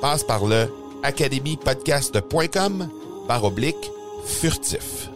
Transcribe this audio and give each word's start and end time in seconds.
Passe 0.00 0.24
par 0.24 0.46
le 0.46 0.68
academypodcast.com 1.02 2.88
par 3.28 3.44
oblique 3.44 3.90
furtif. 4.24 5.09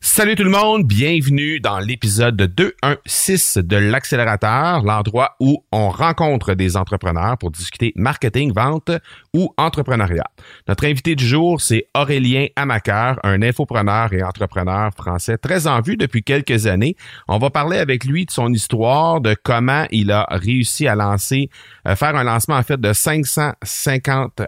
Salut 0.00 0.34
tout 0.34 0.44
le 0.44 0.50
monde, 0.50 0.84
bienvenue 0.84 1.60
dans 1.60 1.78
l'épisode 1.78 2.36
216 2.36 3.58
de 3.64 3.76
l'accélérateur, 3.76 4.82
l'endroit 4.82 5.36
où 5.40 5.64
on 5.72 5.90
rencontre 5.90 6.54
des 6.54 6.76
entrepreneurs 6.76 7.36
pour 7.36 7.50
discuter 7.50 7.92
marketing, 7.96 8.52
vente 8.54 8.90
ou 9.34 9.52
entrepreneuriat. 9.56 10.30
Notre 10.68 10.86
invité 10.86 11.16
du 11.16 11.26
jour, 11.26 11.60
c'est 11.60 11.86
Aurélien 11.94 12.46
Amaker, 12.56 13.18
un 13.24 13.42
infopreneur 13.42 14.12
et 14.12 14.22
entrepreneur 14.22 14.90
français 14.94 15.36
très 15.36 15.66
en 15.66 15.80
vue 15.80 15.96
depuis 15.96 16.22
quelques 16.22 16.66
années. 16.66 16.96
On 17.28 17.38
va 17.38 17.50
parler 17.50 17.78
avec 17.78 18.04
lui 18.04 18.24
de 18.24 18.30
son 18.30 18.52
histoire, 18.52 19.20
de 19.20 19.34
comment 19.34 19.86
il 19.90 20.12
a 20.12 20.26
réussi 20.30 20.86
à 20.86 20.94
lancer, 20.94 21.50
euh, 21.88 21.96
faire 21.96 22.16
un 22.16 22.24
lancement 22.24 22.56
en 22.56 22.62
fait 22.62 22.80
de 22.80 22.92
550 22.92 24.42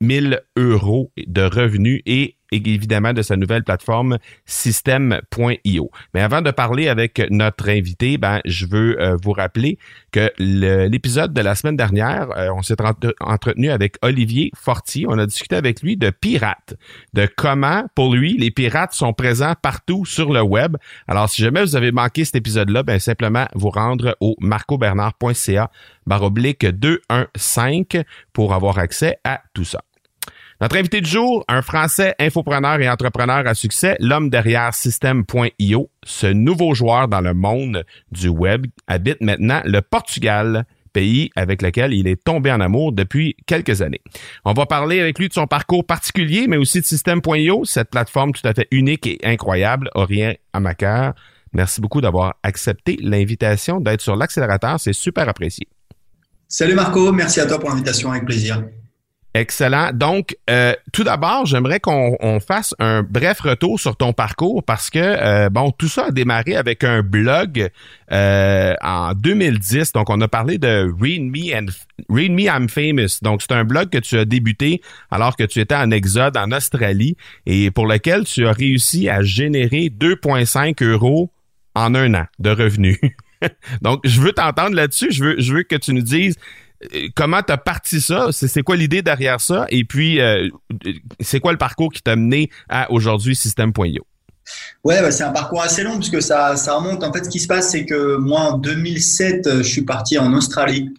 000 0.00 0.34
euros 0.56 1.10
de 1.16 1.42
revenus 1.42 2.02
et 2.06 2.33
évidemment 2.56 3.12
de 3.12 3.22
sa 3.22 3.36
nouvelle 3.36 3.64
plateforme 3.64 4.18
System.io. 4.46 5.90
Mais 6.14 6.20
avant 6.20 6.42
de 6.42 6.50
parler 6.50 6.88
avec 6.88 7.22
notre 7.30 7.68
invité, 7.68 8.18
ben, 8.18 8.40
je 8.44 8.66
veux 8.66 9.00
euh, 9.00 9.16
vous 9.22 9.32
rappeler 9.32 9.78
que 10.12 10.30
l'épisode 10.38 11.32
de 11.32 11.40
la 11.40 11.54
semaine 11.54 11.76
dernière, 11.76 12.28
euh, 12.36 12.50
on 12.54 12.62
s'est 12.62 12.76
entretenu 13.20 13.70
avec 13.70 13.96
Olivier 14.02 14.50
Fortier. 14.54 15.06
On 15.08 15.18
a 15.18 15.26
discuté 15.26 15.56
avec 15.56 15.82
lui 15.82 15.96
de 15.96 16.10
pirates, 16.10 16.74
de 17.12 17.28
comment, 17.36 17.84
pour 17.94 18.14
lui, 18.14 18.36
les 18.36 18.50
pirates 18.50 18.92
sont 18.92 19.12
présents 19.12 19.54
partout 19.60 20.04
sur 20.04 20.32
le 20.32 20.42
web. 20.42 20.76
Alors, 21.08 21.28
si 21.28 21.42
jamais 21.42 21.62
vous 21.62 21.76
avez 21.76 21.92
manqué 21.92 22.24
cet 22.24 22.36
épisode-là, 22.36 22.82
ben, 22.82 22.98
simplement 22.98 23.46
vous 23.54 23.70
rendre 23.70 24.16
au 24.20 24.36
marcobernard.ca 24.40 25.70
baroblique 26.06 26.66
215 26.66 28.04
pour 28.32 28.54
avoir 28.54 28.78
accès 28.78 29.18
à 29.24 29.42
tout 29.54 29.64
ça. 29.64 29.80
Notre 30.60 30.76
invité 30.76 31.00
du 31.00 31.10
jour, 31.10 31.44
un 31.48 31.62
Français 31.62 32.14
infopreneur 32.20 32.80
et 32.80 32.88
entrepreneur 32.88 33.46
à 33.46 33.54
succès, 33.54 33.96
l'homme 33.98 34.30
derrière 34.30 34.72
System.io, 34.72 35.90
ce 36.04 36.26
nouveau 36.28 36.74
joueur 36.74 37.08
dans 37.08 37.20
le 37.20 37.34
monde 37.34 37.84
du 38.12 38.28
web, 38.28 38.66
habite 38.86 39.20
maintenant 39.20 39.60
le 39.64 39.82
Portugal, 39.82 40.64
pays 40.92 41.30
avec 41.34 41.60
lequel 41.60 41.92
il 41.92 42.06
est 42.06 42.22
tombé 42.22 42.52
en 42.52 42.60
amour 42.60 42.92
depuis 42.92 43.36
quelques 43.46 43.82
années. 43.82 44.00
On 44.44 44.52
va 44.52 44.64
parler 44.64 45.00
avec 45.00 45.18
lui 45.18 45.28
de 45.28 45.34
son 45.34 45.48
parcours 45.48 45.84
particulier, 45.84 46.46
mais 46.46 46.56
aussi 46.56 46.80
de 46.80 46.86
System.io, 46.86 47.64
cette 47.64 47.90
plateforme 47.90 48.32
tout 48.32 48.46
à 48.46 48.54
fait 48.54 48.68
unique 48.70 49.06
et 49.08 49.18
incroyable, 49.24 49.90
Aurélien 49.96 50.34
Amaker. 50.52 51.14
Merci 51.52 51.80
beaucoup 51.80 52.00
d'avoir 52.00 52.34
accepté 52.44 52.96
l'invitation 53.00 53.80
d'être 53.80 54.00
sur 54.00 54.14
l'accélérateur, 54.14 54.78
c'est 54.78 54.92
super 54.92 55.28
apprécié. 55.28 55.66
Salut 56.46 56.74
Marco, 56.74 57.10
merci 57.12 57.40
à 57.40 57.46
toi 57.46 57.58
pour 57.58 57.70
l'invitation, 57.70 58.12
avec 58.12 58.24
plaisir. 58.24 58.62
Excellent. 59.36 59.90
Donc, 59.92 60.36
euh, 60.48 60.74
tout 60.92 61.02
d'abord, 61.02 61.44
j'aimerais 61.44 61.80
qu'on 61.80 62.38
fasse 62.38 62.72
un 62.78 63.02
bref 63.02 63.40
retour 63.40 63.80
sur 63.80 63.96
ton 63.96 64.12
parcours 64.12 64.62
parce 64.62 64.90
que, 64.90 65.00
euh, 65.00 65.50
bon, 65.50 65.72
tout 65.72 65.88
ça 65.88 66.06
a 66.06 66.10
démarré 66.12 66.54
avec 66.54 66.84
un 66.84 67.02
blog 67.02 67.68
euh, 68.12 68.74
en 68.80 69.12
2010. 69.12 69.90
Donc, 69.90 70.08
on 70.08 70.20
a 70.20 70.28
parlé 70.28 70.58
de 70.58 70.88
Read 71.00 71.22
Me, 71.22 71.52
and, 71.52 71.66
Read 72.08 72.30
Me 72.30 72.42
I'm 72.42 72.68
Famous. 72.68 73.18
Donc, 73.22 73.42
c'est 73.42 73.50
un 73.50 73.64
blog 73.64 73.90
que 73.90 73.98
tu 73.98 74.16
as 74.16 74.24
débuté 74.24 74.80
alors 75.10 75.36
que 75.36 75.42
tu 75.42 75.58
étais 75.58 75.74
en 75.74 75.90
exode 75.90 76.36
en 76.36 76.52
Australie 76.52 77.16
et 77.44 77.72
pour 77.72 77.88
lequel 77.88 78.26
tu 78.26 78.46
as 78.46 78.52
réussi 78.52 79.08
à 79.08 79.22
générer 79.22 79.88
2,5 79.88 80.80
euros 80.84 81.32
en 81.74 81.96
un 81.96 82.14
an 82.14 82.26
de 82.38 82.50
revenus. 82.50 83.00
Donc, 83.82 84.00
je 84.04 84.20
veux 84.20 84.32
t'entendre 84.32 84.76
là-dessus. 84.76 85.10
Je 85.10 85.24
veux, 85.24 85.40
je 85.40 85.54
veux 85.54 85.64
que 85.64 85.74
tu 85.74 85.92
nous 85.92 86.02
dises 86.02 86.36
comment 87.14 87.42
tu 87.42 87.52
as 87.52 87.56
parti 87.56 88.00
ça? 88.00 88.28
C'est 88.32 88.62
quoi 88.62 88.76
l'idée 88.76 89.02
derrière 89.02 89.40
ça? 89.40 89.66
Et 89.68 89.84
puis, 89.84 90.20
euh, 90.20 90.48
c'est 91.20 91.40
quoi 91.40 91.52
le 91.52 91.58
parcours 91.58 91.92
qui 91.92 92.02
t'a 92.02 92.16
mené 92.16 92.50
à 92.68 92.90
aujourd'hui 92.90 93.36
System.io? 93.36 94.06
Ouais, 94.84 95.00
bah, 95.00 95.10
c'est 95.10 95.24
un 95.24 95.32
parcours 95.32 95.62
assez 95.62 95.82
long 95.82 95.96
puisque 95.96 96.20
ça, 96.20 96.56
ça 96.56 96.74
remonte. 96.74 97.02
En 97.02 97.12
fait, 97.12 97.24
ce 97.24 97.30
qui 97.30 97.40
se 97.40 97.46
passe, 97.46 97.70
c'est 97.70 97.86
que 97.86 98.16
moi, 98.16 98.40
en 98.40 98.58
2007, 98.58 99.46
euh, 99.46 99.58
je 99.58 99.68
suis 99.68 99.84
parti 99.84 100.18
en 100.18 100.32
Australie. 100.34 100.90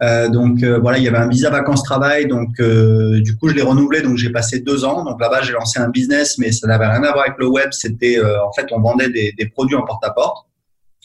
donc 0.00 0.62
voilà, 0.62 0.98
il 0.98 1.04
y 1.04 1.08
avait 1.08 1.18
un 1.18 1.28
visa 1.28 1.50
vacances-travail. 1.50 2.26
Donc 2.26 2.60
du 2.60 3.36
coup, 3.36 3.48
je 3.48 3.54
l'ai 3.54 3.62
renouvelé. 3.62 4.02
Donc 4.02 4.16
j'ai 4.16 4.30
passé 4.30 4.60
deux 4.60 4.84
ans. 4.84 5.04
Donc 5.04 5.20
là-bas, 5.20 5.42
j'ai 5.42 5.52
lancé 5.52 5.80
un 5.80 5.88
business, 5.88 6.38
mais 6.38 6.52
ça 6.52 6.66
n'avait 6.66 6.86
rien 6.86 7.02
à 7.02 7.12
voir 7.12 7.24
avec 7.26 7.38
le 7.38 7.48
web. 7.48 7.68
C'était 7.72 8.18
en 8.20 8.52
fait, 8.52 8.66
on 8.72 8.80
vendait 8.80 9.10
des, 9.10 9.46
produits 9.54 9.76
en 9.76 9.82
porte-à-porte. 9.82 10.46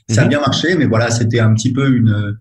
Ça 0.10 0.22
a 0.22 0.24
mhm. 0.24 0.30
bien 0.30 0.40
marché, 0.42 0.76
mais 0.76 0.86
voilà, 0.86 1.10
c'était 1.10 1.40
un 1.40 1.54
petit 1.54 1.72
peu 1.72 1.88
une 1.88 2.38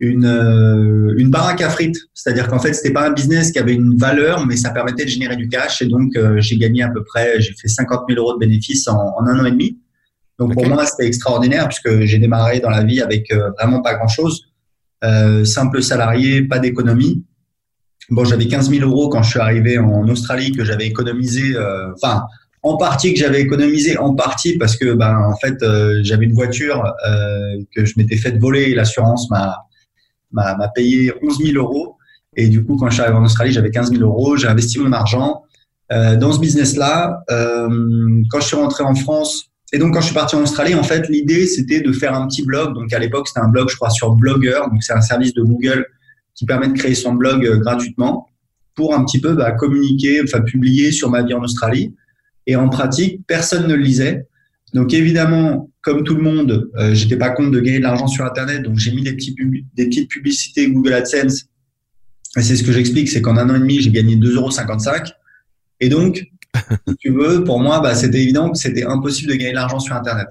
une, 0.00 0.24
euh, 0.24 1.14
une 1.16 1.30
baraque 1.30 1.60
à 1.60 1.70
frites. 1.70 1.98
C'est-à-dire 2.14 2.48
qu'en 2.48 2.58
fait, 2.58 2.72
c'était 2.72 2.92
pas 2.92 3.08
un 3.08 3.12
business 3.12 3.52
qui 3.52 3.58
avait 3.58 3.74
une 3.74 3.96
valeur, 3.96 4.46
mais 4.46 4.56
ça 4.56 4.70
permettait 4.70 5.04
de 5.04 5.10
générer 5.10 5.36
du 5.36 5.48
cash. 5.48 5.82
Et 5.82 5.86
donc, 5.86 6.16
euh, 6.16 6.40
j'ai 6.40 6.56
gagné 6.56 6.82
à 6.82 6.88
peu 6.88 7.04
près, 7.04 7.40
j'ai 7.40 7.52
fait 7.54 7.68
50 7.68 8.02
000 8.08 8.20
euros 8.20 8.34
de 8.34 8.38
bénéfices 8.38 8.88
en, 8.88 8.96
en 8.96 9.26
un 9.26 9.40
an 9.40 9.44
et 9.44 9.50
demi. 9.50 9.78
Donc, 10.38 10.52
pour 10.52 10.66
moi, 10.66 10.84
c'était 10.84 11.06
extraordinaire 11.06 11.68
puisque 11.68 12.00
j'ai 12.00 12.18
démarré 12.18 12.58
dans 12.58 12.70
la 12.70 12.82
vie 12.82 13.00
avec 13.00 13.30
euh, 13.30 13.50
vraiment 13.58 13.82
pas 13.82 13.94
grand-chose. 13.94 14.42
simple 15.44 15.82
salarié, 15.82 16.42
pas 16.42 16.58
d'économie. 16.58 17.24
Bon, 18.10 18.24
j'avais 18.24 18.46
15 18.46 18.70
000 18.70 18.88
euros 18.88 19.08
quand 19.08 19.22
je 19.22 19.30
suis 19.30 19.40
arrivé 19.40 19.78
en 19.78 20.06
Australie 20.08 20.52
que 20.52 20.64
j'avais 20.64 20.86
économisé. 20.86 21.54
Enfin, 21.94 22.24
en 22.62 22.76
partie 22.76 23.14
que 23.14 23.20
j'avais 23.20 23.40
économisé, 23.40 23.96
en 23.96 24.14
partie 24.14 24.58
parce 24.58 24.76
que, 24.76 24.94
ben, 24.94 25.16
en 25.30 25.36
fait, 25.36 25.56
j'avais 26.02 26.24
une 26.24 26.34
voiture 26.34 26.82
que 27.74 27.84
je 27.84 27.94
m'étais 27.96 28.16
fait 28.16 28.38
voler. 28.38 28.74
L'assurance 28.74 29.30
m'a 29.30 29.64
m'a 30.34 30.68
payé 30.74 31.12
11 31.22 31.38
000 31.38 31.56
euros. 31.56 31.96
Et 32.36 32.48
du 32.48 32.64
coup, 32.64 32.76
quand 32.76 32.88
je 32.88 32.94
suis 32.94 33.02
arrivé 33.02 33.16
en 33.16 33.24
Australie, 33.24 33.52
j'avais 33.52 33.70
15 33.70 33.90
000 33.90 34.02
euros. 34.02 34.36
J'ai 34.36 34.48
investi 34.48 34.78
mon 34.78 34.92
argent 34.92 35.42
euh, 35.92 36.16
dans 36.16 36.32
ce 36.32 36.40
business-là. 36.40 37.22
Euh, 37.30 38.22
quand 38.30 38.40
je 38.40 38.46
suis 38.46 38.56
rentré 38.56 38.84
en 38.84 38.94
France, 38.94 39.50
et 39.72 39.78
donc 39.78 39.94
quand 39.94 40.00
je 40.00 40.06
suis 40.06 40.14
parti 40.14 40.36
en 40.36 40.42
Australie, 40.42 40.74
en 40.74 40.82
fait, 40.82 41.08
l'idée, 41.08 41.46
c'était 41.46 41.80
de 41.80 41.92
faire 41.92 42.14
un 42.14 42.26
petit 42.26 42.44
blog. 42.44 42.74
Donc 42.74 42.92
à 42.92 42.98
l'époque, 42.98 43.28
c'était 43.28 43.40
un 43.40 43.48
blog, 43.48 43.68
je 43.70 43.76
crois, 43.76 43.90
sur 43.90 44.14
Blogger. 44.14 44.60
Donc 44.70 44.82
c'est 44.82 44.92
un 44.92 45.00
service 45.00 45.34
de 45.34 45.42
Google 45.42 45.86
qui 46.34 46.46
permet 46.46 46.68
de 46.68 46.72
créer 46.72 46.94
son 46.94 47.14
blog 47.14 47.46
euh, 47.46 47.58
gratuitement 47.58 48.28
pour 48.74 48.94
un 48.94 49.04
petit 49.04 49.20
peu 49.20 49.34
bah, 49.34 49.52
communiquer, 49.52 50.20
enfin 50.22 50.40
publier 50.40 50.90
sur 50.90 51.10
ma 51.10 51.22
vie 51.22 51.34
en 51.34 51.42
Australie. 51.42 51.94
Et 52.46 52.56
en 52.56 52.68
pratique, 52.68 53.20
personne 53.26 53.66
ne 53.66 53.74
le 53.74 53.82
lisait. 53.82 54.26
Donc 54.74 54.92
évidemment, 54.92 55.70
comme 55.82 56.02
tout 56.02 56.16
le 56.16 56.22
monde, 56.22 56.68
euh, 56.76 56.94
j'étais 56.94 57.16
pas 57.16 57.30
contre 57.30 57.52
de 57.52 57.60
gagner 57.60 57.78
de 57.78 57.84
l'argent 57.84 58.08
sur 58.08 58.24
Internet, 58.24 58.62
donc 58.62 58.78
j'ai 58.78 58.92
mis 58.92 59.02
des, 59.02 59.14
petits 59.14 59.34
des 59.74 59.86
petites 59.86 60.10
publicités 60.10 60.68
Google 60.68 60.92
AdSense. 60.92 61.44
Et 62.36 62.42
c'est 62.42 62.56
ce 62.56 62.64
que 62.64 62.72
j'explique, 62.72 63.08
c'est 63.08 63.22
qu'en 63.22 63.36
un 63.36 63.48
an 63.48 63.54
et 63.54 63.60
demi, 63.60 63.80
j'ai 63.80 63.92
gagné 63.92 64.16
2,55 64.16 64.34
euros. 64.34 64.50
Et 65.78 65.88
donc, 65.88 66.24
si 66.88 66.96
tu 66.98 67.10
veux, 67.10 67.44
pour 67.44 67.60
moi, 67.60 67.80
bah, 67.80 67.94
c'était 67.94 68.20
évident 68.20 68.50
que 68.50 68.58
c'était 68.58 68.84
impossible 68.84 69.30
de 69.30 69.36
gagner 69.36 69.52
de 69.52 69.56
l'argent 69.56 69.78
sur 69.78 69.94
Internet. 69.94 70.28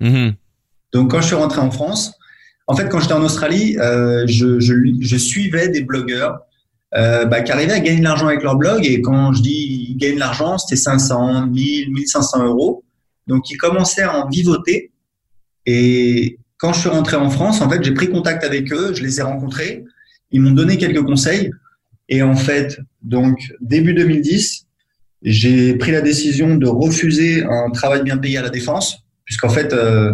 Mm-hmm. 0.00 0.34
Donc, 0.92 1.10
quand 1.10 1.20
je 1.20 1.26
suis 1.26 1.34
rentré 1.34 1.60
en 1.60 1.72
France, 1.72 2.12
en 2.68 2.76
fait, 2.76 2.88
quand 2.88 3.00
j'étais 3.00 3.14
en 3.14 3.22
Australie, 3.22 3.76
euh, 3.78 4.24
je, 4.28 4.60
je, 4.60 4.74
je, 5.00 5.16
suivais 5.16 5.68
des 5.68 5.82
blogueurs 5.82 6.38
euh, 6.94 7.24
bah, 7.24 7.40
qui 7.40 7.50
arrivaient 7.50 7.72
à 7.72 7.80
gagner 7.80 7.98
de 7.98 8.04
l'argent 8.04 8.28
avec 8.28 8.42
leur 8.42 8.56
blog. 8.56 8.86
Et 8.86 9.00
quand 9.02 9.32
je 9.32 9.42
dis 9.42 9.88
ils 9.90 9.96
gagnent 9.96 10.14
de 10.14 10.20
l'argent, 10.20 10.58
c'était 10.58 10.80
500, 10.80 11.48
1000, 11.48 11.92
1500 11.92 12.46
euros. 12.46 12.81
Donc, 13.26 13.50
ils 13.50 13.56
commençaient 13.56 14.02
à 14.02 14.16
en 14.16 14.28
vivoter. 14.28 14.92
Et 15.66 16.38
quand 16.58 16.72
je 16.72 16.80
suis 16.80 16.88
rentré 16.88 17.16
en 17.16 17.30
France, 17.30 17.60
en 17.60 17.68
fait, 17.68 17.82
j'ai 17.82 17.92
pris 17.92 18.10
contact 18.10 18.44
avec 18.44 18.72
eux, 18.72 18.92
je 18.94 19.02
les 19.02 19.20
ai 19.20 19.22
rencontrés. 19.22 19.84
Ils 20.30 20.40
m'ont 20.40 20.50
donné 20.50 20.78
quelques 20.78 21.02
conseils. 21.02 21.50
Et 22.08 22.22
en 22.22 22.36
fait, 22.36 22.78
donc, 23.02 23.38
début 23.60 23.94
2010, 23.94 24.66
j'ai 25.22 25.74
pris 25.74 25.92
la 25.92 26.00
décision 26.00 26.56
de 26.56 26.66
refuser 26.66 27.44
un 27.44 27.70
travail 27.70 28.02
bien 28.02 28.18
payé 28.18 28.38
à 28.38 28.42
la 28.42 28.50
défense, 28.50 29.04
puisqu'en 29.24 29.48
fait, 29.48 29.72
euh, 29.72 30.12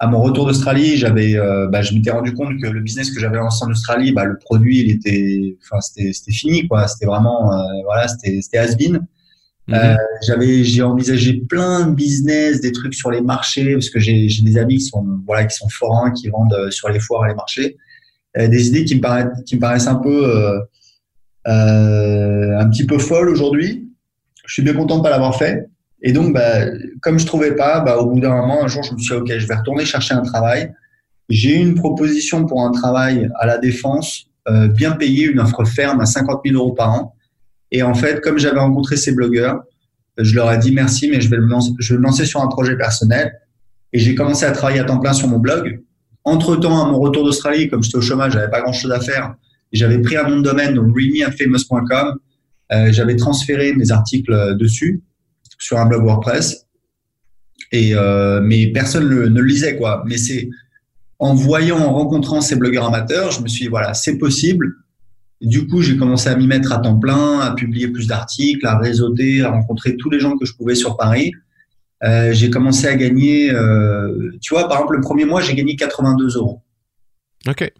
à 0.00 0.06
mon 0.06 0.20
retour 0.20 0.46
d'Australie, 0.46 0.96
j'avais, 0.96 1.36
euh, 1.36 1.68
bah, 1.68 1.82
je 1.82 1.92
m'étais 1.94 2.10
rendu 2.10 2.32
compte 2.32 2.60
que 2.60 2.68
le 2.68 2.80
business 2.80 3.10
que 3.10 3.20
j'avais 3.20 3.36
lancé 3.36 3.64
en 3.64 3.70
Australie, 3.70 4.12
bah, 4.12 4.24
le 4.24 4.38
produit, 4.38 4.80
il 4.80 4.90
était, 4.90 5.56
enfin, 5.62 5.80
c'était, 5.80 6.32
fini, 6.32 6.68
quoi. 6.68 6.86
C'était 6.86 7.06
vraiment, 7.06 7.52
euh, 7.52 7.64
voilà, 7.84 8.08
c'était, 8.08 8.40
c'était 8.40 8.58
has-been. 8.58 9.00
Mhm. 9.68 9.74
Euh, 9.74 9.94
j'avais, 10.26 10.64
j'ai 10.64 10.82
envisagé 10.82 11.34
plein 11.48 11.86
de 11.86 11.94
business, 11.94 12.60
des 12.60 12.72
trucs 12.72 12.94
sur 12.94 13.10
les 13.10 13.20
marchés, 13.20 13.74
parce 13.74 13.90
que 13.90 14.00
j'ai, 14.00 14.28
j'ai 14.28 14.42
des 14.42 14.56
amis 14.56 14.78
qui 14.78 14.86
sont, 14.86 15.04
voilà, 15.26 15.44
qui 15.44 15.56
sont 15.56 15.68
forains, 15.68 16.10
qui 16.10 16.28
vendent 16.28 16.54
euh, 16.54 16.70
sur 16.70 16.88
les 16.88 17.00
foires 17.00 17.26
et 17.26 17.28
les 17.28 17.34
marchés. 17.34 17.76
des 18.36 18.68
idées 18.68 18.84
qui 18.84 18.96
me 18.96 19.00
paraissent, 19.00 19.42
qui 19.46 19.56
me 19.56 19.60
paraissent 19.60 19.86
un 19.86 19.96
peu, 19.96 20.60
un 21.44 22.68
petit 22.70 22.86
peu 22.86 22.98
folles 22.98 23.28
aujourd'hui. 23.28 23.88
Je 24.46 24.54
suis 24.54 24.62
bien 24.62 24.74
content 24.74 24.98
de 24.98 25.02
pas 25.02 25.10
l'avoir 25.10 25.36
fait. 25.36 25.68
Et 26.02 26.12
donc, 26.12 26.32
bah, 26.32 26.66
comme 27.02 27.18
je 27.18 27.26
trouvais 27.26 27.54
pas, 27.56 27.80
bah, 27.80 27.98
au 27.98 28.06
bout 28.06 28.20
d'un 28.20 28.34
moment, 28.34 28.64
un 28.64 28.68
jour, 28.68 28.82
je 28.82 28.94
me 28.94 28.98
suis 28.98 29.14
dit, 29.14 29.20
OK, 29.20 29.32
je 29.36 29.46
vais 29.46 29.54
retourner 29.54 29.84
chercher 29.84 30.14
un 30.14 30.22
travail. 30.22 30.72
J'ai 31.28 31.56
eu 31.56 31.60
une 31.60 31.74
proposition 31.74 32.46
pour 32.46 32.62
un 32.62 32.70
travail 32.70 33.28
à 33.38 33.46
la 33.46 33.58
défense, 33.58 34.26
euh, 34.48 34.68
bien 34.68 34.92
payé, 34.92 35.26
une 35.26 35.40
offre 35.40 35.64
ferme 35.64 36.00
à 36.00 36.06
50 36.06 36.40
000 36.44 36.56
euros 36.56 36.72
par 36.72 36.92
an. 36.94 37.14
Et 37.70 37.82
en 37.82 37.94
fait, 37.94 38.20
comme 38.20 38.38
j'avais 38.38 38.58
rencontré 38.58 38.96
ces 38.96 39.12
blogueurs, 39.12 39.62
je 40.16 40.34
leur 40.34 40.52
ai 40.52 40.58
dit 40.58 40.72
merci, 40.72 41.08
mais 41.10 41.20
je 41.20 41.28
vais 41.30 41.38
me 41.38 41.46
lancer, 41.46 41.72
je 41.78 41.94
vais 41.94 41.98
me 41.98 42.04
lancer 42.04 42.26
sur 42.26 42.40
un 42.40 42.48
projet 42.48 42.76
personnel. 42.76 43.32
Et 43.92 43.98
j'ai 43.98 44.14
commencé 44.14 44.44
à 44.44 44.52
travailler 44.52 44.80
à 44.80 44.84
temps 44.84 44.98
plein 44.98 45.12
sur 45.12 45.28
mon 45.28 45.38
blog. 45.38 45.82
Entre 46.24 46.56
temps, 46.56 46.84
à 46.84 46.90
mon 46.90 46.98
retour 46.98 47.24
d'Australie, 47.24 47.68
comme 47.68 47.82
j'étais 47.82 47.96
au 47.96 48.02
chômage, 48.02 48.32
j'avais 48.32 48.50
pas 48.50 48.60
grand 48.60 48.72
chose 48.72 48.92
à 48.92 49.00
faire. 49.00 49.34
J'avais 49.72 50.00
pris 50.00 50.16
un 50.16 50.28
nom 50.28 50.38
de 50.38 50.42
domaine, 50.42 50.74
donc 50.74 50.94
realmeandfamous.com. 50.94 52.18
Euh, 52.70 52.92
j'avais 52.92 53.16
transféré 53.16 53.72
mes 53.74 53.90
articles 53.92 54.56
dessus 54.56 55.02
sur 55.58 55.78
un 55.78 55.86
blog 55.86 56.04
WordPress. 56.04 56.66
Et 57.72 57.94
euh, 57.94 58.40
mais 58.40 58.68
personne 58.68 59.08
ne, 59.08 59.26
le 59.26 59.42
lisait 59.42 59.76
quoi. 59.76 60.02
Mais 60.06 60.16
c'est 60.16 60.48
en 61.18 61.34
voyant, 61.34 61.78
en 61.78 61.92
rencontrant 61.92 62.40
ces 62.40 62.56
blogueurs 62.56 62.86
amateurs, 62.86 63.30
je 63.30 63.42
me 63.42 63.48
suis 63.48 63.64
dit 63.64 63.68
voilà, 63.68 63.94
c'est 63.94 64.18
possible. 64.18 64.74
Du 65.40 65.66
coup, 65.66 65.82
j'ai 65.82 65.96
commencé 65.96 66.28
à 66.28 66.36
m'y 66.36 66.46
mettre 66.46 66.72
à 66.72 66.78
temps 66.78 66.98
plein, 66.98 67.40
à 67.40 67.54
publier 67.54 67.88
plus 67.88 68.06
d'articles, 68.06 68.66
à 68.66 68.78
réseauter, 68.78 69.42
à 69.42 69.50
rencontrer 69.50 69.96
tous 69.96 70.10
les 70.10 70.18
gens 70.18 70.36
que 70.36 70.44
je 70.44 70.54
pouvais 70.54 70.74
sur 70.74 70.96
Paris. 70.96 71.32
Euh, 72.04 72.32
j'ai 72.32 72.50
commencé 72.50 72.86
à 72.86 72.94
gagner, 72.94 73.50
euh, 73.52 74.30
tu 74.40 74.54
vois, 74.54 74.68
par 74.68 74.78
exemple, 74.78 74.96
le 74.96 75.00
premier 75.00 75.24
mois, 75.24 75.40
j'ai 75.40 75.54
gagné 75.54 75.76
82 75.76 76.36
euros. 76.36 76.62
Ok. 77.46 77.70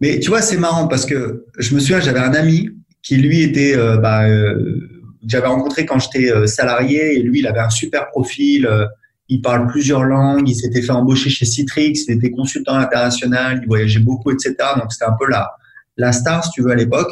Mais 0.00 0.20
tu 0.20 0.28
vois, 0.28 0.42
c'est 0.42 0.58
marrant 0.58 0.86
parce 0.86 1.04
que 1.04 1.44
je 1.58 1.74
me 1.74 1.80
souviens, 1.80 2.00
j'avais 2.00 2.20
un 2.20 2.34
ami 2.34 2.70
qui 3.02 3.16
lui 3.16 3.40
était 3.40 3.76
euh, 3.76 3.96
bah, 3.96 4.28
euh, 4.28 4.98
j'avais 5.26 5.46
rencontré 5.46 5.86
quand 5.86 5.98
j'étais 5.98 6.32
euh, 6.32 6.46
salarié 6.46 7.18
et 7.18 7.22
lui, 7.22 7.40
il 7.40 7.46
avait 7.46 7.60
un 7.60 7.70
super 7.70 8.08
profil. 8.08 8.66
Euh, 8.66 8.86
il 9.28 9.42
parle 9.42 9.66
plusieurs 9.66 10.04
langues. 10.04 10.48
Il 10.48 10.54
s'était 10.54 10.82
fait 10.82 10.92
embaucher 10.92 11.30
chez 11.30 11.44
Citrix. 11.44 11.92
Il 12.08 12.14
était 12.14 12.30
consultant 12.30 12.74
international. 12.74 13.60
Il 13.62 13.68
voyageait 13.68 14.00
beaucoup, 14.00 14.30
etc. 14.30 14.54
Donc, 14.76 14.92
c'était 14.92 15.04
un 15.04 15.16
peu 15.18 15.28
la, 15.28 15.50
la 15.98 16.12
star, 16.12 16.44
si 16.44 16.50
tu 16.52 16.62
veux, 16.62 16.70
à 16.70 16.74
l'époque. 16.74 17.10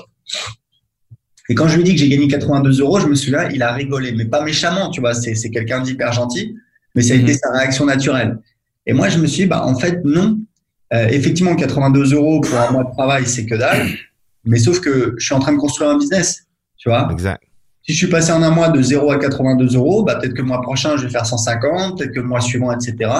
Et 1.48 1.54
quand 1.54 1.68
je 1.68 1.76
lui 1.76 1.84
dit 1.84 1.92
que 1.94 2.00
j'ai 2.00 2.08
gagné 2.08 2.28
82 2.28 2.80
euros, 2.80 3.00
je 3.00 3.06
me 3.06 3.14
suis 3.14 3.30
là, 3.30 3.50
il 3.52 3.62
a 3.62 3.72
rigolé, 3.72 4.12
mais 4.12 4.24
pas 4.24 4.42
méchamment, 4.42 4.90
tu 4.90 5.00
vois. 5.00 5.14
C'est 5.14 5.50
quelqu'un 5.50 5.80
d'hyper 5.80 6.12
gentil, 6.12 6.56
mais 6.94 7.02
ça 7.02 7.14
a 7.14 7.16
été 7.16 7.32
mhm. 7.32 7.38
sa 7.38 7.50
réaction 7.52 7.84
naturelle. 7.84 8.38
Et 8.86 8.92
moi, 8.92 9.08
je 9.08 9.18
me 9.18 9.26
suis 9.26 9.44
dit, 9.44 9.48
bah, 9.48 9.64
en 9.64 9.78
fait, 9.78 10.00
non. 10.04 10.38
Euh, 10.92 11.08
effectivement, 11.08 11.54
82 11.56 12.14
euros 12.14 12.40
pour 12.40 12.58
un 12.58 12.70
mois 12.70 12.84
de 12.84 12.90
travail, 12.92 13.26
c'est 13.26 13.44
que 13.44 13.56
dalle. 13.56 13.88
Mais 14.44 14.58
sauf 14.58 14.80
que 14.80 15.14
je 15.18 15.24
suis 15.24 15.34
en 15.34 15.40
train 15.40 15.52
de 15.52 15.58
construire 15.58 15.90
un 15.90 15.98
business, 15.98 16.46
tu 16.76 16.88
vois. 16.88 17.08
Exact. 17.10 17.42
Si 17.82 17.92
je 17.92 17.98
suis 17.98 18.08
passé 18.08 18.32
en 18.32 18.42
un 18.42 18.50
mois 18.50 18.68
de 18.68 18.80
0 18.80 19.10
à 19.10 19.18
82 19.18 19.74
euros, 19.74 20.04
bah, 20.04 20.16
peut-être 20.16 20.34
que 20.34 20.42
le 20.42 20.48
mois 20.48 20.60
prochain, 20.60 20.96
je 20.96 21.04
vais 21.04 21.10
faire 21.10 21.26
150, 21.26 21.98
peut-être 21.98 22.12
que 22.12 22.20
le 22.20 22.26
mois 22.26 22.40
suivant, 22.40 22.72
etc. 22.72 23.10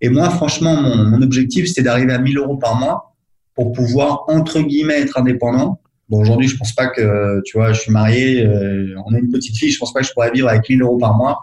Et 0.00 0.08
moi, 0.08 0.28
franchement, 0.30 0.74
mon, 0.74 1.04
mon 1.04 1.22
objectif, 1.22 1.68
c'était 1.68 1.82
d'arriver 1.82 2.12
à 2.12 2.18
1000 2.18 2.38
euros 2.38 2.56
par 2.56 2.76
mois 2.76 3.11
pour 3.54 3.72
pouvoir, 3.72 4.24
entre 4.28 4.60
guillemets, 4.60 5.00
être 5.00 5.18
indépendant. 5.18 5.80
Bon, 6.08 6.20
aujourd'hui, 6.20 6.48
je 6.48 6.56
pense 6.56 6.74
pas 6.74 6.88
que, 6.88 7.40
tu 7.44 7.56
vois, 7.56 7.72
je 7.72 7.80
suis 7.80 7.92
marié, 7.92 8.44
euh, 8.44 8.94
on 9.06 9.14
a 9.14 9.18
une 9.18 9.30
petite 9.30 9.56
fille, 9.56 9.70
je 9.70 9.78
pense 9.78 9.92
pas 9.92 10.00
que 10.00 10.06
je 10.06 10.12
pourrais 10.12 10.30
vivre 10.30 10.48
avec 10.48 10.68
1000 10.68 10.82
euros 10.82 10.98
par 10.98 11.16
mois. 11.16 11.40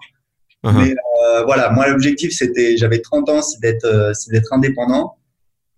Uh-huh. 0.64 0.74
Mais 0.74 0.92
euh, 0.92 1.44
voilà, 1.44 1.72
moi, 1.72 1.88
l'objectif, 1.88 2.32
c'était, 2.32 2.78
j'avais 2.78 3.00
30 3.00 3.30
ans, 3.30 3.42
c'est 3.42 3.60
d'être, 3.62 3.86
euh, 3.86 4.14
c'est 4.14 4.32
d'être 4.32 4.52
indépendant. 4.54 5.16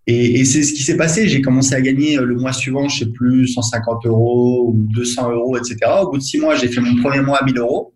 Et, 0.07 0.39
et 0.39 0.45
c'est 0.45 0.63
ce 0.63 0.73
qui 0.73 0.81
s'est 0.83 0.97
passé. 0.97 1.27
J'ai 1.27 1.41
commencé 1.41 1.75
à 1.75 1.81
gagner 1.81 2.17
le 2.17 2.35
mois 2.35 2.53
suivant, 2.53 2.89
je 2.89 2.99
sais 3.05 3.11
plus, 3.11 3.47
150 3.47 4.05
euros 4.07 4.65
ou 4.69 4.73
200 4.95 5.31
euros, 5.31 5.57
etc. 5.57 5.77
Au 6.01 6.11
bout 6.11 6.17
de 6.17 6.23
six 6.23 6.39
mois, 6.39 6.55
j'ai 6.55 6.67
fait 6.67 6.81
mon 6.81 7.01
premier 7.01 7.21
mois 7.21 7.37
à 7.37 7.45
1000 7.45 7.57
euros. 7.59 7.93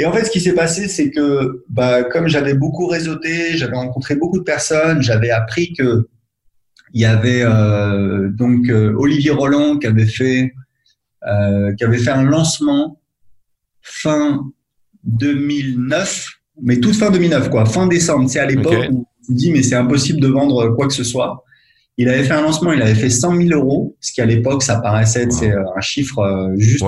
Et 0.00 0.06
en 0.06 0.12
fait, 0.12 0.24
ce 0.24 0.30
qui 0.30 0.40
s'est 0.40 0.54
passé, 0.54 0.88
c'est 0.88 1.10
que 1.10 1.64
bah, 1.68 2.04
comme 2.04 2.28
j'avais 2.28 2.54
beaucoup 2.54 2.86
réseauté, 2.86 3.58
j'avais 3.58 3.76
rencontré 3.76 4.14
beaucoup 4.14 4.38
de 4.38 4.44
personnes, 4.44 5.02
j'avais 5.02 5.30
appris 5.30 5.74
que 5.74 6.08
il 6.92 7.00
y 7.00 7.04
avait 7.04 7.42
euh, 7.42 8.28
donc 8.30 8.68
euh, 8.68 8.94
Olivier 8.96 9.30
Roland 9.30 9.78
qui 9.78 9.86
avait 9.86 10.06
fait 10.06 10.52
euh, 11.26 11.74
qui 11.74 11.84
avait 11.84 11.98
fait 11.98 12.10
un 12.10 12.22
lancement 12.22 13.00
fin 13.82 14.44
2009, 15.04 16.28
mais 16.62 16.80
toute 16.80 16.94
fin 16.94 17.10
2009 17.10 17.50
quoi, 17.50 17.66
fin 17.66 17.86
décembre. 17.86 18.28
C'est 18.28 18.40
à 18.40 18.46
l'époque 18.46 18.88
où 18.90 19.06
dit, 19.28 19.52
mais 19.52 19.62
c'est 19.62 19.76
impossible 19.76 20.20
de 20.20 20.28
vendre 20.28 20.68
quoi 20.70 20.86
que 20.86 20.94
ce 20.94 21.04
soit. 21.04 21.44
Il 21.96 22.08
avait 22.08 22.24
fait 22.24 22.32
un 22.32 22.42
lancement, 22.42 22.72
il 22.72 22.80
avait 22.80 22.94
fait 22.94 23.10
100 23.10 23.36
000 23.36 23.50
euros, 23.50 23.96
ce 24.00 24.12
qui 24.12 24.20
à 24.20 24.26
l'époque, 24.26 24.62
ça 24.62 24.80
paraissait 24.80 25.22
être 25.22 25.42
euh, 25.42 25.62
un 25.76 25.80
chiffre 25.80 26.52
juste. 26.56 26.84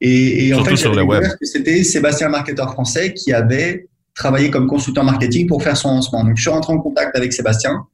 Et, 0.00 0.52
en 0.54 0.62
fait, 0.62 0.76
j'avais 0.76 0.96
découvert 0.96 1.38
que 1.38 1.46
c'était 1.46 1.82
Sébastien, 1.82 2.28
marketeur 2.28 2.72
français, 2.72 3.14
qui 3.14 3.32
avait 3.32 3.88
travaillé 4.14 4.50
comme 4.50 4.66
consultant 4.66 5.04
marketing 5.04 5.46
pour 5.46 5.62
faire 5.62 5.76
son 5.76 5.88
lancement. 5.88 6.22
Donc, 6.22 6.36
je 6.36 6.42
suis 6.42 6.50
rentré 6.50 6.72
en 6.72 6.78
contact 6.78 7.16
avec 7.16 7.32
Sébastien. 7.32 7.86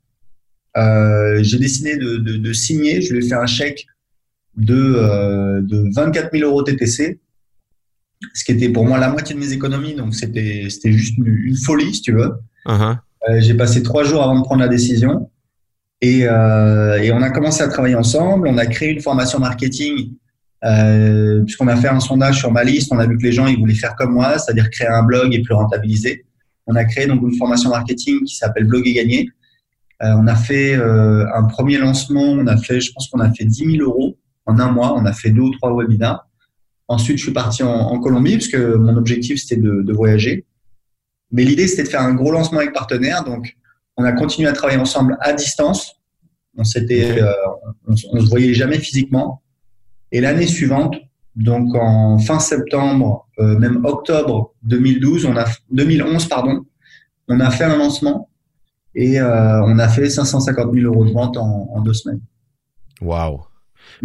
Euh, 0.77 1.43
j'ai 1.43 1.59
décidé 1.59 1.97
de, 1.97 2.53
signer. 2.53 3.03
Je 3.03 3.15
lui 3.15 3.25
ai 3.25 3.29
fait 3.29 3.35
un 3.35 3.47
chèque 3.47 3.87
de, 4.57 5.61
de 5.61 5.95
24 5.95 6.31
000 6.33 6.49
euros 6.49 6.63
TTC, 6.63 7.21
ce 8.35 8.45
qui 8.45 8.53
était 8.53 8.69
pour 8.69 8.85
moi 8.85 8.99
la 8.99 9.11
moitié 9.11 9.35
de 9.35 9.41
mes 9.41 9.53
économies. 9.53 9.95
Donc, 9.95 10.15
c'était 10.15 10.69
juste 10.69 11.19
une 11.19 11.57
folie, 11.57 11.95
si 11.95 12.03
tu 12.03 12.13
veux. 12.13 12.33
Uh-huh. 12.67 12.97
Euh, 13.29 13.41
j'ai 13.41 13.55
passé 13.55 13.83
trois 13.83 14.05
jours 14.05 14.23
avant 14.23 14.39
de 14.39 14.45
prendre 14.45 14.61
la 14.61 14.69
décision. 14.69 15.31
Et, 16.01 16.23
euh, 16.25 17.01
et, 17.01 17.13
on 17.13 17.23
a 17.23 17.31
commencé 17.31 17.63
à 17.63 17.69
travailler 17.69 17.95
ensemble. 17.95 18.49
On 18.49 18.59
a 18.59 18.67
créé 18.67 18.91
une 18.91 19.01
formation 19.01 19.39
marketing 19.39 20.15
euh, 20.65 21.43
puisqu'on 21.45 21.69
a 21.69 21.77
fait 21.77 21.89
un 21.89 22.01
sondage 22.01 22.39
sur 22.39 22.51
ma 22.51 22.65
liste. 22.65 22.93
On 22.93 22.99
a 22.99 23.07
vu 23.07 23.17
que 23.17 23.23
les 23.23 23.33
gens 23.33 23.47
ils 23.47 23.59
voulaient 23.59 23.75
faire 23.75 23.95
comme 23.95 24.13
moi, 24.13 24.39
c'est-à-dire 24.39 24.69
créer 24.71 24.89
un 24.89 25.05
blog 25.05 25.33
et 25.35 25.43
plus 25.43 25.55
rentabiliser. 25.55 26.25
On 26.67 26.75
a 26.75 26.85
créé 26.85 27.07
donc 27.07 27.23
une 27.23 27.37
formation 27.37 27.71
marketing 27.71 28.25
qui 28.25 28.37
s'appelle 28.37 28.65
Blog 28.65 28.87
et 28.87 28.93
Gagner. 28.93 29.29
Euh, 30.03 30.15
on 30.17 30.27
a 30.27 30.35
fait 30.35 30.75
euh, 30.75 31.27
un 31.35 31.45
premier 31.45 31.79
lancement. 31.79 32.23
On 32.23 32.47
a 32.47 32.57
fait, 32.57 32.81
je 32.81 32.93
pense 32.93 33.09
qu'on 33.09 33.21
a 33.21 33.33
fait 33.33 33.45
10 33.45 33.77
000 33.79 33.83
euros 33.83 34.17
en 34.47 34.59
un 34.59 34.71
mois. 34.71 34.95
On 34.95 35.05
a 35.07 35.13
fait 35.13 35.31
deux 35.31 35.43
ou 35.43 35.51
trois 35.51 35.73
webinars. 35.73 36.29
Ensuite, 36.89 37.19
je 37.19 37.25
suis 37.25 37.33
parti 37.33 37.63
en, 37.63 37.71
en 37.73 38.01
Colombie 38.01 38.35
puisque 38.35 38.57
mon 38.57 38.97
objectif 38.97 39.41
c'était 39.41 39.61
de, 39.61 39.83
de 39.83 39.93
voyager. 39.93 40.45
Mais 41.31 41.45
l'idée, 41.45 41.67
c'était 41.67 41.85
de 41.85 41.89
faire 41.89 42.03
un 42.03 42.15
gros 42.15 42.31
lancement 42.31 42.59
avec 42.59 42.73
partenaires. 42.73 43.25
Donc, 43.25 43.57
on 43.97 44.05
a 44.05 44.13
continué 44.13 44.49
à 44.49 44.53
travailler 44.53 44.79
ensemble 44.79 45.17
à 45.21 45.33
distance. 45.33 45.97
On 46.57 46.65
s'était, 46.65 47.23
euh, 47.23 47.33
on, 47.87 47.97
se 47.97 48.29
voyait 48.29 48.55
jamais 48.55 48.79
physiquement. 48.79 49.43
Et 50.11 50.21
l'année 50.21 50.47
suivante, 50.47 50.97
donc 51.35 51.75
en 51.75 52.19
fin 52.19 52.39
septembre, 52.39 53.29
euh, 53.39 53.59
même 53.59 53.85
octobre 53.85 54.55
2012, 54.65 55.25
on 55.25 55.37
a 55.37 55.47
2011 55.71 56.29
pardon, 56.29 56.67
on 57.29 57.41
a 57.41 57.51
fait 57.51 57.65
un 57.65 57.79
lancement 57.79 58.29
et 58.95 59.21
euh, 59.21 59.63
on 59.65 59.79
a 59.79 59.89
fait 59.89 60.11
550 60.11 60.73
000 60.75 60.87
euros 60.87 61.05
de 61.05 61.13
vente 61.13 61.37
en, 61.37 61.69
en 61.73 61.81
deux 61.81 61.95
semaines. 61.95 62.21
Wow 63.01 63.47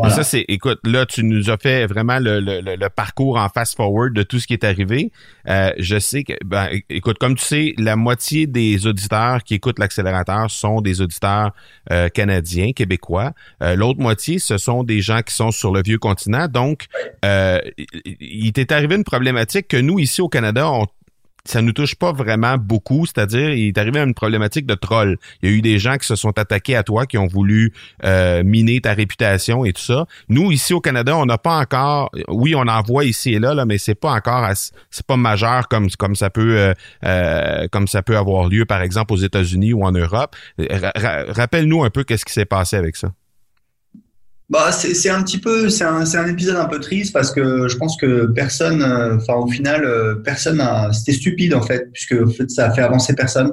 ça, 0.10 0.24
c'est, 0.24 0.46
écoute, 0.48 0.80
là, 0.84 1.06
tu 1.06 1.24
nous 1.24 1.50
as 1.50 1.58
fait 1.58 1.86
vraiment 1.86 2.20
le, 2.20 2.40
le, 2.40 2.62
le 2.62 2.90
parcours 2.90 3.38
en 3.38 3.50
fast-forward 3.50 4.14
de 4.14 4.24
tout 4.24 4.40
ce 4.40 4.48
qui 4.48 4.54
est 4.54 4.64
arrivé. 4.64 5.12
Euh, 5.48 5.72
je 5.78 5.98
sais 5.98 6.24
que, 6.24 6.34
ben, 6.46 6.70
écoute, 6.90 7.18
comme 7.18 7.36
tu 7.36 7.46
sais, 7.46 7.74
la 7.78 7.96
moitié 7.96 8.48
des 8.48 8.86
auditeurs 8.86 9.44
qui 9.44 9.56
écoutent 9.56 9.80
l'accélérateur 9.80 10.52
sont 10.52 10.82
des 10.82 11.02
auditeurs 11.02 11.52
euh, 11.92 12.10
canadiens, 12.10 12.72
québécois. 12.74 13.34
Euh, 13.64 13.76
l'autre 13.76 14.00
moitié, 14.00 14.40
ce 14.40 14.58
sont 14.58 14.84
des 14.84 15.02
gens 15.02 15.22
qui 15.22 15.34
sont 15.34 15.52
sur 15.52 15.74
le 15.74 15.82
vieux 15.82 16.00
continent. 16.00 16.48
Donc, 16.48 16.86
il 17.24 18.52
t'est 18.54 18.72
arrivé 18.72 18.96
une 18.96 19.04
problématique 19.04 19.68
que 19.68 19.78
nous, 19.78 20.00
ici 20.00 20.22
au 20.22 20.30
Canada, 20.30 20.70
on 20.72 20.86
ça 21.48 21.62
nous 21.62 21.72
touche 21.72 21.96
pas 21.96 22.12
vraiment 22.12 22.58
beaucoup, 22.58 23.06
c'est-à-dire 23.06 23.52
il 23.52 23.68
est 23.68 23.78
arrivé 23.78 24.00
à 24.00 24.04
une 24.04 24.14
problématique 24.14 24.66
de 24.66 24.76
troll. 24.76 25.18
Il 25.42 25.50
y 25.50 25.54
a 25.54 25.56
eu 25.56 25.62
des 25.62 25.80
gens 25.80 25.98
qui 25.98 26.08
se 26.08 26.16
sont 26.16 26.38
attaqués 26.38 26.76
à 26.76 26.84
toi, 26.84 27.06
qui 27.06 27.18
ont 27.18 27.28
voulu 27.28 27.74
euh, 28.04 28.44
miner 28.44 28.82
ta 28.82 28.94
réputation 28.94 29.66
et 29.66 29.74
tout 29.74 29.82
ça. 29.82 30.06
Nous 30.30 30.52
ici 30.52 30.74
au 30.74 30.82
Canada, 30.82 31.16
on 31.18 31.26
n'a 31.26 31.38
pas 31.38 31.58
encore, 31.58 32.12
oui, 32.28 32.56
on 32.56 32.68
en 32.68 32.82
voit 32.82 33.06
ici 33.06 33.34
et 33.34 33.40
là, 33.40 33.54
là 33.54 33.66
mais 33.66 33.78
c'est 33.78 33.96
pas 33.96 34.12
encore, 34.12 34.48
c'est 34.90 35.06
pas 35.06 35.18
majeur 35.18 35.68
comme 35.68 35.90
comme 35.98 36.16
ça 36.16 36.30
peut 36.30 36.58
euh, 36.58 36.74
euh, 37.06 37.68
comme 37.72 37.88
ça 37.88 38.02
peut 38.02 38.18
avoir 38.18 38.48
lieu 38.50 38.66
par 38.66 38.82
exemple 38.82 39.14
aux 39.14 39.18
États-Unis 39.18 39.74
ou 39.74 39.84
en 39.84 39.92
Europe. 39.92 40.36
Rappelle-nous 40.58 41.84
un 41.84 41.90
peu 41.90 42.04
qu'est-ce 42.04 42.26
qui 42.26 42.34
s'est 42.34 42.46
passé 42.46 42.76
avec 42.76 42.96
ça. 42.96 43.12
Bah, 44.50 44.72
c'est 44.72 45.10
un 45.10 45.24
petit 45.24 45.40
peu, 45.40 45.70
c'est 45.70 45.84
un, 45.84 46.06
un, 46.06 46.28
épisode 46.28 46.56
un 46.56 46.66
peu 46.68 46.80
triste 46.80 47.12
parce 47.12 47.32
que 47.32 47.68
je 47.68 47.76
pense 47.76 47.98
que 47.98 48.28
personne, 48.28 48.82
euh, 48.82 49.18
enfin 49.18 49.34
au 49.34 49.48
final, 49.48 49.84
euh, 49.84 50.16
personne 50.16 50.62
a, 50.62 50.94
c'était 50.94 51.12
stupide 51.12 51.54
en 51.54 51.62
fait, 51.62 51.92
puisque 51.92 52.14
en 52.14 52.30
fait, 52.30 52.50
ça 52.50 52.68
a 52.68 52.72
fait 52.72 52.82
avancer 52.82 53.14
personne. 53.14 53.52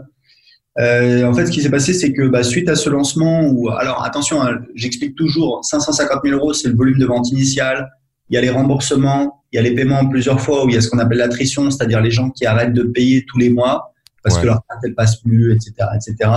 Euh, 0.79 1.25
en 1.25 1.35
fait, 1.35 1.47
ce 1.47 1.51
qui 1.51 1.63
s'est 1.63 1.71
passé, 1.71 1.95
c'est 1.95 2.13
que 2.13 2.29
bah, 2.29 2.45
suite 2.45 2.69
à 2.69 2.77
ce 2.77 2.91
lancement, 2.91 3.43
où, 3.49 3.71
alors 3.71 4.05
attention, 4.05 4.41
hein, 4.41 4.61
j'explique 4.77 5.17
toujours, 5.17 5.65
550 5.65 6.21
000 6.25 6.39
euros, 6.39 6.53
c'est 6.53 6.69
le 6.69 6.77
volume 6.77 6.99
de 6.99 7.07
vente 7.07 7.29
initial. 7.31 7.91
Il 8.31 8.35
y 8.35 8.39
a 8.39 8.41
les 8.41 8.51
remboursements, 8.51 9.43
il 9.53 9.57
y 9.57 9.59
a 9.59 9.63
les 9.63 9.75
paiements 9.75 9.99
en 9.99 10.09
plusieurs 10.09 10.41
fois, 10.41 10.65
où 10.65 10.69
il 10.69 10.77
y 10.77 10.79
a 10.79 10.81
ce 10.81 10.89
qu'on 10.89 11.01
appelle 11.01 11.19
l'attrition, 11.19 11.71
c'est-à-dire 11.73 12.01
les 12.01 12.13
gens 12.13 12.31
qui 12.31 12.47
arrêtent 12.47 12.73
de 12.73 12.85
payer 12.85 13.25
tous 13.27 13.39
les 13.39 13.51
mois 13.51 13.91
parce 14.23 14.39
que 14.39 14.47
leur 14.47 14.63
carte 14.67 14.81
elle 14.85 14.95
passe 14.95 15.17
plus, 15.17 15.53
etc., 15.53 15.75
etc 15.95 16.31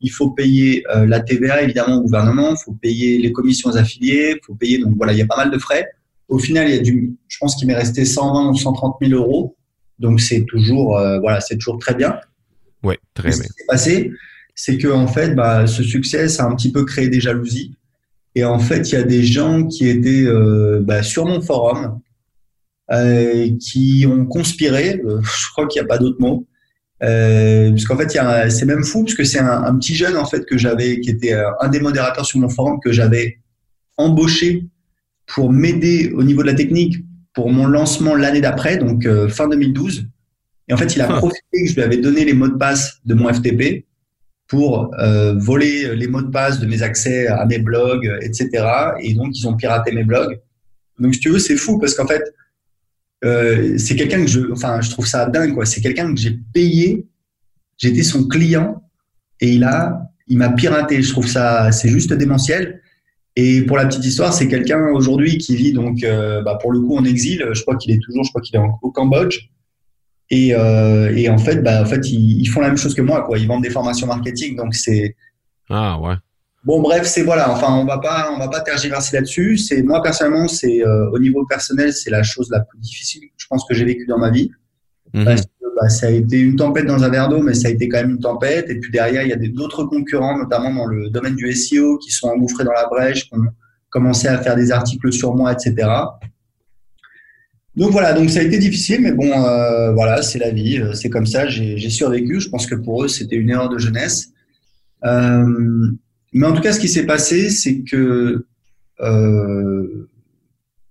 il 0.00 0.10
faut 0.10 0.30
payer 0.30 0.84
euh, 0.94 1.06
la 1.06 1.20
TVA 1.20 1.62
évidemment 1.62 1.96
au 1.96 2.02
gouvernement, 2.02 2.50
il 2.50 2.64
faut 2.64 2.72
payer 2.72 3.18
les 3.18 3.32
commissions 3.32 3.70
aux 3.70 3.76
affiliés, 3.76 4.36
il 4.36 4.44
faut 4.44 4.54
payer 4.54 4.78
donc 4.78 4.94
voilà, 4.96 5.12
il 5.12 5.18
y 5.18 5.22
a 5.22 5.26
pas 5.26 5.36
mal 5.36 5.50
de 5.50 5.58
frais. 5.58 5.86
Au 6.28 6.38
final, 6.38 6.68
il 6.68 6.74
y 6.74 6.78
a 6.78 6.82
du, 6.82 7.16
je 7.26 7.38
pense 7.38 7.56
qu'il 7.56 7.66
m'est 7.66 7.74
resté 7.74 8.04
120 8.04 8.50
ou 8.50 8.54
130 8.54 8.96
000 9.02 9.12
euros, 9.20 9.56
donc 9.98 10.20
c'est 10.20 10.44
toujours 10.46 10.98
euh, 10.98 11.18
voilà, 11.20 11.40
c'est 11.40 11.56
toujours 11.56 11.78
très 11.78 11.94
bien. 11.94 12.16
Oui, 12.84 12.94
très 13.14 13.30
bien. 13.30 13.38
Ce 13.38 13.42
qui 13.42 13.48
s'est 13.48 13.66
passé, 13.66 14.12
c'est 14.54 14.78
que 14.78 14.88
en 14.88 15.08
fait, 15.08 15.34
bah, 15.34 15.66
ce 15.66 15.82
succès, 15.82 16.28
ça 16.28 16.44
a 16.44 16.48
un 16.48 16.54
petit 16.54 16.70
peu 16.70 16.84
créé 16.84 17.08
des 17.08 17.20
jalousies. 17.20 17.74
Et 18.34 18.44
en 18.44 18.58
fait, 18.58 18.90
il 18.90 18.92
y 18.92 18.98
a 18.98 19.02
des 19.02 19.24
gens 19.24 19.66
qui 19.66 19.88
étaient 19.88 20.24
euh, 20.26 20.80
bah, 20.80 21.02
sur 21.02 21.26
mon 21.26 21.40
forum, 21.40 22.00
qui 23.60 24.06
ont 24.08 24.24
conspiré. 24.26 25.02
je 25.22 25.50
crois 25.52 25.66
qu'il 25.66 25.80
n'y 25.82 25.86
a 25.86 25.88
pas 25.88 25.98
d'autre 25.98 26.20
mot 26.20 26.46
euh, 27.02 27.70
parce 27.70 27.84
qu'en 27.84 27.96
fait, 27.96 28.50
c'est 28.50 28.66
même 28.66 28.84
fou, 28.84 29.04
parce 29.04 29.14
que 29.14 29.24
c'est 29.24 29.38
un, 29.38 29.64
un, 29.64 29.78
petit 29.78 29.94
jeune 29.94 30.16
en 30.16 30.24
fait 30.24 30.44
que 30.44 30.58
j'avais, 30.58 31.00
qui 31.00 31.10
était 31.10 31.32
euh, 31.32 31.50
un 31.60 31.68
des 31.68 31.80
modérateurs 31.80 32.26
sur 32.26 32.40
mon 32.40 32.48
forum 32.48 32.80
que 32.82 32.92
j'avais 32.92 33.38
embauché 33.96 34.64
pour 35.26 35.52
m'aider 35.52 36.12
au 36.14 36.24
niveau 36.24 36.42
de 36.42 36.48
la 36.48 36.54
technique 36.54 36.96
pour 37.34 37.50
mon 37.50 37.66
lancement 37.66 38.14
l'année 38.14 38.40
d'après, 38.40 38.78
donc 38.78 39.06
euh, 39.06 39.28
fin 39.28 39.48
2012. 39.48 40.08
Et 40.68 40.72
en 40.72 40.76
fait, 40.76 40.96
il 40.96 41.00
a 41.00 41.06
ah. 41.08 41.16
profité 41.16 41.46
que 41.52 41.68
je 41.68 41.74
lui 41.74 41.82
avais 41.82 41.98
donné 41.98 42.24
les 42.24 42.34
mots 42.34 42.48
de 42.48 42.56
passe 42.56 42.98
de 43.04 43.14
mon 43.14 43.32
FTP 43.32 43.84
pour 44.48 44.90
euh, 44.98 45.34
voler 45.38 45.94
les 45.94 46.08
mots 46.08 46.22
de 46.22 46.30
passe 46.30 46.58
de 46.58 46.66
mes 46.66 46.82
accès 46.82 47.28
à 47.28 47.44
mes 47.46 47.58
blogs, 47.58 48.10
etc. 48.22 48.48
Et 49.00 49.14
donc, 49.14 49.38
ils 49.38 49.46
ont 49.46 49.54
piraté 49.54 49.92
mes 49.92 50.04
blogs. 50.04 50.40
Donc, 50.98 51.14
si 51.14 51.20
tu 51.20 51.28
veux, 51.28 51.38
c'est 51.38 51.56
fou 51.56 51.78
parce 51.78 51.94
qu'en 51.94 52.06
fait, 52.06 52.22
euh, 53.24 53.76
c'est 53.78 53.96
quelqu'un 53.96 54.22
que 54.22 54.30
je, 54.30 54.40
enfin, 54.52 54.80
je 54.80 54.90
trouve 54.90 55.06
ça 55.06 55.26
dingue, 55.26 55.54
quoi. 55.54 55.66
C'est 55.66 55.80
quelqu'un 55.80 56.12
que 56.14 56.20
j'ai 56.20 56.38
payé, 56.52 57.06
j'étais 57.76 58.02
son 58.02 58.26
client 58.28 58.82
et 59.40 59.52
il 59.52 59.64
a, 59.64 60.02
il 60.28 60.38
m'a 60.38 60.50
piraté. 60.50 61.02
Je 61.02 61.10
trouve 61.10 61.26
ça, 61.26 61.72
c'est 61.72 61.88
juste 61.88 62.12
démentiel. 62.12 62.80
Et 63.36 63.62
pour 63.62 63.76
la 63.76 63.86
petite 63.86 64.04
histoire, 64.04 64.32
c'est 64.32 64.48
quelqu'un 64.48 64.88
aujourd'hui 64.92 65.38
qui 65.38 65.54
vit 65.56 65.72
donc, 65.72 66.02
euh, 66.02 66.42
bah, 66.42 66.58
pour 66.60 66.72
le 66.72 66.80
coup, 66.80 66.96
en 66.96 67.04
exil. 67.04 67.44
Je 67.52 67.62
crois 67.62 67.76
qu'il 67.76 67.92
est 67.92 68.00
toujours, 68.02 68.24
je 68.24 68.30
crois 68.30 68.40
qu'il 68.42 68.56
est 68.56 68.62
au 68.82 68.90
Cambodge. 68.90 69.50
Et, 70.30 70.54
euh, 70.54 71.14
et, 71.16 71.28
en 71.28 71.38
fait, 71.38 71.62
bah, 71.62 71.82
en 71.82 71.86
fait, 71.86 72.10
ils, 72.10 72.40
ils, 72.40 72.46
font 72.46 72.60
la 72.60 72.68
même 72.68 72.76
chose 72.76 72.94
que 72.94 73.00
moi, 73.00 73.22
quoi. 73.22 73.38
Ils 73.38 73.46
vendent 73.46 73.62
des 73.62 73.70
formations 73.70 74.06
marketing, 74.06 74.56
donc 74.56 74.74
c'est. 74.74 75.16
Ah 75.70 75.98
ouais. 76.00 76.14
Bon, 76.64 76.80
bref, 76.80 77.06
c'est 77.06 77.22
voilà. 77.22 77.50
Enfin, 77.50 77.72
on 77.74 77.84
va 77.84 77.98
pas, 77.98 78.30
on 78.34 78.38
va 78.38 78.48
pas 78.48 78.60
tergiverser 78.60 79.16
là-dessus. 79.16 79.58
C'est 79.58 79.82
moi 79.82 80.02
personnellement, 80.02 80.48
c'est 80.48 80.84
euh, 80.84 81.10
au 81.10 81.18
niveau 81.18 81.46
personnel, 81.46 81.92
c'est 81.92 82.10
la 82.10 82.22
chose 82.22 82.50
la 82.50 82.60
plus 82.60 82.78
difficile, 82.78 83.22
je 83.36 83.46
pense 83.48 83.64
que 83.66 83.74
j'ai 83.74 83.84
vécu 83.84 84.06
dans 84.06 84.18
ma 84.18 84.30
vie. 84.30 84.50
Mhm. 85.14 85.24
Parce 85.24 85.42
que 85.42 85.64
bah, 85.80 85.88
ça 85.88 86.08
a 86.08 86.10
été 86.10 86.38
une 86.40 86.56
tempête 86.56 86.86
dans 86.86 87.02
un 87.02 87.08
verre 87.08 87.28
d'eau, 87.28 87.40
mais 87.40 87.54
ça 87.54 87.68
a 87.68 87.70
été 87.70 87.88
quand 87.88 87.98
même 87.98 88.10
une 88.10 88.18
tempête. 88.18 88.68
Et 88.68 88.78
puis 88.80 88.90
derrière, 88.90 89.22
il 89.22 89.28
y 89.28 89.32
a 89.32 89.36
d'autres 89.36 89.84
concurrents, 89.84 90.36
notamment 90.36 90.74
dans 90.74 90.86
le 90.86 91.10
domaine 91.10 91.36
du 91.36 91.52
SEO, 91.52 91.98
qui 91.98 92.10
sont 92.10 92.28
engouffrés 92.28 92.64
dans 92.64 92.72
la 92.72 92.86
brèche, 92.86 93.28
qui 93.28 93.34
ont 93.34 93.46
commencé 93.90 94.28
à 94.28 94.38
faire 94.38 94.56
des 94.56 94.70
articles 94.72 95.12
sur 95.12 95.34
moi, 95.34 95.52
etc. 95.52 95.88
Donc 97.76 97.92
voilà, 97.92 98.12
donc 98.12 98.28
ça 98.28 98.40
a 98.40 98.42
été 98.42 98.58
difficile, 98.58 99.02
mais 99.02 99.12
bon, 99.12 99.30
euh, 99.30 99.92
voilà, 99.92 100.20
c'est 100.20 100.40
la 100.40 100.50
vie, 100.50 100.80
euh, 100.80 100.94
c'est 100.94 101.10
comme 101.10 101.26
ça. 101.26 101.46
J'ai 101.46 101.90
survécu. 101.90 102.40
Je 102.40 102.48
pense 102.48 102.66
que 102.66 102.74
pour 102.74 103.04
eux, 103.04 103.08
c'était 103.08 103.36
une 103.36 103.50
erreur 103.50 103.68
de 103.68 103.78
jeunesse. 103.78 104.30
Euh, 105.04 105.92
mais 106.32 106.46
en 106.46 106.52
tout 106.52 106.60
cas, 106.60 106.72
ce 106.72 106.80
qui 106.80 106.88
s'est 106.88 107.06
passé, 107.06 107.50
c'est 107.50 107.82
que 107.82 108.46
euh, 109.00 110.08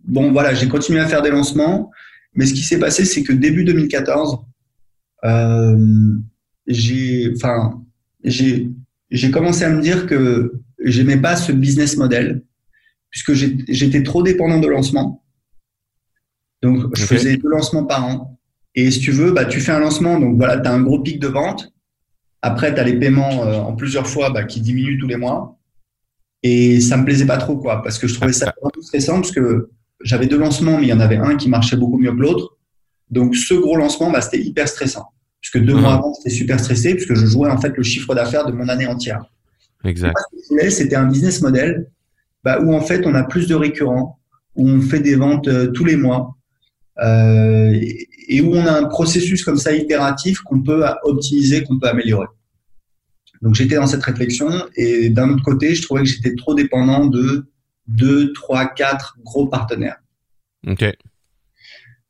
bon, 0.04 0.32
voilà, 0.32 0.54
j'ai 0.54 0.68
continué 0.68 1.00
à 1.00 1.08
faire 1.08 1.22
des 1.22 1.30
lancements, 1.30 1.92
mais 2.34 2.46
ce 2.46 2.54
qui 2.54 2.64
s'est 2.64 2.80
passé, 2.80 3.06
c'est 3.06 3.24
que 3.24 3.34
début 3.34 3.64
2014, 3.64 4.40
euh, 5.26 6.14
j'ai, 6.68 7.34
enfin, 7.36 7.84
j'ai, 8.24 8.70
j'ai 9.10 9.32
commencé 9.32 9.64
à 9.64 9.70
me 9.70 9.82
dire 9.82 10.06
que 10.06 10.54
j'aimais 10.84 11.18
pas 11.18 11.36
ce 11.36 11.52
business 11.52 11.98
model 11.98 12.44
puisque 13.10 13.34
j'étais 13.34 14.04
trop 14.04 14.22
dépendant 14.22 14.60
de 14.60 14.68
lancement. 14.68 15.24
Donc, 16.62 16.96
je 16.96 17.06
faisais 17.06 17.38
deux 17.38 17.50
lancements 17.50 17.86
par 17.86 18.06
an. 18.06 18.40
Et 18.76 18.92
si 18.92 19.00
tu 19.00 19.12
veux, 19.12 19.32
bah, 19.32 19.46
tu 19.46 19.60
fais 19.60 19.72
un 19.72 19.80
lancement, 19.80 20.20
donc 20.20 20.38
voilà, 20.38 20.60
tu 20.60 20.68
as 20.68 20.74
un 20.74 20.82
gros 20.82 21.00
pic 21.00 21.20
de 21.20 21.28
vente. 21.28 21.72
Après, 22.48 22.74
tu 22.74 22.80
as 22.80 22.84
les 22.86 22.98
paiements 22.98 23.44
euh, 23.46 23.58
en 23.58 23.76
plusieurs 23.76 24.08
fois 24.08 24.30
bah, 24.30 24.44
qui 24.46 24.62
diminuent 24.62 24.98
tous 24.98 25.08
les 25.08 25.18
mois. 25.18 25.60
Et 26.44 26.80
ça 26.80 26.96
me 26.96 27.04
plaisait 27.04 27.26
pas 27.26 27.38
trop, 27.38 27.58
quoi, 27.58 27.84
parce 27.84 28.00
que 28.00 28.08
je 28.08 28.14
trouvais 28.14 28.32
ça 28.32 28.54
vraiment 28.56 28.72
stressant, 28.82 29.16
parce 29.16 29.32
que 29.32 29.70
j'avais 30.02 30.28
deux 30.28 30.38
lancements, 30.38 30.78
mais 30.78 30.84
il 30.84 30.90
y 30.90 30.94
en 30.94 31.02
avait 31.02 31.18
un 31.18 31.36
qui 31.36 31.50
marchait 31.50 31.76
beaucoup 31.76 31.98
mieux 31.98 32.12
que 32.12 32.22
l'autre. 32.22 32.58
Donc, 33.10 33.36
ce 33.36 33.54
gros 33.54 33.76
lancement, 33.76 34.12
bah, 34.12 34.22
c'était 34.22 34.42
hyper 34.42 34.68
stressant. 34.70 35.08
Puisque 35.42 35.60
deux 35.60 35.74
mois 35.74 35.92
mhm. 35.92 35.98
avant, 35.98 36.14
c'était 36.14 36.36
super 36.36 36.60
stressé, 36.60 36.94
puisque 36.94 37.16
je 37.16 37.26
jouais 37.26 37.50
en 37.50 37.60
fait 37.60 37.76
le 37.76 37.84
chiffre 37.84 38.16
d'affaires 38.16 38.46
de 38.46 38.54
mon 38.54 38.70
année 38.70 38.88
entière. 38.88 39.26
Exact. 39.84 40.16
C'était 40.70 40.96
un 40.96 41.08
business 41.08 41.42
model 41.42 41.90
bah, 42.46 42.60
où 42.62 42.74
en 42.74 42.82
fait, 42.82 43.06
on 43.06 43.14
a 43.14 43.24
plus 43.24 43.48
de 43.48 43.56
récurrents, 43.56 44.20
où 44.56 44.70
on 44.70 44.80
fait 44.80 45.02
des 45.02 45.16
ventes 45.16 45.50
euh, 45.50 45.68
tous 45.72 45.84
les 45.84 45.98
mois, 45.98 46.38
euh, 47.00 47.78
et 48.30 48.42
où 48.42 48.54
on 48.54 48.66
a 48.66 48.72
un 48.72 48.86
processus 48.86 49.44
comme 49.44 49.58
ça 49.58 49.74
itératif 49.74 50.40
qu'on 50.42 50.62
peut 50.62 50.84
optimiser, 51.04 51.64
qu'on 51.64 51.78
peut 51.78 51.88
améliorer. 51.88 52.28
Donc 53.42 53.56
j'étais 53.56 53.76
dans 53.76 53.88
cette 53.88 54.04
réflexion 54.04 54.50
et 54.76 55.10
d'un 55.10 55.30
autre 55.30 55.44
côté, 55.44 55.76
je 55.76 55.82
trouvais 55.82 56.02
que 56.02 56.08
j'étais 56.08 56.36
trop 56.36 56.54
dépendant 56.54 57.06
de 57.06 57.48
deux, 57.88 58.34
trois, 58.34 58.68
quatre 58.68 59.18
gros 59.24 59.48
partenaires. 59.48 59.98
Ok. 60.68 60.86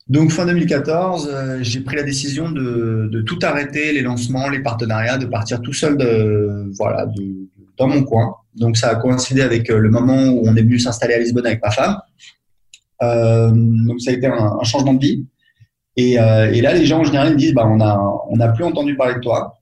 Donc 0.08 0.32
fin 0.32 0.46
2014, 0.46 1.30
euh, 1.30 1.60
j'ai 1.62 1.82
pris 1.82 1.98
la 1.98 2.04
décision 2.04 2.50
de, 2.50 3.10
de, 3.12 3.22
tout 3.22 3.40
arrêter, 3.42 3.92
les 3.92 4.02
lancements, 4.02 4.48
les 4.48 4.60
partenariats, 4.60 5.18
de 5.18 5.26
partir 5.26 5.62
tout 5.62 5.74
seul 5.74 5.98
de, 5.98 6.72
voilà, 6.78 7.06
de, 7.08 7.50
dans 7.78 7.88
mon 7.88 8.04
coin. 8.04 8.36
Donc 8.56 8.78
ça 8.78 8.90
a 8.90 8.96
coïncidé 8.96 9.42
avec 9.42 9.70
euh, 9.70 9.78
le 9.78 9.90
moment 9.90 10.28
où 10.30 10.44
on 10.46 10.56
est 10.56 10.62
venu 10.62 10.80
s'installer 10.80 11.14
à 11.16 11.20
Lisbonne 11.20 11.46
avec 11.46 11.62
ma 11.62 11.72
femme. 11.72 11.98
Euh, 13.04 13.52
donc 13.54 14.02
ça 14.02 14.12
a 14.12 14.14
été 14.14 14.28
un, 14.28 14.58
un 14.60 14.64
changement 14.64 14.94
de 14.94 15.02
vie. 15.02 15.26
Et, 15.98 16.20
euh, 16.20 16.52
et, 16.52 16.62
là, 16.62 16.74
les 16.74 16.86
gens 16.86 17.00
en 17.00 17.04
général 17.04 17.34
me 17.34 17.38
disent, 17.38 17.54
bah, 17.54 17.68
on 17.68 17.82
a, 17.82 18.00
on 18.30 18.38
n'a 18.38 18.50
plus 18.50 18.64
entendu 18.64 18.96
parler 18.96 19.16
de 19.16 19.20
toi. 19.20 19.57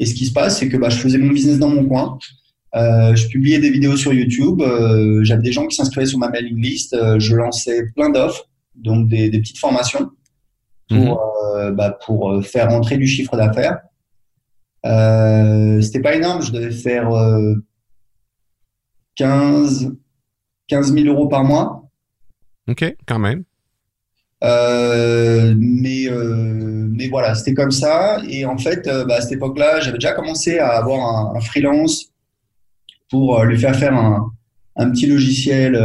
Et 0.00 0.06
ce 0.06 0.14
qui 0.14 0.26
se 0.26 0.32
passe, 0.32 0.58
c'est 0.58 0.68
que 0.68 0.78
bah, 0.78 0.88
je 0.88 0.96
faisais 0.96 1.18
mon 1.18 1.30
business 1.30 1.58
dans 1.58 1.68
mon 1.68 1.86
coin. 1.86 2.18
Euh, 2.74 3.14
je 3.14 3.28
publiais 3.28 3.58
des 3.58 3.70
vidéos 3.70 3.96
sur 3.96 4.14
YouTube. 4.14 4.62
Euh, 4.62 5.22
J'avais 5.22 5.42
des 5.42 5.52
gens 5.52 5.66
qui 5.66 5.76
s'inscrivaient 5.76 6.06
sur 6.06 6.18
ma 6.18 6.30
mailing 6.30 6.60
list. 6.60 6.94
Euh, 6.94 7.20
je 7.20 7.36
lançais 7.36 7.84
plein 7.94 8.08
d'offres, 8.08 8.48
donc 8.74 9.08
des, 9.08 9.28
des, 9.28 9.40
petites 9.40 9.58
formations 9.58 10.10
pour, 10.88 11.22
mhm. 11.54 11.76
bah, 11.76 11.98
pour 12.04 12.42
faire 12.44 12.70
rentrer 12.70 12.96
du 12.96 13.06
chiffre 13.06 13.36
d'affaires. 13.36 13.80
C'était 15.82 16.00
pas 16.00 16.14
énorme. 16.14 16.42
Je 16.42 16.50
devais 16.50 16.70
faire 16.70 17.10
15, 19.16 19.92
15 20.68 20.94
000 20.94 21.06
euros 21.06 21.28
par 21.28 21.44
mois. 21.44 21.90
OK, 22.68 22.96
quand 23.06 23.18
même. 23.18 23.44
Euh, 24.42 25.54
mais, 25.58 26.08
euh, 26.08 26.88
mais 26.90 27.08
voilà, 27.08 27.34
c'était 27.34 27.54
comme 27.54 27.70
ça. 27.70 28.20
Et 28.28 28.44
en 28.44 28.58
fait, 28.58 28.86
euh, 28.86 29.04
bah, 29.04 29.16
à 29.16 29.20
cette 29.20 29.32
époque-là, 29.32 29.80
j'avais 29.80 29.98
déjà 29.98 30.12
commencé 30.12 30.58
à 30.58 30.70
avoir 30.70 31.34
un, 31.34 31.36
un 31.36 31.40
freelance 31.40 32.06
pour 33.10 33.42
lui 33.44 33.58
faire 33.58 33.76
faire 33.76 33.94
un, 33.94 34.32
un 34.76 34.90
petit 34.90 35.06
logiciel 35.06 35.78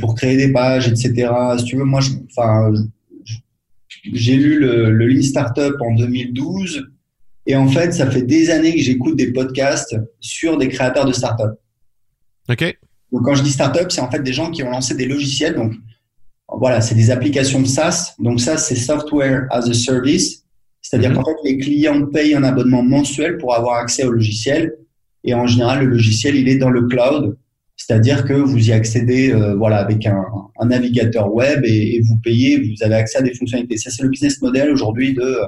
pour 0.00 0.16
créer 0.16 0.36
des 0.36 0.52
pages, 0.52 0.88
etc. 0.88 1.30
Si 1.58 1.64
tu 1.64 1.76
veux, 1.76 1.84
moi, 1.84 2.00
enfin, 2.26 2.72
j'ai 4.12 4.34
lu 4.34 4.58
le, 4.58 4.90
le 4.90 5.06
Lean 5.06 5.22
Startup 5.22 5.74
en 5.80 5.94
2012. 5.94 6.88
Et 7.46 7.56
en 7.56 7.68
fait, 7.68 7.92
ça 7.92 8.10
fait 8.10 8.22
des 8.22 8.50
années 8.50 8.74
que 8.74 8.80
j'écoute 8.80 9.16
des 9.16 9.32
podcasts 9.32 9.96
sur 10.20 10.58
des 10.58 10.68
créateurs 10.68 11.06
de 11.06 11.12
startups. 11.12 11.56
OK. 12.48 12.78
Donc, 13.12 13.24
quand 13.24 13.34
je 13.34 13.42
dis 13.42 13.50
startup, 13.50 13.90
c'est 13.90 14.00
en 14.00 14.10
fait 14.10 14.22
des 14.22 14.32
gens 14.32 14.50
qui 14.50 14.62
ont 14.62 14.70
lancé 14.70 14.94
des 14.94 15.06
logiciels. 15.06 15.54
Donc, 15.54 15.74
voilà, 16.58 16.80
c'est 16.80 16.94
des 16.94 17.10
applications 17.10 17.64
SaaS. 17.64 18.14
Donc, 18.18 18.40
ça, 18.40 18.56
c'est 18.56 18.76
Software 18.76 19.46
as 19.50 19.68
a 19.68 19.74
Service. 19.74 20.44
C'est-à-dire 20.80 21.10
mhm. 21.10 21.16
qu'en 21.16 21.24
fait, 21.24 21.36
les 21.44 21.58
clients 21.58 22.06
payent 22.06 22.34
un 22.34 22.42
abonnement 22.42 22.82
mensuel 22.82 23.38
pour 23.38 23.54
avoir 23.54 23.76
accès 23.76 24.04
au 24.04 24.10
logiciel. 24.10 24.74
Et 25.24 25.34
en 25.34 25.46
général, 25.46 25.84
le 25.84 25.90
logiciel, 25.90 26.34
il 26.36 26.48
est 26.48 26.56
dans 26.56 26.70
le 26.70 26.86
cloud. 26.86 27.36
C'est-à-dire 27.76 28.24
que 28.24 28.32
vous 28.32 28.68
y 28.68 28.72
accédez 28.72 29.32
euh, 29.32 29.54
voilà, 29.54 29.78
avec 29.78 30.06
un, 30.06 30.24
navigateur 30.64 31.34
web 31.34 31.64
et, 31.64 32.00
vous 32.04 32.16
payez, 32.22 32.58
vous 32.58 32.84
avez 32.84 32.94
accès 32.94 33.18
à 33.18 33.22
des 33.22 33.34
fonctionnalités. 33.34 33.76
Ça, 33.76 33.90
c'est 33.90 34.04
le 34.04 34.08
business 34.08 34.40
model 34.40 34.70
aujourd'hui 34.70 35.14
de 35.14 35.38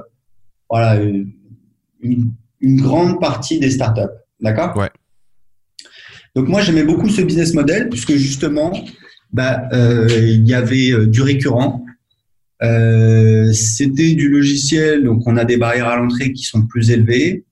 voilà, 0.69 1.01
une, 2.01 2.35
grande 2.61 3.21
partie 3.21 3.59
des 3.59 3.69
startups. 3.69 4.13
D'accord? 4.41 4.75
Ouais. 4.75 4.89
Donc 6.35 6.49
moi, 6.49 6.61
j'aimais 6.61 6.83
beaucoup 6.83 7.07
ce 7.07 7.21
business 7.21 7.53
model 7.53 7.87
puisque 7.87 8.15
justement, 8.15 8.73
bah, 9.35 9.67
euh, 9.73 10.07
il 10.09 10.47
y 10.47 10.53
avait 10.53 10.93
euh, 10.93 11.07
du 11.07 11.21
récurrent. 11.21 11.85
C'était 13.51 14.15
du 14.15 14.29
logiciel, 14.29 15.03
donc 15.03 15.27
on 15.27 15.35
a 15.37 15.45
des 15.45 15.57
barrières 15.57 15.89
à 15.89 15.97
l'entrée 15.97 16.31
qui 16.31 16.43
sont 16.43 16.65
plus 16.65 16.89
élevées. 16.89 17.43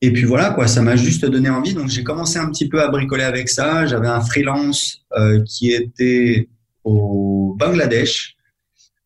Et 0.00 0.12
puis 0.12 0.24
voilà, 0.24 0.50
quoi, 0.50 0.66
ça 0.66 0.82
m'a 0.82 0.96
juste 0.96 1.24
donné 1.26 1.50
envie. 1.50 1.74
Donc 1.74 1.88
j'ai 1.88 2.02
commencé 2.02 2.38
un 2.38 2.50
petit 2.50 2.68
peu 2.68 2.82
à 2.82 2.88
bricoler 2.88 3.22
avec 3.22 3.48
ça. 3.48 3.86
J'avais 3.86 4.08
un 4.08 4.22
freelance 4.22 5.04
euh, 5.16 5.42
qui 5.44 5.72
était 5.72 6.48
au 6.84 7.54
Bangladesh, 7.58 8.34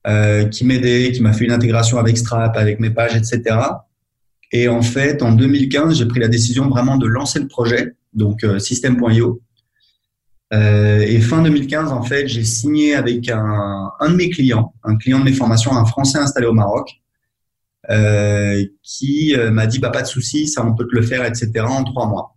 euh, 0.07 0.47
qui 0.47 0.65
m'aidait, 0.65 1.11
qui 1.13 1.21
m'a 1.21 1.33
fait 1.33 1.45
une 1.45 1.53
intégration 1.53 1.99
avec 1.99 2.17
Stripe, 2.17 2.55
avec 2.55 2.79
mes 2.81 2.91
pages, 2.91 3.17
etc. 3.17 3.57
Et 4.53 4.69
en 4.69 4.83
fait, 4.83 5.23
en 5.23 5.33
2015, 5.33 5.99
j'ai 5.99 6.07
pris 6.07 6.21
la 6.21 6.29
décision 6.29 6.69
vraiment 6.69 6.97
de 6.97 7.07
lancer 7.07 7.41
le 7.41 7.49
projet, 7.49 7.95
donc 8.15 8.45
euh, 8.45 8.59
System.io. 8.59 9.43
Euh, 10.55 11.01
et 11.01 11.21
fin 11.21 11.43
2015, 11.43 11.93
en 11.93 12.03
fait, 12.03 12.27
j'ai 12.27 12.45
signé 12.45 12.95
avec 12.95 13.29
un, 13.29 13.91
un 14.01 14.11
de 14.11 14.17
mes 14.17 14.31
clients, 14.31 14.73
un 14.83 14.97
client 14.97 15.19
de 15.19 15.25
mes 15.25 15.33
formations, 15.33 15.77
un 15.77 15.85
Français 15.85 16.19
installé 16.19 16.47
au 16.47 16.55
Maroc, 16.55 17.01
euh, 17.91 18.65
qui 18.83 19.35
euh, 19.35 19.51
m'a 19.51 19.67
dit 19.67 19.79
bah 19.79 19.89
pas 19.91 20.03
de 20.03 20.07
souci, 20.07 20.47
ça 20.47 20.65
on 20.65 20.75
peut 20.75 20.87
te 20.87 20.95
le 20.95 21.03
faire, 21.03 21.25
etc. 21.25 21.51
en 21.61 21.85
trois 21.85 22.07
mois. 22.07 22.37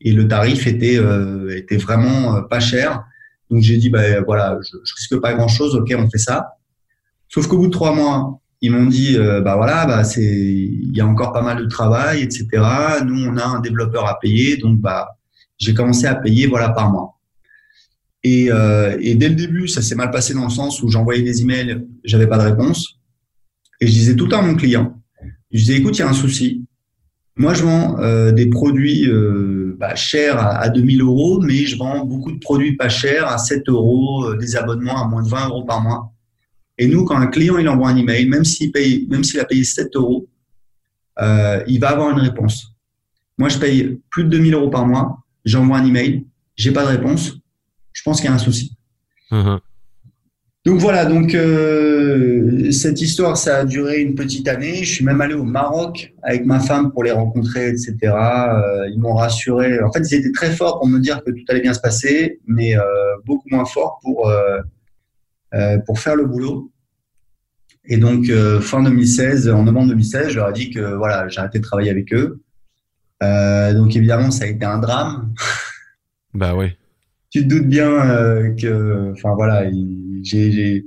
Et 0.00 0.12
le 0.12 0.28
tarif 0.28 0.66
était 0.66 0.98
euh, 0.98 1.56
était 1.56 1.76
vraiment 1.76 2.42
pas 2.42 2.60
cher. 2.60 3.04
Donc 3.50 3.62
j'ai 3.62 3.76
dit 3.78 3.88
bah 3.90 4.20
voilà, 4.22 4.58
je, 4.62 4.76
je 4.84 4.94
risque 4.94 5.20
pas 5.20 5.34
grand 5.34 5.48
chose, 5.48 5.74
ok, 5.74 5.94
on 5.96 6.08
fait 6.10 6.18
ça. 6.18 6.56
Sauf 7.28 7.46
qu'au 7.46 7.58
bout 7.58 7.68
de 7.68 7.72
trois 7.72 7.94
mois, 7.94 8.40
ils 8.60 8.72
m'ont 8.72 8.86
dit 8.86 9.16
bah 9.18 9.56
voilà, 9.56 9.86
bah 9.86 10.04
c'est 10.04 10.22
il 10.22 10.94
y 10.94 11.00
a 11.00 11.06
encore 11.06 11.32
pas 11.32 11.42
mal 11.42 11.58
de 11.58 11.66
travail, 11.66 12.22
etc. 12.22 12.46
Nous 13.04 13.24
on 13.26 13.36
a 13.36 13.44
un 13.44 13.60
développeur 13.60 14.06
à 14.06 14.18
payer, 14.18 14.56
donc 14.58 14.78
bah 14.80 15.16
j'ai 15.58 15.74
commencé 15.74 16.06
à 16.06 16.14
payer 16.14 16.46
voilà 16.46 16.70
par 16.70 16.90
mois. 16.90 17.19
Et, 18.22 18.50
euh, 18.50 18.96
et 19.00 19.14
dès 19.14 19.28
le 19.28 19.34
début, 19.34 19.66
ça 19.68 19.82
s'est 19.82 19.94
mal 19.94 20.10
passé 20.10 20.34
dans 20.34 20.44
le 20.44 20.50
sens 20.50 20.82
où 20.82 20.88
j'envoyais 20.88 21.22
des 21.22 21.42
emails, 21.42 21.86
j'avais 22.04 22.26
pas 22.26 22.38
de 22.38 22.44
réponse. 22.44 22.98
Et 23.80 23.86
je 23.86 23.92
disais 23.92 24.14
tout 24.14 24.24
le 24.24 24.30
temps 24.30 24.40
à 24.40 24.42
mon 24.42 24.56
client, 24.56 25.00
je 25.52 25.58
disais, 25.58 25.76
écoute, 25.76 25.96
il 25.98 26.00
y 26.00 26.04
a 26.04 26.08
un 26.08 26.12
souci. 26.12 26.64
Moi, 27.36 27.54
je 27.54 27.62
vends 27.62 27.98
euh, 28.00 28.32
des 28.32 28.46
produits 28.46 29.08
euh, 29.08 29.76
bah, 29.78 29.94
chers 29.94 30.38
à, 30.38 30.58
à, 30.58 30.68
2000 30.68 31.00
euros, 31.00 31.40
mais 31.40 31.64
je 31.64 31.76
vends 31.76 32.04
beaucoup 32.04 32.32
de 32.32 32.38
produits 32.38 32.76
pas 32.76 32.88
chers 32.88 33.26
à 33.26 33.38
7 33.38 33.68
euros, 33.68 34.26
euh, 34.26 34.36
des 34.36 34.56
abonnements 34.56 35.02
à 35.02 35.08
moins 35.08 35.22
de 35.22 35.28
20 35.28 35.48
euros 35.48 35.64
par 35.64 35.80
mois. 35.80 36.12
Et 36.76 36.86
nous, 36.86 37.04
quand 37.04 37.16
un 37.16 37.26
client 37.26 37.58
il 37.58 37.68
envoie 37.68 37.88
un 37.88 37.96
email, 37.96 38.28
même 38.28 38.44
s'il 38.44 38.72
paye, 38.72 39.06
même 39.08 39.24
s'il 39.24 39.40
a 39.40 39.44
payé 39.44 39.64
7 39.64 39.96
euros, 39.96 40.28
euh, 41.20 41.62
il 41.66 41.80
va 41.80 41.90
avoir 41.90 42.10
une 42.10 42.20
réponse. 42.20 42.74
Moi, 43.38 43.48
je 43.48 43.58
paye 43.58 43.98
plus 44.10 44.24
de 44.24 44.28
2000 44.28 44.54
euros 44.54 44.70
par 44.70 44.86
mois, 44.86 45.18
j'envoie 45.44 45.78
un 45.78 45.86
email, 45.86 46.24
j'ai 46.56 46.72
pas 46.72 46.82
de 46.84 46.88
réponse. 46.88 47.38
Je 48.00 48.04
pense 48.04 48.22
qu'il 48.22 48.30
y 48.30 48.32
a 48.32 48.34
un 48.34 48.38
souci. 48.38 48.78
Uh-huh. 49.30 49.60
Donc 50.64 50.78
voilà, 50.78 51.04
donc 51.04 51.34
euh, 51.34 52.70
cette 52.70 53.02
histoire, 53.02 53.36
ça 53.36 53.58
a 53.58 53.64
duré 53.66 54.00
une 54.00 54.14
petite 54.14 54.48
année. 54.48 54.84
Je 54.84 54.90
suis 54.90 55.04
même 55.04 55.20
allé 55.20 55.34
au 55.34 55.44
Maroc 55.44 56.14
avec 56.22 56.46
ma 56.46 56.60
femme 56.60 56.92
pour 56.92 57.04
les 57.04 57.10
rencontrer, 57.12 57.68
etc. 57.68 57.96
Euh, 58.04 58.88
ils 58.90 58.98
m'ont 58.98 59.12
rassuré. 59.12 59.82
En 59.82 59.92
fait, 59.92 60.00
ils 60.00 60.14
étaient 60.14 60.32
très 60.32 60.50
forts 60.50 60.78
pour 60.78 60.88
me 60.88 60.98
dire 60.98 61.22
que 61.22 61.30
tout 61.30 61.44
allait 61.50 61.60
bien 61.60 61.74
se 61.74 61.80
passer, 61.80 62.40
mais 62.46 62.74
euh, 62.74 62.82
beaucoup 63.26 63.48
moins 63.50 63.66
forts 63.66 63.98
pour 64.02 64.32
pour 65.84 65.98
faire 65.98 66.16
le 66.16 66.24
boulot. 66.24 66.72
Et 67.84 67.98
donc 67.98 68.30
fin 68.62 68.82
2016, 68.82 69.50
en 69.50 69.64
novembre 69.64 69.88
2016, 69.88 70.30
je 70.30 70.36
leur 70.36 70.48
ai 70.48 70.52
dit 70.54 70.70
que 70.70 70.94
voilà, 70.94 71.26
arrêté 71.36 71.58
de 71.58 71.64
travailler 71.64 71.90
avec 71.90 72.14
eux. 72.14 72.40
donc 73.20 73.94
évidemment, 73.94 74.30
ça 74.30 74.44
a 74.44 74.46
été 74.46 74.64
un 74.64 74.78
drame. 74.78 75.34
Bah 76.32 76.54
oui. 76.54 76.76
Tu 77.30 77.42
te 77.42 77.48
doutes 77.48 77.68
bien 77.68 77.90
que, 78.60 79.12
enfin 79.12 79.34
voilà. 79.34 79.64
Il, 79.66 80.00
j'ai, 80.22 80.84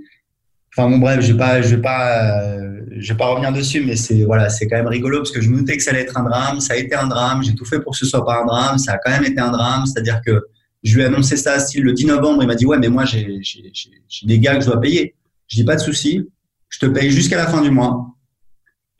enfin 0.76 0.90
bon 0.90 0.98
bref, 0.98 1.22
je 1.22 1.32
vais 1.32 1.38
pas, 1.38 1.62
je 1.62 1.76
vais 1.76 1.82
pas, 1.82 2.42
euh, 2.42 2.82
je 2.98 3.14
vais 3.14 3.18
pas 3.18 3.28
revenir 3.28 3.52
dessus, 3.52 3.84
mais 3.86 3.96
c'est 3.96 4.24
voilà, 4.24 4.50
c'est 4.50 4.68
quand 4.68 4.78
même 4.78 4.88
rigolo 4.88 5.20
parce 5.20 5.32
que 5.32 5.42
je 5.42 5.50
me 5.50 5.58
doutais 5.58 5.78
que 5.78 5.84
ça 5.84 5.92
allait 5.92 6.02
être 6.02 6.18
un 6.18 6.24
drame, 6.24 6.60
ça 6.60 6.74
a 6.74 6.78
été 6.78 6.96
un 6.96 7.08
drame, 7.08 7.44
j'ai 7.44 7.56
tout 7.56 7.66
fait 7.66 7.80
pour 7.80 7.94
que 7.94 7.98
ce 7.98 8.06
soit 8.06 8.26
pas 8.26 8.42
un 8.42 8.46
drame, 8.46 8.78
ça 8.78 8.94
a 8.94 8.98
quand 8.98 9.12
même 9.12 9.26
été 9.26 9.40
un 9.40 9.52
drame, 9.52 9.86
c'est-à-dire 9.86 10.22
que 10.26 10.46
je 10.84 10.96
lui 10.96 11.02
ai 11.02 11.06
annoncé 11.06 11.38
ça 11.38 11.60
style 11.60 11.84
le 11.84 11.94
10 11.94 12.08
novembre, 12.08 12.44
il 12.44 12.48
m'a 12.48 12.56
dit 12.56 12.66
ouais 12.66 12.78
mais 12.78 12.90
moi 12.90 13.06
j'ai, 13.06 13.40
j'ai, 13.42 13.72
j'ai 13.74 14.28
des 14.28 14.40
gars 14.40 14.56
que 14.56 14.62
je 14.62 14.68
dois 14.68 14.82
payer, 14.82 15.16
je 15.48 15.56
dis 15.58 15.64
pas 15.64 15.76
de 15.76 15.82
souci, 15.82 16.28
je 16.70 16.80
te 16.80 16.86
paye 16.88 17.12
jusqu'à 17.12 17.38
la 17.38 17.48
fin 17.48 17.62
du 17.62 17.70
mois. 17.70 18.13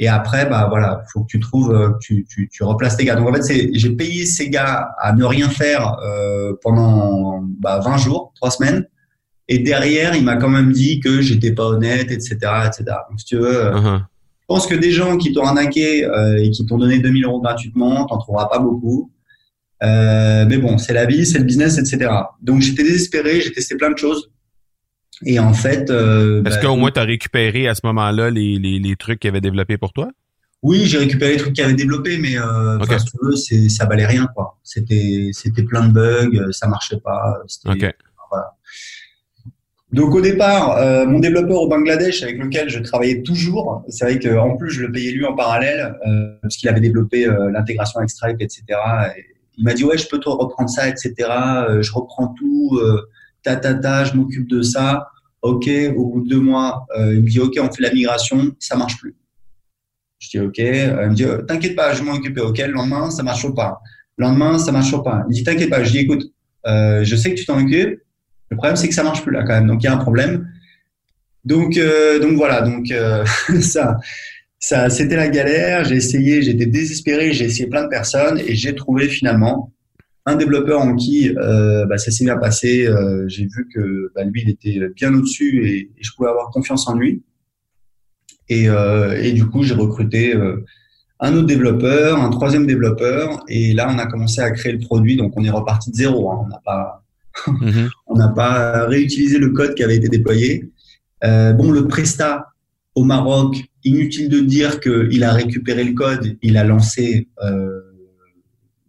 Et 0.04 0.10
après, 0.10 0.46
bah 0.50 0.68
voilà, 0.70 1.02
faut 1.14 1.22
que 1.22 1.28
tu 1.28 1.40
trouves, 1.40 1.74
euh, 1.74 1.92
tu, 2.02 2.26
tu, 2.30 2.50
tu 2.52 2.64
replaces 2.66 2.98
tes 2.98 3.06
gars. 3.06 3.16
Donc 3.16 3.30
en 3.30 3.34
fait, 3.34 3.70
j'ai 3.74 3.90
payé 3.92 4.26
ces 4.26 4.50
gars 4.50 4.90
à 5.00 5.14
ne 5.14 5.24
rien 5.24 5.48
faire 5.48 5.96
euh, 6.04 6.52
pendant 6.62 7.42
bah, 7.42 7.80
20 7.80 7.96
jours, 8.00 8.34
3 8.36 8.52
semaines. 8.52 8.86
Et 9.48 9.60
derrière, 9.60 10.14
il 10.14 10.26
m'a 10.26 10.36
quand 10.36 10.50
même 10.50 10.74
dit 10.74 11.00
que 11.00 11.22
j'étais 11.22 11.54
pas 11.54 11.64
honnête, 11.68 12.12
etc., 12.12 12.36
etc. 12.66 12.84
Donc, 13.10 13.18
si 13.18 13.26
tu 13.26 13.38
veux, 13.38 13.56
euh, 13.56 13.72
uh-huh. 13.72 14.00
je 14.00 14.46
pense 14.46 14.68
que 14.68 14.76
des 14.76 14.92
gens 14.92 15.16
qui 15.16 15.32
t'ont 15.32 15.46
arnaqué 15.46 16.04
euh, 16.04 16.44
et 16.44 16.52
qui 16.52 16.66
t'ont 16.66 16.78
donné 16.78 17.00
2000 17.00 17.24
euros 17.24 17.40
gratuitement, 17.40 18.06
t'en 18.06 18.18
trouveras 18.18 18.50
pas 18.50 18.60
beaucoup. 18.60 19.10
Euh, 19.84 20.46
mais 20.50 20.58
bon, 20.58 20.78
c'est 20.78 20.94
la 20.94 21.06
vie, 21.06 21.26
c'est 21.26 21.40
le 21.40 21.46
business, 21.46 21.78
etc. 21.78 22.12
Donc, 22.42 22.60
j'étais 22.60 22.84
désespéré, 22.84 23.40
j'ai 23.40 23.54
testé 23.54 23.78
plein 23.78 23.92
de 23.92 23.98
choses. 23.98 24.33
Et 25.26 25.40
en 25.40 25.54
fait, 25.54 25.90
euh, 25.90 26.44
est-ce 26.44 26.56
bah, 26.56 26.62
qu'au 26.62 26.76
moins 26.76 26.92
tu 26.92 27.00
as 27.00 27.04
récupéré 27.04 27.68
à 27.68 27.76
ce 27.76 27.82
moment-là 27.86 28.30
les, 28.30 28.58
les, 28.58 28.80
les 28.80 28.96
trucs 28.96 29.20
qu'ils 29.20 29.30
avaient 29.30 29.42
développés 29.42 29.78
pour 29.78 29.94
toi? 29.94 30.10
Oui, 30.64 30.86
j'ai 30.86 30.98
récupéré 30.98 31.34
les 31.34 31.38
trucs 31.38 31.54
qu'ils 31.54 31.64
avaient 31.64 31.74
développés, 31.74 32.18
mais 32.18 32.38
euh, 32.38 32.80
si 32.98 33.06
tu 33.06 33.18
veux, 33.22 33.36
c'est, 33.36 33.70
ça 33.70 33.86
valait 33.86 34.06
rien 34.06 34.28
quoi. 34.34 34.58
C'était 34.64 35.30
c'était 35.34 35.64
plein 35.64 35.88
de 35.88 35.94
bugs, 35.94 36.52
ça 36.52 36.68
marchait 36.68 37.00
pas. 37.00 37.42
Okay. 37.66 37.92
Voilà. 38.32 38.56
Donc 39.94 40.16
au 40.16 40.22
départ, 40.22 40.78
euh, 40.78 41.06
mon 41.06 41.20
développeur 41.20 41.62
au 41.62 41.68
Bangladesh 41.68 42.24
avec 42.24 42.40
lequel 42.40 42.68
je 42.68 42.80
travaillais 42.80 43.22
toujours, 43.22 43.84
c'est 43.90 44.06
vrai 44.06 44.20
qu'en 44.20 44.58
plus 44.58 44.72
je 44.72 44.82
le 44.82 44.92
payais 44.92 45.12
lui 45.12 45.24
en 45.24 45.36
parallèle 45.36 45.96
euh, 46.08 46.36
parce 46.42 46.58
qu'il 46.58 46.68
avait 46.68 46.80
développé 46.80 47.28
euh, 47.28 47.52
l'intégration 47.52 48.00
avec 48.00 48.10
Stripe, 48.10 48.38
etc. 48.40 48.64
Et 49.16 49.26
il 49.56 49.64
m'a 49.64 49.76
dit 49.76 49.84
ouais 49.84 50.00
je 50.00 50.08
peux 50.08 50.20
te 50.20 50.28
reprendre 50.28 50.68
ça, 50.68 50.90
etc. 50.90 51.14
je 51.20 51.92
reprends 51.92 52.30
tout, 52.30 52.82
ta 53.44 53.56
ta 53.56 53.74
ta, 53.74 54.04
je 54.06 54.14
m'occupe 54.14 54.48
de 54.48 54.62
ça. 54.62 55.08
Ok, 55.42 55.70
au 55.96 56.06
bout 56.06 56.22
de 56.22 56.30
deux 56.30 56.40
mois, 56.40 56.86
il 56.98 57.22
me 57.22 57.28
dit 57.30 57.40
ok 57.40 57.58
on 57.60 57.72
fait 57.72 57.84
la 57.84 57.94
migration, 57.94 58.56
ça 58.60 58.78
marche 58.78 58.98
plus. 58.98 59.16
Je 60.20 60.30
dis 60.30 60.40
ok, 60.40 60.58
il 60.58 61.10
me 61.10 61.14
dit 61.14 61.26
t'inquiète 61.48 61.76
pas, 61.76 61.94
je 61.94 62.02
m'en 62.02 62.14
occupe. 62.14 62.40
Ok, 62.40 62.60
le 62.60 62.72
lendemain 62.72 63.12
ça 63.12 63.24
marche 63.24 63.54
pas. 63.54 63.82
Le 64.18 64.26
lendemain 64.26 64.58
ça 64.58 64.72
marche 64.72 64.96
pas. 65.04 65.24
Il 65.26 65.30
me 65.30 65.34
dit 65.34 65.44
t'inquiète 65.44 65.70
pas, 65.70 65.84
je 65.84 65.92
dis 65.92 66.00
écoute, 66.00 66.24
je 66.66 67.16
sais 67.16 67.34
que 67.34 67.40
tu 67.40 67.46
t'en 67.46 67.62
occupes 67.62 68.00
le 68.54 68.58
problème, 68.58 68.76
c'est 68.76 68.88
que 68.88 68.94
ça 68.94 69.04
marche 69.04 69.24
plus 69.24 69.32
là 69.32 69.44
quand 69.44 69.54
même. 69.54 69.68
Donc 69.68 69.82
il 69.84 69.86
y 69.86 69.90
a 69.90 69.94
un 69.94 69.98
problème. 69.98 70.48
Donc 71.44 71.76
euh, 71.76 72.20
donc 72.20 72.36
voilà. 72.38 72.62
Donc 72.62 72.92
euh, 72.92 73.26
ça 73.62 73.98
ça 74.60 74.90
c'était 74.90 75.16
la 75.16 75.28
galère. 75.28 75.84
J'ai 75.86 75.96
essayé, 75.96 76.42
j'étais 76.44 76.68
désespéré. 76.68 77.34
J'ai 77.34 77.46
essayé 77.46 77.68
plein 77.68 77.84
de 77.84 77.90
personnes 77.90 78.40
et 78.40 78.56
j'ai 78.56 78.76
trouvé 78.76 79.10
finalement 79.10 79.74
un 80.26 80.36
développeur 80.36 80.82
en 80.82 80.96
qui 80.96 81.36
euh, 81.38 81.86
bah, 81.86 81.98
ça 81.98 82.12
s'est 82.12 82.24
bien 82.24 82.38
passé. 82.38 82.88
j'ai 83.28 83.46
vu 83.46 83.68
que 83.74 84.12
bah, 84.16 84.24
lui, 84.24 84.44
il 84.44 84.50
était 84.50 84.80
bien 84.96 85.14
au-dessus 85.14 85.68
et, 85.68 85.92
je 86.00 86.12
pouvais 86.16 86.30
avoir 86.30 86.50
confiance 86.50 86.88
en 86.88 86.96
lui. 86.96 87.24
Et, 88.50 88.66
et 88.66 89.32
du 89.32 89.46
coup, 89.48 89.64
j'ai 89.64 89.74
recruté 89.74 90.34
un 91.20 91.34
autre 91.34 91.48
développeur, 91.48 92.22
un 92.22 92.30
troisième 92.30 92.68
développeur, 92.68 93.44
et 93.48 93.74
là, 93.74 93.90
on 93.90 93.98
a 93.98 94.06
commencé 94.06 94.42
à 94.42 94.52
créer 94.52 94.74
le 94.74 94.80
produit. 94.80 95.16
Donc, 95.16 95.34
on 95.38 95.44
est 95.44 95.50
reparti 95.50 95.92
de 95.92 95.96
zéro. 95.96 96.32
Hein. 96.32 96.42
On 96.44 96.48
n'a 96.48 96.62
pas 96.64 97.04
Mhm. 97.48 97.90
on 98.08 98.16
n'a 98.16 98.30
pas 98.30 98.86
réutilisé 98.86 99.38
le 99.38 99.50
code 99.50 99.76
qui 99.76 99.84
avait 99.84 99.96
été 99.96 100.10
déployé. 100.10 100.72
Euh, 101.24 101.54
bon, 101.54 101.72
le 101.72 101.88
Presta 101.88 102.48
au 102.96 103.04
Maroc, 103.04 103.58
inutile 103.84 104.30
de 104.30 104.40
dire 104.40 104.80
qu'il 104.80 105.24
a 105.24 105.34
récupéré 105.34 105.84
le 105.84 105.94
code, 105.94 106.38
il 106.42 106.58
a 106.58 106.64
lancé, 106.64 107.30
euh, 107.44 107.80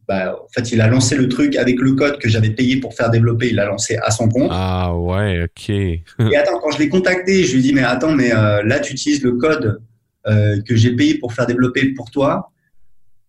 bah, 0.08 0.36
en 0.42 0.48
fait, 0.52 0.72
il 0.72 0.80
a 0.80 0.88
lancé 0.88 1.16
le 1.16 1.28
truc 1.28 1.56
avec 1.56 1.78
le 1.78 1.92
code 1.92 2.18
que 2.18 2.28
j'avais 2.28 2.50
payé 2.50 2.78
pour 2.78 2.94
faire 2.94 3.10
développer, 3.10 3.48
il 3.48 3.56
l'a 3.56 3.66
lancé 3.66 3.96
à 4.02 4.10
son 4.10 4.28
compte. 4.28 4.50
Ah 4.52 4.94
ouais, 4.94 5.44
ok. 5.44 5.68
et 5.70 6.36
attends, 6.36 6.58
quand 6.60 6.70
je 6.70 6.78
l'ai 6.78 6.88
contacté, 6.88 7.44
je 7.44 7.52
lui 7.52 7.58
ai 7.60 7.62
dit 7.62 7.72
mais 7.72 7.82
attends, 7.82 8.12
mais 8.12 8.34
euh, 8.34 8.62
là 8.62 8.80
tu 8.80 8.92
utilises 8.92 9.22
le 9.22 9.32
code 9.32 9.80
que 10.26 10.74
j'ai 10.74 10.96
payé 10.96 11.18
pour 11.18 11.34
faire 11.34 11.46
développer 11.46 11.92
pour 11.92 12.10
toi. 12.10 12.50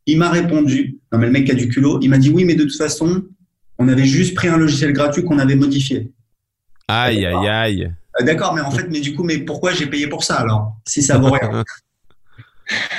Il 0.06 0.18
m'a 0.18 0.30
répondu, 0.30 0.98
non 1.12 1.20
mais 1.20 1.26
le 1.26 1.34
mec 1.34 1.50
a 1.50 1.54
du 1.54 1.68
culot, 1.68 2.00
il 2.02 2.10
m'a 2.10 2.18
dit 2.18 2.30
oui, 2.30 2.46
mais 2.46 2.56
de 2.56 2.64
toute 2.64 2.78
façon, 2.78 3.26
on 3.78 3.88
avait 3.90 4.06
juste 4.06 4.34
pris 4.34 4.48
un 4.48 4.58
logiciel 4.58 4.94
gratuit 4.94 5.24
qu'on 5.24 5.40
avait 5.40 5.56
modifié. 5.56 6.12
Aïe, 6.88 7.26
aïe, 7.26 7.48
aïe. 7.48 7.92
Euh, 8.20 8.24
d'accord, 8.24 8.54
mais 8.54 8.62
en 8.62 8.72
fait, 8.72 8.88
mais 8.90 9.02
du 9.02 9.16
coup, 9.16 9.24
mais 9.24 9.40
pourquoi 9.40 9.74
j'ai 9.74 9.88
payé 9.88 10.08
pour 10.08 10.24
ça 10.24 10.36
alors 10.36 10.78
Si 10.86 11.02
ça 11.02 11.18
vaut 11.18 11.32
rien? 11.32 11.64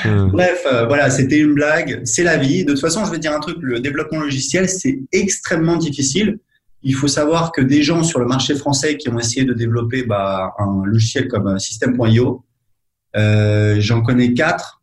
Hmm. 0.05 0.29
Bref, 0.29 0.65
euh, 0.71 0.87
voilà, 0.87 1.11
c'était 1.11 1.39
une 1.39 1.55
blague, 1.55 2.01
c'est 2.05 2.23
la 2.23 2.37
vie. 2.37 2.65
De 2.65 2.73
toute 2.73 2.81
façon, 2.81 3.05
je 3.05 3.11
vais 3.11 3.19
dire 3.19 3.33
un 3.33 3.41
truc, 3.41 3.57
le 3.61 3.81
développement 3.81 4.21
logiciel, 4.21 4.69
c'est 4.69 5.01
extrêmement 5.13 5.77
difficile. 5.77 6.39
Il 6.83 6.95
faut 6.95 7.09
savoir 7.09 7.51
que 7.51 7.61
des 7.61 7.83
gens 7.83 8.05
sur 8.05 8.21
le 8.21 8.27
marché 8.27 8.55
français 8.55 8.97
qui 8.97 9.09
ont 9.09 9.19
essayé 9.19 9.45
de 9.45 9.53
développer 9.53 10.05
bah, 10.05 10.55
un 10.59 10.85
logiciel 10.85 11.27
comme 11.27 11.59
System.io, 11.59 12.45
euh, 13.17 13.77
j'en 13.81 14.03
connais 14.03 14.35
quatre 14.35 14.83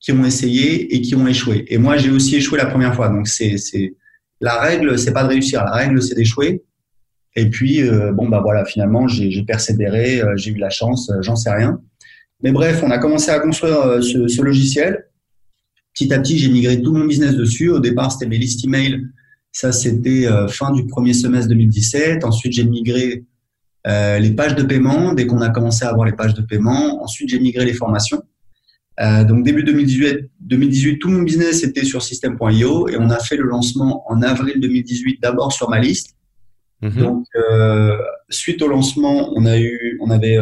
qui 0.00 0.12
ont 0.12 0.24
essayé 0.24 0.94
et 0.94 1.00
qui 1.00 1.14
ont 1.14 1.26
échoué. 1.26 1.64
Et 1.68 1.78
moi, 1.78 1.96
j'ai 1.96 2.10
aussi 2.10 2.36
échoué 2.36 2.58
la 2.58 2.66
première 2.66 2.94
fois. 2.94 3.08
Donc, 3.08 3.28
c'est 3.28 3.56
la 4.40 4.60
règle, 4.60 4.98
c'est 4.98 5.12
pas 5.12 5.24
de 5.24 5.28
réussir. 5.28 5.64
La 5.64 5.72
règle, 5.72 6.02
c'est 6.02 6.14
d'échouer. 6.14 6.62
Et 7.34 7.50
puis, 7.50 7.82
euh, 7.82 8.12
bon, 8.12 8.28
bah 8.28 8.40
voilà, 8.42 8.64
finalement, 8.64 9.06
j'ai 9.08 9.42
persévéré, 9.42 10.20
euh, 10.20 10.36
j'ai 10.36 10.50
eu 10.50 10.56
la 10.56 10.70
chance, 10.70 11.10
j'en 11.20 11.36
sais 11.36 11.50
rien. 11.50 11.80
Mais 12.42 12.52
bref, 12.52 12.82
on 12.84 12.90
a 12.90 12.98
commencé 12.98 13.30
à 13.30 13.40
construire 13.40 14.02
ce, 14.02 14.28
ce 14.28 14.42
logiciel. 14.42 15.06
Petit 15.94 16.12
à 16.12 16.20
petit, 16.20 16.38
j'ai 16.38 16.48
migré 16.48 16.80
tout 16.80 16.92
mon 16.92 17.04
business 17.06 17.34
dessus. 17.34 17.70
Au 17.70 17.80
départ, 17.80 18.12
c'était 18.12 18.26
mes 18.26 18.38
listes 18.38 18.64
email 18.64 19.08
ça, 19.52 19.72
c'était 19.72 20.26
euh, 20.26 20.46
fin 20.48 20.72
du 20.72 20.86
premier 20.86 21.14
semestre 21.14 21.48
2017. 21.48 22.24
Ensuite, 22.24 22.52
j'ai 22.52 22.64
migré 22.64 23.24
euh, 23.86 24.18
les 24.18 24.30
pages 24.30 24.54
de 24.54 24.62
paiement 24.62 25.14
dès 25.14 25.26
qu'on 25.26 25.40
a 25.40 25.50
commencé 25.50 25.84
à 25.84 25.88
avoir 25.88 26.06
les 26.06 26.12
pages 26.12 26.34
de 26.34 26.42
paiement. 26.42 27.02
Ensuite, 27.02 27.30
j'ai 27.30 27.40
migré 27.40 27.64
les 27.64 27.72
formations. 27.72 28.22
Euh, 29.00 29.24
donc 29.24 29.44
début 29.44 29.62
2018, 29.62 30.30
2018, 30.40 30.98
tout 30.98 31.08
mon 31.08 31.22
business 31.22 31.62
était 31.62 31.84
sur 31.84 32.02
System.io 32.02 32.88
et 32.88 32.96
on 32.98 33.10
a 33.10 33.18
fait 33.20 33.36
le 33.36 33.44
lancement 33.44 34.04
en 34.10 34.22
avril 34.22 34.60
2018 34.60 35.20
d'abord 35.22 35.52
sur 35.52 35.70
ma 35.70 35.78
liste. 35.78 36.16
Mhm. 36.80 37.02
Donc 37.02 37.26
suite 38.28 38.62
au 38.62 38.68
lancement, 38.68 39.32
on 39.34 39.46
a 39.46 39.58
eu, 39.58 39.98
on 40.00 40.10
avait 40.10 40.38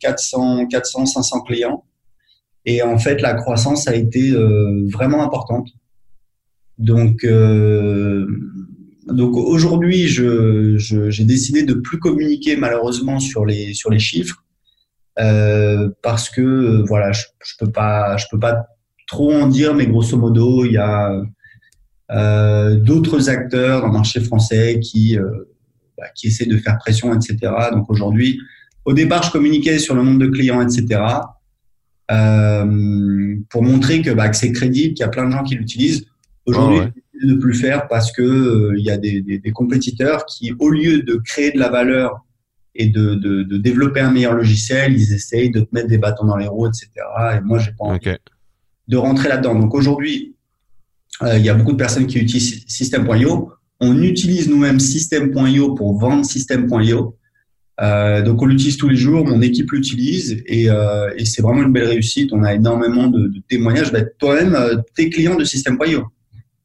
400, 0.00 0.66
400, 0.66 1.06
500 1.06 1.40
clients 1.42 1.84
et 2.66 2.82
en 2.82 2.98
fait 2.98 3.22
la 3.22 3.34
croissance 3.34 3.88
a 3.88 3.94
été 3.94 4.32
vraiment 4.92 5.22
importante. 5.22 5.68
Donc, 6.78 7.24
euh, 7.24 8.26
donc 9.08 9.36
aujourd'hui, 9.36 10.06
je, 10.06 10.76
j'ai 10.78 11.24
décidé 11.24 11.64
de 11.64 11.74
plus 11.74 11.98
communiquer 11.98 12.56
malheureusement 12.56 13.18
sur 13.18 13.44
les 13.44 13.74
sur 13.74 13.90
les 13.90 13.98
chiffres 13.98 14.44
euh, 15.18 15.88
parce 16.02 16.30
que 16.30 16.84
voilà, 16.86 17.12
je, 17.12 17.24
je 17.44 17.54
peux 17.58 17.70
pas 17.70 18.16
je 18.16 18.26
peux 18.30 18.38
pas 18.38 18.66
trop 19.08 19.32
en 19.32 19.48
dire, 19.48 19.74
mais 19.74 19.86
grosso 19.86 20.16
modo, 20.16 20.64
il 20.64 20.72
y 20.72 20.76
a 20.76 21.20
euh, 22.10 22.76
d'autres 22.76 23.28
acteurs 23.28 23.80
dans 23.80 23.88
le 23.88 23.92
marché 23.92 24.20
français 24.20 24.78
qui 24.80 25.18
euh, 25.18 25.48
bah, 25.98 26.06
qui 26.14 26.28
essaient 26.28 26.46
de 26.46 26.56
faire 26.56 26.78
pression, 26.78 27.14
etc. 27.14 27.52
Donc 27.72 27.90
aujourd'hui, 27.90 28.40
au 28.84 28.92
départ, 28.92 29.22
je 29.22 29.30
communiquais 29.30 29.78
sur 29.78 29.94
le 29.94 30.02
nombre 30.02 30.18
de 30.18 30.28
clients, 30.28 30.62
etc. 30.62 31.00
Euh, 32.10 33.36
pour 33.50 33.62
montrer 33.62 34.00
que, 34.00 34.10
bah, 34.10 34.28
que 34.28 34.36
c'est 34.36 34.52
crédible, 34.52 34.94
qu'il 34.94 35.02
y 35.02 35.06
a 35.06 35.08
plein 35.08 35.26
de 35.26 35.32
gens 35.32 35.42
qui 35.42 35.54
l'utilisent. 35.54 36.06
Aujourd'hui, 36.46 36.80
ah 36.82 36.90
de 37.22 37.32
ne 37.32 37.34
plus 37.34 37.54
faire 37.54 37.88
parce 37.88 38.12
que 38.12 38.22
euh, 38.22 38.74
il 38.78 38.84
y 38.84 38.90
a 38.90 38.96
des, 38.96 39.20
des, 39.20 39.38
des, 39.38 39.50
compétiteurs 39.50 40.24
qui, 40.24 40.54
au 40.58 40.70
lieu 40.70 41.02
de 41.02 41.16
créer 41.16 41.50
de 41.50 41.58
la 41.58 41.68
valeur 41.68 42.24
et 42.74 42.86
de, 42.86 43.16
de, 43.16 43.42
de, 43.42 43.56
développer 43.56 44.00
un 44.00 44.12
meilleur 44.12 44.34
logiciel, 44.34 44.92
ils 44.92 45.12
essayent 45.12 45.50
de 45.50 45.60
te 45.60 45.68
mettre 45.72 45.88
des 45.88 45.98
bâtons 45.98 46.26
dans 46.26 46.36
les 46.36 46.46
roues, 46.46 46.68
etc. 46.68 46.90
Et 47.36 47.40
moi, 47.40 47.58
j'ai 47.58 47.72
pas 47.72 47.84
envie 47.84 47.98
de 48.86 48.96
rentrer 48.96 49.28
là-dedans. 49.28 49.56
Donc 49.56 49.74
aujourd'hui, 49.74 50.36
euh, 51.22 51.36
il 51.36 51.44
y 51.44 51.48
a 51.48 51.54
beaucoup 51.54 51.72
de 51.72 51.76
personnes 51.76 52.06
qui 52.06 52.18
utilisent 52.18 52.64
System.io. 52.66 53.52
On 53.80 54.02
utilise 54.02 54.48
nous-mêmes 54.48 54.80
System.io 54.80 55.74
pour 55.74 55.98
vendre 55.98 56.24
System.io. 56.24 57.16
Euh, 57.80 58.22
donc 58.22 58.42
on 58.42 58.46
l'utilise 58.46 58.76
tous 58.76 58.88
les 58.88 58.96
jours, 58.96 59.24
mon 59.24 59.40
équipe 59.40 59.70
l'utilise 59.70 60.42
et, 60.46 60.68
euh, 60.68 61.10
c'est 61.24 61.42
vraiment 61.42 61.62
une 61.62 61.72
belle 61.72 61.86
réussite. 61.86 62.32
On 62.32 62.42
a 62.42 62.54
énormément 62.54 63.06
de, 63.06 63.28
de 63.28 63.40
témoignages. 63.48 63.92
Bah, 63.92 64.02
toi-même, 64.18 64.54
euh, 64.54 64.76
tes 64.96 65.10
clients 65.10 65.36
de 65.36 65.44
System.io. 65.44 66.08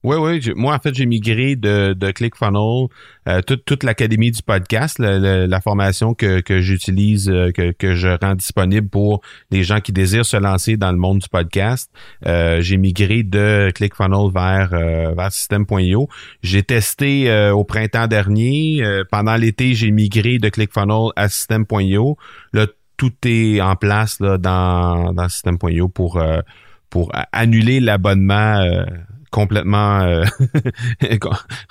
Oui, 0.03 0.17
oui. 0.17 0.51
Moi, 0.57 0.75
en 0.75 0.79
fait, 0.79 0.93
j'ai 0.93 1.05
migré 1.05 1.55
de, 1.55 1.93
de 1.93 2.11
ClickFunnels, 2.11 2.89
euh, 3.29 3.41
toute, 3.41 3.83
l'académie 3.85 4.31
du 4.31 4.41
podcast, 4.41 4.99
la 4.99 5.61
formation 5.61 6.13
que, 6.13 6.43
j'utilise, 6.59 7.29
euh, 7.29 7.51
que, 7.53 7.95
je 7.95 8.09
rends 8.21 8.35
disponible 8.35 8.89
pour 8.89 9.21
les 9.49 9.63
gens 9.63 9.79
qui 9.79 9.93
désirent 9.93 10.25
se 10.25 10.35
lancer 10.35 10.75
dans 10.75 10.91
le 10.91 10.97
monde 10.97 11.19
du 11.19 11.29
podcast. 11.29 11.89
Euh, 12.25 12.59
j'ai 12.59 12.75
migré 12.75 13.23
de 13.23 13.71
ClickFunnels 13.73 14.29
vers, 14.33 15.31
System.io. 15.31 16.09
J'ai 16.41 16.63
testé 16.63 17.49
au 17.51 17.63
printemps 17.63 18.07
dernier. 18.07 18.83
pendant 19.09 19.37
l'été, 19.37 19.73
j'ai 19.73 19.91
migré 19.91 20.37
de 20.37 20.49
ClickFunnels 20.49 21.11
à 21.15 21.29
System.io. 21.29 22.17
Là, 22.51 22.67
tout 22.97 23.13
est 23.25 23.61
en 23.61 23.77
place 23.77 24.19
là, 24.19 24.37
dans, 24.37 25.29
System.io 25.29 25.87
pour 25.87 26.21
annuler 27.31 27.79
l'abonnement 27.79 28.85
complètement 29.33 30.01
euh, 30.01 30.25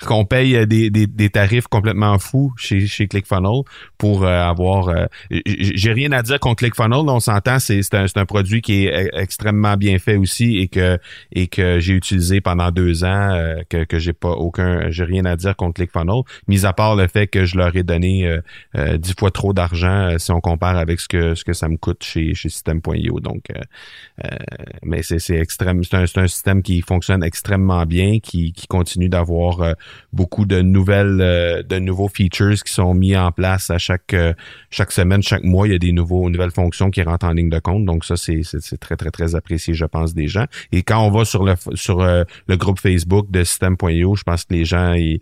qu'on 0.05 0.25
paye 0.25 0.67
des, 0.67 0.89
des, 0.89 1.07
des, 1.07 1.29
tarifs 1.29 1.67
complètement 1.67 2.19
fous 2.19 2.51
chez, 2.57 2.85
chez 2.87 3.07
ClickFunnels 3.07 3.63
pour 3.97 4.25
euh, 4.25 4.27
avoir 4.27 4.89
euh, 4.89 5.05
j'ai 5.31 5.93
rien 5.93 6.11
à 6.11 6.21
dire 6.23 6.41
contre 6.41 6.57
ClickFunnels 6.57 7.07
on 7.07 7.21
s'entend 7.21 7.59
c'est 7.59 7.81
un, 7.93 8.05
un, 8.13 8.25
produit 8.25 8.61
qui 8.61 8.85
est 8.85 9.09
extrêmement 9.13 9.77
bien 9.77 9.97
fait 9.97 10.17
aussi 10.17 10.57
et 10.57 10.67
que 10.67 10.99
et 11.31 11.47
que 11.47 11.79
j'ai 11.79 11.93
utilisé 11.93 12.41
pendant 12.41 12.69
deux 12.69 13.05
ans 13.05 13.55
que, 13.69 13.85
que 13.85 13.97
j'ai 13.97 14.13
pas 14.13 14.31
aucun 14.31 14.89
j'ai 14.89 15.05
rien 15.05 15.23
à 15.23 15.37
dire 15.37 15.55
contre 15.55 15.75
ClickFunnels 15.75 16.23
mis 16.49 16.65
à 16.65 16.73
part 16.73 16.97
le 16.97 17.07
fait 17.07 17.27
que 17.27 17.45
je 17.45 17.57
leur 17.57 17.73
ai 17.77 17.83
donné 17.83 18.39
dix 18.97 19.15
fois 19.17 19.31
trop 19.31 19.53
d'argent 19.53 20.17
si 20.17 20.31
on 20.33 20.41
compare 20.41 20.75
avec 20.75 20.99
ce 20.99 21.07
que 21.07 21.33
ce 21.33 21.45
que 21.45 21.53
ça 21.53 21.69
me 21.69 21.77
coûte 21.77 22.03
chez 22.03 22.33
chez 22.33 22.49
System.io 22.49 23.21
donc 23.21 23.45
mais 24.83 25.01
c'est 25.01 25.19
c'est 25.19 25.37
extrême 25.37 25.81
c'est 25.85 25.95
un, 25.95 26.23
un 26.23 26.27
système 26.27 26.61
qui 26.61 26.81
fonctionne 26.81 27.23
extrêmement 27.23 27.52
bien, 27.85 28.19
qui, 28.19 28.53
qui 28.53 28.67
continue 28.67 29.09
d'avoir 29.09 29.61
euh, 29.61 29.73
beaucoup 30.11 30.45
de 30.45 30.61
nouvelles, 30.61 31.19
euh, 31.21 31.63
de 31.63 31.79
nouveaux 31.79 32.07
features 32.07 32.61
qui 32.63 32.73
sont 32.73 32.93
mis 32.93 33.15
en 33.15 33.31
place 33.31 33.69
à 33.69 33.77
chaque 33.77 34.13
euh, 34.13 34.33
chaque 34.69 34.91
semaine, 34.91 35.21
chaque 35.21 35.43
mois. 35.43 35.67
Il 35.67 35.71
y 35.71 35.75
a 35.75 35.79
des 35.79 35.91
nouveaux 35.91 36.29
nouvelles 36.29 36.51
fonctions 36.51 36.89
qui 36.89 37.01
rentrent 37.01 37.25
en 37.25 37.33
ligne 37.33 37.49
de 37.49 37.59
compte. 37.59 37.85
Donc 37.85 38.05
ça, 38.05 38.15
c'est 38.17 38.43
très 38.79 38.95
très 38.95 39.11
très 39.11 39.35
apprécié, 39.35 39.73
je 39.73 39.85
pense, 39.85 40.13
des 40.13 40.27
gens. 40.27 40.45
Et 40.71 40.83
quand 40.83 41.05
on 41.05 41.11
va 41.11 41.25
sur 41.25 41.43
le 41.43 41.55
sur 41.75 42.03
le 42.03 42.55
groupe 42.55 42.79
Facebook 42.79 43.29
de 43.31 43.43
System.io, 43.43 44.15
je 44.15 44.23
pense 44.23 44.45
que 44.45 44.53
les 44.53 44.65
gens, 44.65 44.93
ils, 44.93 45.19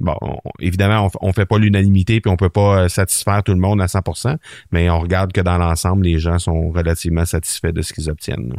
bon, 0.00 0.16
évidemment, 0.60 1.08
on, 1.20 1.28
on 1.28 1.32
fait 1.32 1.46
pas 1.46 1.58
l'unanimité 1.58 2.20
puis 2.20 2.30
on 2.30 2.36
peut 2.36 2.48
pas 2.48 2.88
satisfaire 2.88 3.42
tout 3.42 3.52
le 3.52 3.60
monde 3.60 3.80
à 3.80 3.86
100%, 3.86 4.36
mais 4.72 4.90
on 4.90 5.00
regarde 5.00 5.32
que 5.32 5.40
dans 5.40 5.58
l'ensemble, 5.58 6.04
les 6.04 6.18
gens 6.18 6.38
sont 6.38 6.70
relativement 6.70 7.24
satisfaits 7.24 7.72
de 7.72 7.82
ce 7.82 7.92
qu'ils 7.92 8.10
obtiennent. 8.10 8.54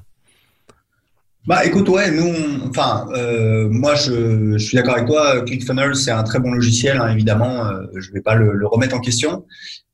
Bah 1.47 1.65
écoute, 1.65 1.89
ouais, 1.89 2.11
nous, 2.11 2.33
enfin, 2.69 3.07
euh, 3.13 3.69
moi 3.69 3.95
je, 3.95 4.57
je 4.57 4.63
suis 4.63 4.75
d'accord 4.75 4.95
avec 4.95 5.07
toi. 5.07 5.41
ClickFunnels, 5.41 5.95
c'est 5.95 6.11
un 6.11 6.23
très 6.23 6.39
bon 6.39 6.51
logiciel, 6.51 6.97
hein, 6.97 7.07
évidemment. 7.11 7.65
Euh, 7.65 7.85
je 7.95 8.11
vais 8.11 8.21
pas 8.21 8.35
le, 8.35 8.53
le, 8.53 8.67
remettre 8.67 8.95
en 8.95 8.99
question. 8.99 9.45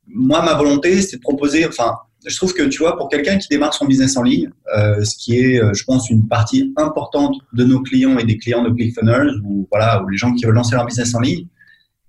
Moi, 0.07 0.43
ma 0.43 0.53
volonté, 0.55 1.01
c'est 1.01 1.17
de 1.17 1.21
proposer. 1.21 1.65
Enfin, 1.67 1.95
je 2.25 2.35
trouve 2.35 2.53
que 2.53 2.63
tu 2.63 2.79
vois, 2.79 2.97
pour 2.97 3.09
quelqu'un 3.09 3.37
qui 3.37 3.47
démarre 3.49 3.73
son 3.73 3.85
business 3.85 4.17
en 4.17 4.23
ligne, 4.23 4.49
euh, 4.75 5.03
ce 5.03 5.15
qui 5.17 5.37
est, 5.37 5.61
euh, 5.61 5.73
je 5.73 5.83
pense, 5.83 6.09
une 6.09 6.27
partie 6.27 6.73
importante 6.77 7.35
de 7.53 7.63
nos 7.63 7.81
clients 7.81 8.17
et 8.17 8.23
des 8.23 8.37
clients 8.37 8.63
de 8.63 8.69
ClickFunnels, 8.69 9.39
ou 9.43 9.67
voilà, 9.71 10.03
ou 10.03 10.09
les 10.09 10.17
gens 10.17 10.33
qui 10.33 10.45
veulent 10.45 10.55
lancer 10.55 10.75
leur 10.75 10.85
business 10.85 11.13
en 11.15 11.19
ligne. 11.19 11.47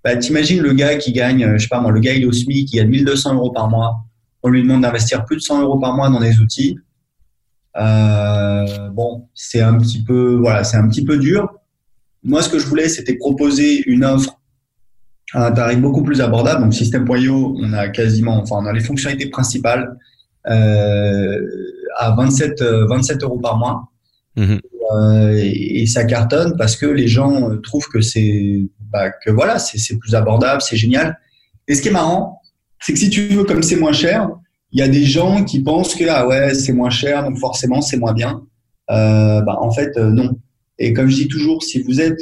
Bah, 0.02 0.16
t'imagines 0.16 0.62
le 0.62 0.72
gars 0.72 0.96
qui 0.96 1.12
gagne, 1.12 1.44
euh, 1.44 1.58
je 1.58 1.64
sais 1.64 1.68
pas 1.68 1.80
moi, 1.80 1.90
le 1.90 2.00
gars 2.00 2.14
il 2.14 2.22
est 2.22 2.26
au 2.26 2.32
SMIC, 2.32 2.68
qui 2.68 2.76
gagne 2.76 2.88
1200 2.88 3.34
euros 3.34 3.50
par 3.50 3.68
mois. 3.68 3.96
On 4.42 4.48
lui 4.48 4.62
demande 4.62 4.82
d'investir 4.82 5.24
plus 5.24 5.36
de 5.36 5.42
100 5.42 5.62
euros 5.62 5.78
par 5.78 5.94
mois 5.94 6.08
dans 6.08 6.20
des 6.20 6.38
outils 6.38 6.78
euh, 7.78 8.88
bon, 8.90 9.28
c'est 9.34 9.60
un 9.60 9.78
petit 9.78 10.02
peu, 10.02 10.36
voilà, 10.36 10.64
c'est 10.64 10.76
un 10.76 10.88
petit 10.88 11.04
peu 11.04 11.18
dur. 11.18 11.52
Moi, 12.22 12.42
ce 12.42 12.48
que 12.48 12.58
je 12.58 12.66
voulais, 12.66 12.88
c'était 12.88 13.14
proposer 13.14 13.82
une 13.86 14.04
offre 14.04 14.40
à 15.32 15.46
un 15.46 15.52
tarif 15.52 15.80
beaucoup 15.80 16.02
plus 16.02 16.20
abordable. 16.20 16.62
Donc, 16.62 16.74
System.io, 16.74 17.56
on 17.58 17.72
a 17.72 17.88
quasiment, 17.88 18.40
enfin, 18.40 18.56
on 18.58 18.66
a 18.66 18.72
les 18.72 18.80
fonctionnalités 18.80 19.28
principales 19.28 19.96
euh, 20.48 21.40
à 21.98 22.14
27, 22.16 22.62
27 22.62 23.22
euh, 23.22 23.26
euros 23.26 23.38
par 23.38 23.58
mois. 23.58 23.90
Mhm. 24.36 24.60
Euh, 24.94 25.34
et, 25.36 25.82
et, 25.82 25.86
ça 25.86 26.04
cartonne 26.04 26.56
parce 26.56 26.76
que 26.76 26.86
les 26.86 27.08
gens 27.08 27.50
trouvent 27.58 27.88
que 27.88 28.00
c'est, 28.00 28.68
bah, 28.92 29.10
que 29.10 29.30
voilà, 29.30 29.58
c'est 29.58 29.98
plus 29.98 30.14
abordable, 30.14 30.62
c'est 30.62 30.76
génial. 30.76 31.18
Et 31.66 31.74
ce 31.74 31.82
qui 31.82 31.88
est 31.88 31.92
marrant, 31.92 32.40
c'est 32.80 32.92
que 32.92 32.98
si 32.98 33.10
tu 33.10 33.26
veux, 33.28 33.44
comme 33.44 33.62
c'est 33.62 33.76
moins 33.76 33.92
cher, 33.92 34.28
il 34.72 34.80
y 34.80 34.82
a 34.82 34.88
des 34.88 35.04
gens 35.04 35.44
qui 35.44 35.62
pensent 35.62 35.94
que 35.94 36.04
ah 36.08 36.26
ouais 36.26 36.54
c'est 36.54 36.72
moins 36.72 36.90
cher 36.90 37.22
donc 37.24 37.38
forcément 37.38 37.80
c'est 37.80 37.96
moins 37.96 38.12
bien. 38.12 38.42
Euh, 38.90 39.40
bah, 39.42 39.58
en 39.60 39.70
fait 39.70 39.96
euh, 39.96 40.10
non. 40.10 40.38
Et 40.78 40.92
comme 40.92 41.08
je 41.08 41.16
dis 41.16 41.28
toujours, 41.28 41.62
si 41.62 41.80
vous 41.80 42.00
êtes 42.00 42.20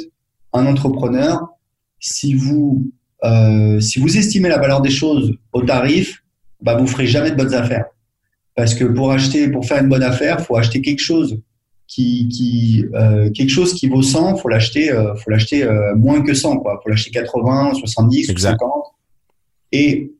un 0.53 0.65
entrepreneur, 0.65 1.47
si 1.99 2.33
vous 2.33 2.91
euh, 3.23 3.79
si 3.79 3.99
vous 3.99 4.17
estimez 4.17 4.49
la 4.49 4.57
valeur 4.57 4.81
des 4.81 4.91
choses 4.91 5.33
au 5.51 5.61
tarif, 5.63 6.23
bah 6.61 6.75
vous 6.75 6.87
ferez 6.87 7.07
jamais 7.07 7.31
de 7.31 7.35
bonnes 7.35 7.53
affaires. 7.53 7.85
Parce 8.55 8.73
que 8.73 8.85
pour 8.85 9.11
acheter, 9.11 9.49
pour 9.49 9.65
faire 9.65 9.81
une 9.81 9.89
bonne 9.89 10.03
affaire, 10.03 10.41
faut 10.41 10.55
acheter 10.55 10.81
quelque 10.81 11.01
chose 11.01 11.37
qui, 11.87 12.27
qui 12.29 12.85
euh, 12.93 13.29
quelque 13.31 13.49
chose 13.49 13.73
qui 13.73 13.87
vaut 13.87 14.01
100, 14.01 14.37
faut 14.37 14.49
l'acheter, 14.49 14.91
euh, 14.91 15.13
faut 15.15 15.29
l'acheter 15.29 15.63
euh, 15.63 15.95
moins 15.95 16.21
que 16.21 16.33
100 16.33 16.57
quoi. 16.57 16.79
Faut 16.83 16.89
l'acheter 16.89 17.11
80, 17.11 17.73
70, 17.75 18.33
50. 18.37 18.71
Et 19.71 20.13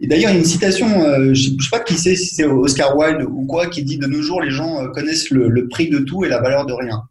D'ailleurs, 0.00 0.30
il 0.30 0.34
y 0.34 0.36
a 0.36 0.38
une 0.38 0.44
citation, 0.44 0.86
je 1.32 1.50
ne 1.50 1.60
sais 1.60 1.70
pas 1.70 1.80
qui 1.80 1.94
c'est, 1.94 2.16
si 2.16 2.34
c'est 2.34 2.44
Oscar 2.44 2.96
Wilde 2.96 3.22
ou 3.22 3.46
quoi, 3.46 3.68
qui 3.68 3.82
dit 3.82 3.96
de 3.96 4.06
nos 4.06 4.20
jours, 4.20 4.42
les 4.42 4.50
gens 4.50 4.86
connaissent 4.92 5.30
le, 5.30 5.68
prix 5.68 5.88
de 5.88 6.00
tout 6.00 6.24
et 6.24 6.28
la 6.28 6.40
valeur 6.40 6.66
de 6.66 6.74
rien. 6.74 7.02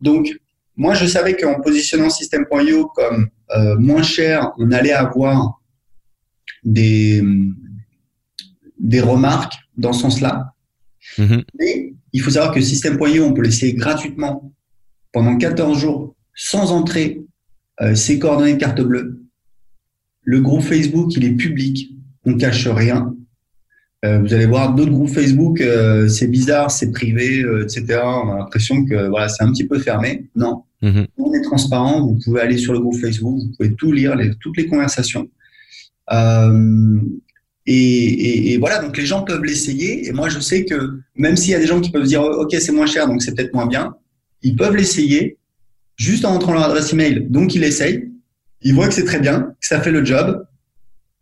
Donc, 0.00 0.30
moi, 0.76 0.94
je 0.94 1.06
savais 1.06 1.36
qu'en 1.36 1.60
positionnant 1.60 2.08
System.io 2.08 2.86
comme 2.94 3.28
moins 3.78 4.02
cher, 4.02 4.52
on 4.58 4.70
allait 4.70 4.92
avoir 4.92 5.60
des, 6.62 7.24
des 8.78 9.00
remarques 9.00 9.54
dans 9.76 9.92
ce 9.92 10.02
sens-là. 10.02 10.54
Mm-hmm. 11.18 11.44
Mais 11.58 11.94
il 12.12 12.20
faut 12.20 12.30
savoir 12.30 12.52
que 12.54 12.60
System.io, 12.60 13.24
on 13.24 13.32
peut 13.32 13.42
l'essayer 13.42 13.74
gratuitement 13.74 14.52
pendant 15.12 15.36
14 15.36 15.78
jours 15.78 16.14
sans 16.34 16.72
entrer 16.72 17.22
euh, 17.80 17.94
ses 17.94 18.18
coordonnées 18.18 18.54
de 18.54 18.58
carte 18.58 18.80
bleue. 18.80 19.22
Le 20.22 20.40
groupe 20.40 20.62
Facebook, 20.62 21.14
il 21.16 21.24
est 21.24 21.34
public, 21.34 21.90
on 22.32 22.36
cache 22.36 22.66
rien. 22.68 23.14
Euh, 24.04 24.18
vous 24.20 24.32
allez 24.32 24.46
voir 24.46 24.74
d'autres 24.74 24.92
groupes 24.92 25.10
Facebook, 25.10 25.60
euh, 25.60 26.08
c'est 26.08 26.28
bizarre, 26.28 26.70
c'est 26.70 26.90
privé, 26.90 27.44
etc. 27.62 28.00
On 28.02 28.32
a 28.32 28.38
l'impression 28.38 28.84
que 28.84 29.08
voilà, 29.08 29.28
c'est 29.28 29.44
un 29.44 29.52
petit 29.52 29.66
peu 29.66 29.78
fermé. 29.78 30.28
Non, 30.34 30.62
mm-hmm. 30.82 31.06
on 31.18 31.34
est 31.34 31.42
transparent. 31.42 32.06
Vous 32.06 32.18
pouvez 32.24 32.40
aller 32.40 32.56
sur 32.56 32.72
le 32.72 32.80
groupe 32.80 32.98
Facebook, 32.98 33.38
vous 33.38 33.52
pouvez 33.58 33.74
tout 33.74 33.92
lire, 33.92 34.16
toutes 34.40 34.56
les 34.56 34.66
conversations. 34.66 35.28
Et, 37.66 38.56
voilà, 38.58 38.82
donc 38.82 38.96
les 38.96 39.06
gens 39.06 39.22
peuvent 39.22 39.44
l'essayer. 39.44 40.08
Et 40.08 40.12
moi, 40.12 40.28
je 40.28 40.40
sais 40.40 40.64
que 40.64 41.00
même 41.16 41.36
s'il 41.36 41.52
y 41.52 41.54
a 41.54 41.60
des 41.60 41.66
gens 41.66 41.80
qui 41.80 41.90
peuvent 41.90 42.06
dire, 42.06 42.22
OK, 42.22 42.54
c'est 42.58 42.72
moins 42.72 42.86
cher, 42.86 43.06
donc 43.06 43.22
c'est 43.22 43.34
peut-être 43.34 43.54
moins 43.54 43.66
bien, 43.66 43.94
ils 44.42 44.56
peuvent 44.56 44.74
l'essayer 44.74 45.38
juste 45.96 46.24
en 46.24 46.34
entrant 46.34 46.52
leur 46.52 46.64
adresse 46.64 46.92
email. 46.92 47.26
Donc, 47.28 47.54
ils 47.54 47.60
l'essayent. 47.60 48.10
Ils 48.62 48.74
voient 48.74 48.88
que 48.88 48.94
c'est 48.94 49.04
très 49.04 49.20
bien, 49.20 49.54
que 49.60 49.66
ça 49.66 49.80
fait 49.80 49.92
le 49.92 50.04
job. 50.04 50.44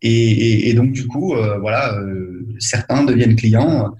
Et, 0.02 0.72
donc, 0.74 0.92
du 0.92 1.06
coup, 1.06 1.34
euh, 1.34 1.58
voilà, 1.58 1.94
euh, 1.94 2.46
certains 2.58 3.04
deviennent 3.04 3.36
clients. 3.36 3.94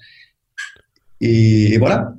et 1.20 1.76
voilà. 1.78 2.12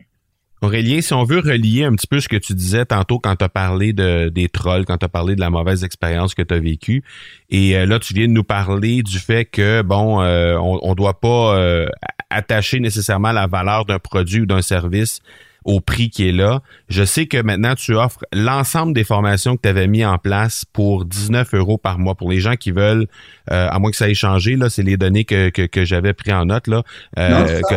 Aurélien, 0.62 1.00
si 1.00 1.13
on 1.13 1.24
veut 1.24 1.39
relier 1.39 1.86
un 1.86 1.96
petit 1.96 2.08
peu 2.08 2.20
ce 2.20 2.28
que 2.28 2.36
tu 2.36 2.54
disais 2.54 2.86
tantôt 2.86 3.18
quand 3.18 3.38
tu 3.38 3.46
as 3.46 3.50
parlé 3.50 3.94
de, 3.94 4.28
des 4.28 4.50
trolls, 4.50 4.84
quand 4.86 4.98
tu 4.98 5.06
as 5.06 5.10
parlé 5.10 5.36
de 5.36 5.39
la 5.39 5.50
mauvaise 5.50 5.86
expérience 5.86 6.36
que 6.36 6.42
tu 6.42 6.54
as 6.54 6.60
vécue, 6.60 7.02
et 7.50 7.78
euh, 7.78 7.86
là, 7.86 7.98
tu 8.00 8.13
viens 8.13 8.28
de 8.28 8.34
nous 8.34 8.44
parler 8.44 9.02
du 9.02 9.20
fait 9.20 9.46
que, 9.46 9.82
bon, 9.82 10.20
on 10.20 10.89
ne 10.89 10.96
doit 10.96 11.20
pas 11.22 11.88
attacher 12.30 12.82
nécessairement 12.82 13.32
la 13.32 13.48
valeur 13.48 13.86
d'un 13.86 14.00
produit 14.00 14.42
ou 14.42 14.46
d'un 14.46 14.62
service 14.62 15.22
au 15.65 15.82
prix 15.82 16.10
qui 16.10 16.28
est 16.28 16.32
là. 16.32 16.62
Je 16.88 17.04
sais 17.04 17.28
que 17.28 17.41
maintenant, 17.41 17.76
tu 17.76 17.95
offres 17.95 18.26
l'ensemble 18.34 18.93
des 18.93 19.04
formations 19.04 19.56
que 19.56 19.62
tu 19.63 19.69
avais 19.69 19.88
mis 19.88 20.06
en 20.06 20.17
place 20.17 20.65
pour 20.65 21.06
19 21.06 21.54
euros 21.54 21.78
par 21.78 22.00
mois. 22.00 22.15
Pour 22.15 22.32
les 22.32 22.39
gens 22.39 22.56
qui 22.56 22.72
veulent, 22.72 23.08
euh, 23.52 23.67
à 23.69 23.80
moins 23.80 23.91
que 23.91 23.98
ça 23.98 24.10
ait 24.10 24.13
changé, 24.13 24.56
là, 24.56 24.69
c'est 24.69 24.84
les 24.84 24.98
données 24.98 25.26
que, 25.26 25.50
que, 25.50 25.86
j'avais 25.86 26.13
pris 26.13 26.32
en 26.32 26.45
note, 26.45 26.67
là, 26.67 26.84
euh, 27.17 27.62
que 27.69 27.76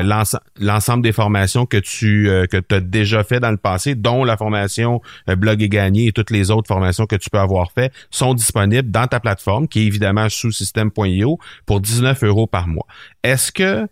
l'ensemble 0.61 1.03
des 1.03 1.13
formations 1.13 1.67
que 1.67 1.77
tu 1.77 2.29
euh, 2.29 2.47
que 2.47 2.63
as 2.75 2.81
déjà 2.81 3.25
fait 3.25 3.41
dans 3.41 3.51
le 3.51 3.57
passé, 3.57 3.95
dont 3.95 4.25
la 4.25 4.37
formation 4.37 5.01
Blog 5.27 5.63
et 5.63 5.69
Gagné 5.69 6.07
et 6.09 6.13
toutes 6.13 6.31
les 6.31 6.51
autres 6.51 6.69
formations 6.69 7.07
que 7.07 7.17
tu 7.17 7.31
peux 7.31 7.39
avoir 7.39 7.73
fait, 7.73 7.93
sont 8.11 8.35
disponibles 8.35 8.91
dans 8.91 9.07
ta 9.07 9.21
plateforme, 9.21 9.69
qui 9.69 9.81
est 9.81 9.87
évidemment 9.87 10.29
sous 10.29 10.53
système.io, 10.53 11.39
pour 11.67 11.81
19 11.81 12.23
euros 12.25 12.47
par 12.47 12.69
mois. 12.69 12.87
Est-ce 13.23 13.53
que 13.53 13.87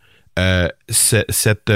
cette 0.89 1.71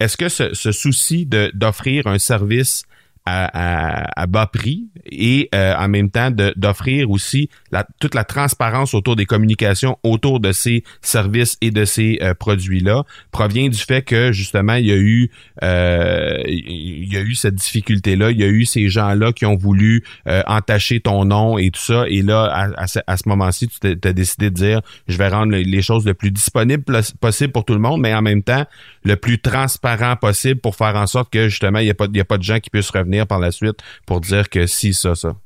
est-ce 0.00 0.16
que 0.16 0.28
ce, 0.28 0.54
ce 0.54 0.72
souci 0.72 1.26
d'offrir 1.26 2.06
un 2.06 2.18
service 2.18 2.84
à, 3.26 4.26
bas 4.28 4.46
prix 4.46 4.86
et 5.10 5.48
euh, 5.54 5.74
en 5.76 5.88
même 5.88 6.10
temps 6.10 6.30
d'offrir 6.30 7.10
aussi 7.10 7.48
la, 7.72 7.86
toute 8.00 8.14
la 8.14 8.24
transparence 8.24 8.94
autour 8.94 9.16
des 9.16 9.26
communications 9.26 9.98
autour 10.04 10.40
de 10.40 10.52
ces 10.52 10.84
services 11.00 11.56
et 11.60 11.70
de 11.70 11.84
ces 11.84 12.18
euh, 12.22 12.34
produits-là 12.34 13.04
provient 13.32 13.68
du 13.68 13.78
fait 13.78 14.02
que 14.02 14.32
justement 14.32 14.74
il 14.74 14.86
y 14.86 14.92
a 14.92 14.96
eu 14.96 15.30
euh, 15.62 16.40
il 16.46 17.12
y 17.12 17.16
a 17.16 17.20
eu 17.20 17.34
cette 17.34 17.56
difficulté-là, 17.56 18.30
il 18.30 18.40
y 18.40 18.44
a 18.44 18.48
eu 18.48 18.64
ces 18.64 18.88
gens-là 18.88 19.32
qui 19.32 19.44
ont 19.44 19.56
voulu 19.56 20.04
entacher 20.46 21.00
ton 21.00 21.24
nom 21.24 21.58
et 21.58 21.70
tout 21.70 21.80
ça. 21.80 22.04
Et 22.08 22.22
là 22.22 22.44
à, 22.76 22.84
à 23.06 23.16
ce, 23.16 23.28
moment-ci 23.28 23.68
tu 23.68 23.96
t'as 23.98 24.12
décidé 24.12 24.50
de 24.50 24.54
dire 24.54 24.80
je 25.08 25.16
vais 25.18 25.28
rendre 25.28 25.56
les 25.56 25.82
choses 25.82 26.06
le 26.06 26.14
plus 26.14 26.30
disponible 26.30 26.84
possible 27.20 27.52
pour 27.52 27.64
tout 27.64 27.74
le 27.74 27.80
monde 27.80 28.00
mais 28.00 28.14
en 28.14 28.22
même 28.22 28.42
temps 28.42 28.64
le 29.04 29.16
plus 29.16 29.40
transparent 29.40 30.16
possible 30.16 30.60
pour 30.60 30.76
faire 30.76 30.94
en 30.96 31.06
sorte 31.06 31.32
que 31.32 31.48
justement 31.48 31.80
il 31.80 31.84
n'y 31.84 31.90
a 31.90 31.94
pas 31.94 32.06
il 32.06 32.16
y 32.16 32.20
a 32.20 32.24
pas 32.24 32.38
de 32.38 32.42
gens 32.42 32.60
qui 32.60 32.70
puissent 32.70 32.90
revenir 32.90 33.15
par 33.24 33.38
la 33.38 33.52
suite 33.52 33.78
pour 34.06 34.20
dire 34.20 34.50
que 34.50 34.66
si, 34.66 34.92
ça, 34.92 35.14
ça? 35.14 35.36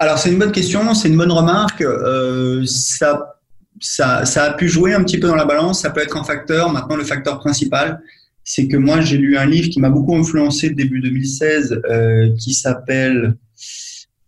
Alors, 0.00 0.16
c'est 0.16 0.32
une 0.32 0.38
bonne 0.38 0.50
question, 0.50 0.94
c'est 0.94 1.08
une 1.08 1.18
bonne 1.18 1.30
remarque. 1.30 1.82
Euh, 1.82 2.64
ça, 2.64 3.36
ça, 3.78 4.44
a 4.44 4.54
pu 4.54 4.66
jouer 4.66 4.94
un 4.94 5.04
petit 5.04 5.20
peu 5.20 5.28
dans 5.28 5.34
la 5.34 5.44
balance, 5.44 5.82
ça 5.82 5.90
peut 5.90 6.00
être 6.00 6.16
un 6.16 6.24
facteur. 6.24 6.72
Maintenant, 6.72 6.96
le 6.96 7.04
facteur 7.04 7.38
principal, 7.38 8.00
c'est 8.42 8.66
que 8.66 8.78
moi, 8.78 9.02
j'ai 9.02 9.18
lu 9.18 9.36
un 9.36 9.44
livre 9.44 9.68
qui 9.68 9.78
m'a 9.78 9.90
beaucoup 9.90 10.16
influencé 10.16 10.70
début 10.70 11.00
2016, 11.00 11.82
euh, 11.84 12.34
qui 12.38 12.54
s'appelle... 12.54 13.36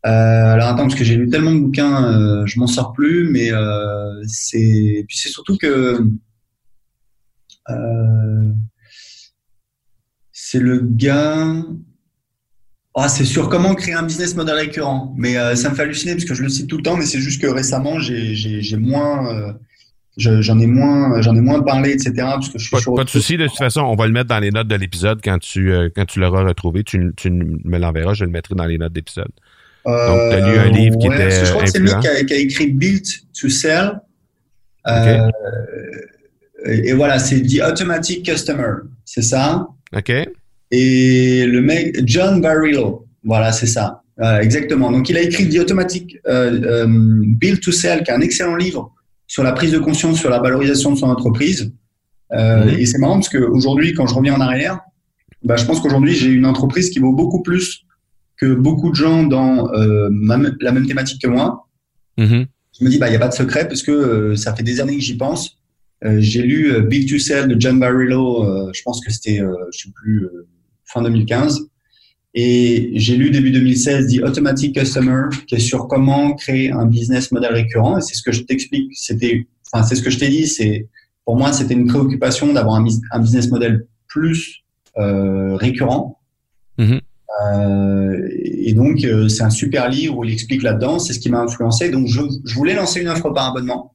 Euh, 0.05 0.11
alors 0.11 0.69
attends, 0.69 0.83
parce 0.83 0.95
que 0.95 1.05
j'ai 1.05 1.17
lu 1.17 1.31
tellement 1.31 1.55
de 1.55 1.61
bouquins, 1.61 2.45
je 2.45 2.59
m'en 2.59 2.67
sors 2.67 2.93
plus, 2.93 3.31
mais 3.31 3.51
c'est 4.27 5.07
surtout 5.09 5.57
que... 5.57 6.05
c'est 10.33 10.59
le 10.59 10.81
gars... 10.83 11.65
Ah, 12.95 13.09
c'est 13.09 13.25
sur 13.25 13.49
comment 13.49 13.75
créer 13.75 13.95
un 13.95 14.03
business 14.03 14.37
model 14.37 14.55
récurrent. 14.55 15.15
Mais 15.17 15.39
euh, 15.39 15.55
ça 15.55 15.71
me 15.71 15.75
fait 15.75 15.83
halluciner 15.83 16.13
parce 16.13 16.27
que 16.27 16.35
je 16.35 16.43
le 16.43 16.51
cite 16.51 16.69
tout 16.69 16.77
le 16.77 16.83
temps, 16.83 16.97
mais 16.97 17.07
c'est 17.07 17.21
juste 17.21 17.41
que 17.41 17.47
récemment, 17.47 17.99
j'ai 17.99 18.77
moins. 18.77 19.35
Euh, 19.35 19.53
j'en 20.19 20.59
ai 20.59 20.67
moins 20.67 21.23
j'en 21.23 21.35
ai 21.35 21.41
moins 21.41 21.63
parlé 21.63 21.93
etc 21.93 22.13
parce 22.19 22.51
que 22.51 22.59
je 22.59 22.67
suis 22.67 22.77
pas, 22.77 22.97
pas 22.97 23.05
de 23.05 23.09
souci 23.09 23.39
de 23.39 23.47
toute 23.47 23.57
façon 23.57 23.81
on 23.81 23.95
va 23.95 24.07
le 24.07 24.13
mettre 24.13 24.29
dans 24.29 24.41
les 24.41 24.51
notes 24.51 24.69
de 24.69 24.75
l'épisode 24.75 25.21
quand 25.25 25.39
tu 25.39 25.73
euh, 25.73 25.89
quand 25.97 26.05
tu 26.05 26.21
l'auras 26.21 26.45
retrouvé. 26.45 26.85
Tu, 26.85 27.15
tu 27.17 27.31
me 27.31 27.79
l'enverras 27.79 28.13
je 28.13 28.27
le 28.27 28.31
mettrai 28.31 28.55
dans 28.55 28.67
les 28.67 28.77
notes 28.77 28.93
d'épisode. 28.93 29.31
Donc 29.87 29.95
tu 29.95 30.37
as 30.37 30.51
lu 30.51 30.59
un 30.59 30.69
livre 30.69 30.99
qui 30.99 31.07
était 31.07 31.31
je 31.31 31.51
crois 31.51 31.65
que 31.65 31.71
c'est 31.71 31.79
lui 31.79 31.91
qui 32.03 32.09
a, 32.09 32.37
écrit 32.37 32.67
Built 32.73 33.07
to 33.41 33.49
Sell. 33.49 34.03
Et, 36.67 36.93
voilà 36.93 37.19
c'est 37.19 37.41
The 37.41 37.63
Automatic 37.63 38.27
Customer 38.27 38.83
c'est 39.07 39.23
ça? 39.23 39.67
Ok 39.97 40.13
et 40.73 41.45
le 41.45 41.61
mec, 41.61 42.01
John 42.07 42.41
Barillo, 42.41 43.07
voilà, 43.23 43.53
c'est 43.53 43.67
ça. 43.67 44.03
exactement. 44.41 44.91
Donc, 44.91 45.11
il 45.11 45.17
a 45.19 45.21
écrit 45.21 45.49
The 45.49 45.59
Automatic 45.59 46.17
euh, 46.27 46.61
euh, 46.65 46.87
Build 46.89 47.61
to 47.61 47.71
Sell, 47.71 48.03
qui 48.03 48.11
est 48.11 48.15
un 48.15 48.23
excellent 48.23 48.57
livre 48.57 48.91
sur 49.27 49.43
la 49.43 49.53
prise 49.53 49.71
de 49.71 49.79
conscience, 49.79 50.19
sur 50.19 50.31
la 50.31 50.41
valorisation 50.41 50.93
de 50.93 50.97
son 50.97 51.11
entreprise. 51.11 51.73
Euh, 52.33 52.65
mhm. 52.65 52.79
Et 52.79 52.87
c'est 52.87 52.99
marrant 52.99 53.15
parce 53.15 53.29
qu'aujourd'hui, 53.29 53.93
quand 53.93 54.07
je 54.07 54.15
reviens 54.15 54.35
en 54.35 54.41
arrière, 54.41 54.81
bah, 55.45 55.57
je 55.57 55.67
pense 55.67 55.81
qu'aujourd'hui, 55.81 56.15
j'ai 56.15 56.31
une 56.31 56.47
entreprise 56.47 56.89
qui 56.89 57.01
vaut 57.01 57.13
beaucoup 57.13 57.43
plus 57.43 57.83
que 58.39 58.55
beaucoup 58.55 58.91
de 58.91 58.95
gens 58.95 59.25
dans 59.25 59.71
la 59.71 60.39
même 60.73 60.87
thématique 60.87 61.21
que 61.21 61.29
moi. 61.29 61.69
Mhm. 62.17 62.47
Je 62.79 62.85
me 62.85 62.89
dis, 62.89 62.99
bah, 62.99 63.09
il 63.09 63.11
n'y 63.11 63.17
a 63.17 63.21
pas 63.21 63.29
de 63.29 63.35
secret 63.35 63.69
parce 63.69 63.83
que 63.83 64.35
ça 64.37 64.55
fait 64.55 64.63
des 64.63 64.81
années 64.81 64.97
que 64.97 65.03
j'y 65.03 65.19
pense. 65.19 65.59
j'ai 66.03 66.43
lu 66.43 66.83
Build 66.83 67.11
to 67.11 67.19
Sell 67.19 67.47
de 67.47 67.61
John 67.61 67.79
Barillo, 67.79 68.73
je 68.73 68.81
pense 68.83 69.05
que 69.05 69.13
c'était, 69.13 69.39
je 69.39 69.79
sais 69.79 69.91
plus, 69.95 70.27
fin 70.93 71.03
2015. 71.03 71.69
Et 72.35 72.93
j'ai 72.95 73.17
lu 73.17 73.31
début 73.31 73.51
2016 73.51 74.15
The 74.15 74.23
Automatic 74.23 74.75
Customer, 74.75 75.25
qui 75.47 75.57
est 75.57 75.61
sur 75.61 75.87
comment 75.87 76.35
créer 76.35 76.71
un 76.71 76.87
business 76.87 77.31
model 77.31 77.53
récurrent. 77.53 77.99
Et 77.99 78.01
c'est 78.01 78.15
ce 78.15 78.23
que 78.23 78.33
je 78.33 78.43
t'explique. 78.43 78.91
C'était, 78.95 79.47
enfin, 79.71 79.85
c'est 79.85 79.97
ce 79.97 80.03
que 80.03 80.11
je 80.11 80.19
t'ai 80.19 80.29
dit. 80.29 80.47
C'est, 80.47 80.89
pour 81.27 81.37
moi, 81.37 81.53
c'était 81.53 81.75
une 81.75 81.87
préoccupation 81.87 82.53
d'avoir 82.53 82.77
un, 82.77 83.21
business 83.21 83.51
model 83.51 83.87
plus 84.09 84.63
euh, 84.99 85.57
récurrent. 85.57 86.21
Mm-hmm. 86.79 87.01
Euh, 87.45 88.29
et 88.31 88.73
donc, 88.73 89.05
euh, 89.05 89.29
c'est 89.29 89.43
un 89.43 89.51
super 89.51 89.91
livre 89.91 90.19
où 90.19 90.25
il 90.25 90.33
explique 90.33 90.63
là-dedans. 90.63 90.99
C'est 90.99 91.13
ce 91.13 91.19
qui 91.19 91.29
m'a 91.29 91.41
influencé. 91.41 91.91
Donc, 91.91 92.07
je, 92.07 92.21
je 92.45 92.55
voulais 92.55 92.75
lancer 92.75 93.01
une 93.03 93.09
offre 93.09 93.31
par 93.31 93.51
abonnement. 93.51 93.95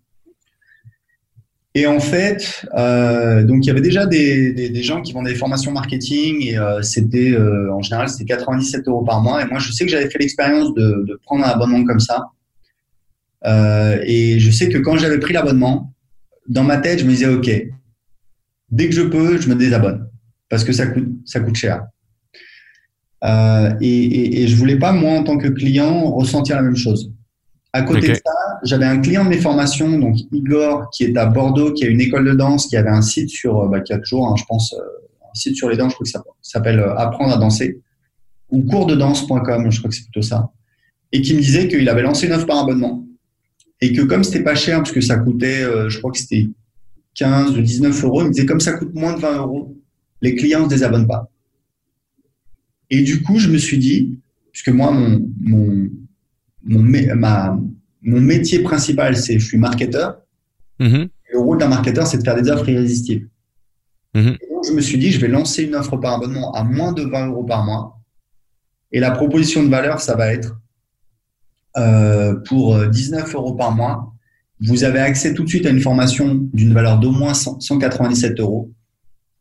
Et 1.78 1.86
en 1.86 2.00
fait, 2.00 2.66
euh, 2.74 3.44
donc 3.44 3.64
il 3.64 3.68
y 3.68 3.70
avait 3.70 3.82
déjà 3.82 4.08
des, 4.08 4.52
des, 4.52 4.82
gens 4.82 5.04
qui 5.04 5.14
vendaient 5.14 5.34
des 5.34 5.38
formations 5.38 5.72
marketing 5.72 6.42
et 6.42 6.58
euh, 6.58 6.82
c'était 6.82 7.34
euh, 7.34 7.72
en 7.72 7.84
général 7.84 8.10
c'était 8.10 8.26
97 8.26 8.88
euros 8.88 9.04
par 9.04 9.22
mois. 9.22 9.44
Et 9.44 9.46
moi, 9.46 9.60
je 9.60 9.72
sais 9.72 9.86
que 9.86 9.92
j'avais 9.92 10.10
fait 10.10 10.18
l'expérience 10.18 10.74
de, 10.74 11.06
de, 11.08 11.20
prendre 11.24 11.46
un 11.46 11.50
abonnement 11.50 11.84
comme 11.84 12.00
ça. 12.00 12.32
et 13.46 14.40
je 14.40 14.50
sais 14.50 14.70
que 14.70 14.80
quand 14.80 14.98
j'avais 14.98 15.20
pris 15.20 15.34
l'abonnement, 15.34 15.94
dans 16.48 16.64
ma 16.64 16.78
tête, 16.78 16.98
je 16.98 17.06
me 17.06 17.12
disais 17.12 17.28
ok, 17.28 17.48
dès 18.72 18.90
que 18.90 18.96
je 18.96 19.04
peux, 19.04 19.40
je 19.40 19.48
me 19.48 19.54
désabonne 19.54 20.10
parce 20.50 20.64
que 20.64 20.74
ça 20.74 20.88
coûte 20.88 21.10
ça 21.26 21.42
coûte 21.42 21.58
cher. 21.58 21.86
et, 23.24 23.86
et, 23.88 24.42
et 24.42 24.48
je 24.48 24.56
voulais 24.56 24.80
pas 24.80 24.94
moi 24.94 25.12
en 25.20 25.24
tant 25.24 25.38
que 25.38 25.48
client 25.48 26.10
ressentir 26.10 26.56
la 26.56 26.64
même 26.64 26.76
chose. 26.76 27.12
À 27.74 27.82
côté 27.84 28.10
de 28.10 28.14
ça, 28.14 28.32
j'avais 28.64 28.86
un 28.86 29.00
client 29.00 29.24
de 29.24 29.30
mes 29.30 29.38
formations, 29.38 30.00
donc 30.00 30.18
Igor, 30.32 30.90
qui 30.92 31.04
est 31.04 31.18
à 31.18 31.26
Bordeaux, 31.26 31.74
qui 31.74 31.86
a 31.86 31.90
une 31.90 32.02
école 32.02 32.26
de 32.26 32.34
danse, 32.34 32.68
qui 32.68 32.78
avait 32.78 32.90
un 32.90 33.02
site 33.02 33.30
sur, 33.30 33.60
euh, 33.60 33.68
bah, 33.68 33.82
qui 33.82 33.94
a 33.94 34.00
toujours, 34.00 34.28
hein, 34.28 34.36
je 34.38 34.44
pense, 34.46 34.74
euh, 34.74 34.78
un 35.24 35.36
site 35.36 35.56
sur 35.56 35.70
les 35.70 35.78
danses, 35.78 35.92
je 35.92 35.96
crois 35.96 36.06
que 36.06 36.12
ça 36.12 36.24
s'appelle 36.42 36.80
euh, 36.80 36.96
Apprendre 36.96 37.34
à 37.34 37.38
danser, 37.38 37.82
ou 38.50 38.64
danse.com, 38.64 39.72
je 39.72 39.80
crois 39.80 39.90
que 39.90 39.96
c'est 39.96 40.04
plutôt 40.04 40.22
ça, 40.22 40.52
et 41.12 41.22
qui 41.22 41.34
me 41.34 41.42
disait 41.42 41.68
qu'il 41.68 41.88
avait 41.90 42.02
lancé 42.02 42.28
une 42.28 42.34
offre 42.34 42.48
par 42.48 42.60
abonnement. 42.60 43.06
et 43.82 43.94
que 43.94 44.02
comme 44.02 44.24
c'était 44.24 44.44
pas 44.44 44.56
cher, 44.56 44.78
parce 44.78 44.92
que 44.92 45.02
ça 45.02 45.18
coûtait, 45.18 45.64
je 45.90 45.98
crois 46.00 46.12
que 46.12 46.18
c'était 46.18 46.48
15 47.16 47.58
ou 47.58 47.62
19 47.62 48.04
euros, 48.06 48.22
il 48.22 48.28
me 48.28 48.32
disait 48.32 48.46
comme 48.46 48.62
ça 48.62 48.74
coûte 48.74 48.94
moins 48.96 49.14
de 49.14 49.20
20 49.20 49.38
euros, 49.38 49.78
les 50.22 50.36
clients 50.36 50.62
ne 50.62 50.66
se 50.66 50.70
désabonnent 50.70 51.08
pas. 51.08 51.30
Et 52.90 53.02
du 53.02 53.22
coup, 53.22 53.38
je 53.38 53.50
me 53.50 53.58
suis 53.58 53.78
dit, 53.78 54.18
puisque 54.52 54.70
moi, 54.70 54.92
mon, 54.92 55.30
mon, 55.42 55.90
mon, 56.64 56.82
ma, 57.16 57.58
mon 58.02 58.22
métier 58.22 58.60
principal, 58.60 59.16
c'est 59.16 59.40
je 59.40 59.46
suis 59.46 59.58
marketeur. 59.58 60.22
Mm-hmm. 60.80 61.10
le 61.34 61.40
rôle 61.40 61.58
d'un 61.58 61.70
marketeur, 61.70 62.06
c'est 62.06 62.20
de 62.20 62.24
faire 62.24 62.40
des 62.40 62.50
offres 62.50 62.70
irrésistibles. 62.70 63.30
Mm-hmm. 64.14 64.36
Et 64.36 64.54
donc, 64.54 64.66
je 64.68 64.74
me 64.74 64.82
suis 64.82 64.98
dit, 64.98 65.12
je 65.12 65.20
vais 65.20 65.28
lancer 65.28 65.64
une 65.64 65.76
offre 65.76 65.98
par 65.98 66.14
abonnement 66.14 66.54
à 66.54 66.64
moins 66.64 66.94
de 66.94 67.04
20 67.04 67.28
euros 67.28 67.44
par 67.44 67.66
mois. 67.66 68.00
Et 68.92 69.00
la 69.00 69.12
proposition 69.12 69.64
de 69.64 69.70
valeur, 69.70 70.00
ça 70.00 70.16
va 70.16 70.32
être 70.32 70.58
euh, 71.78 72.36
pour 72.46 72.78
19 72.78 73.36
euros 73.36 73.54
par 73.54 73.76
mois. 73.76 74.14
Vous 74.60 74.84
avez 74.84 75.00
accès 75.00 75.34
tout 75.34 75.44
de 75.44 75.50
suite 75.50 75.66
à 75.66 75.70
une 75.70 75.82
formation 75.82 76.36
d'une 76.54 76.74
valeur 76.74 77.00
d'au 77.00 77.12
moins 77.12 77.34
197 77.34 78.40
euros. 78.40 78.72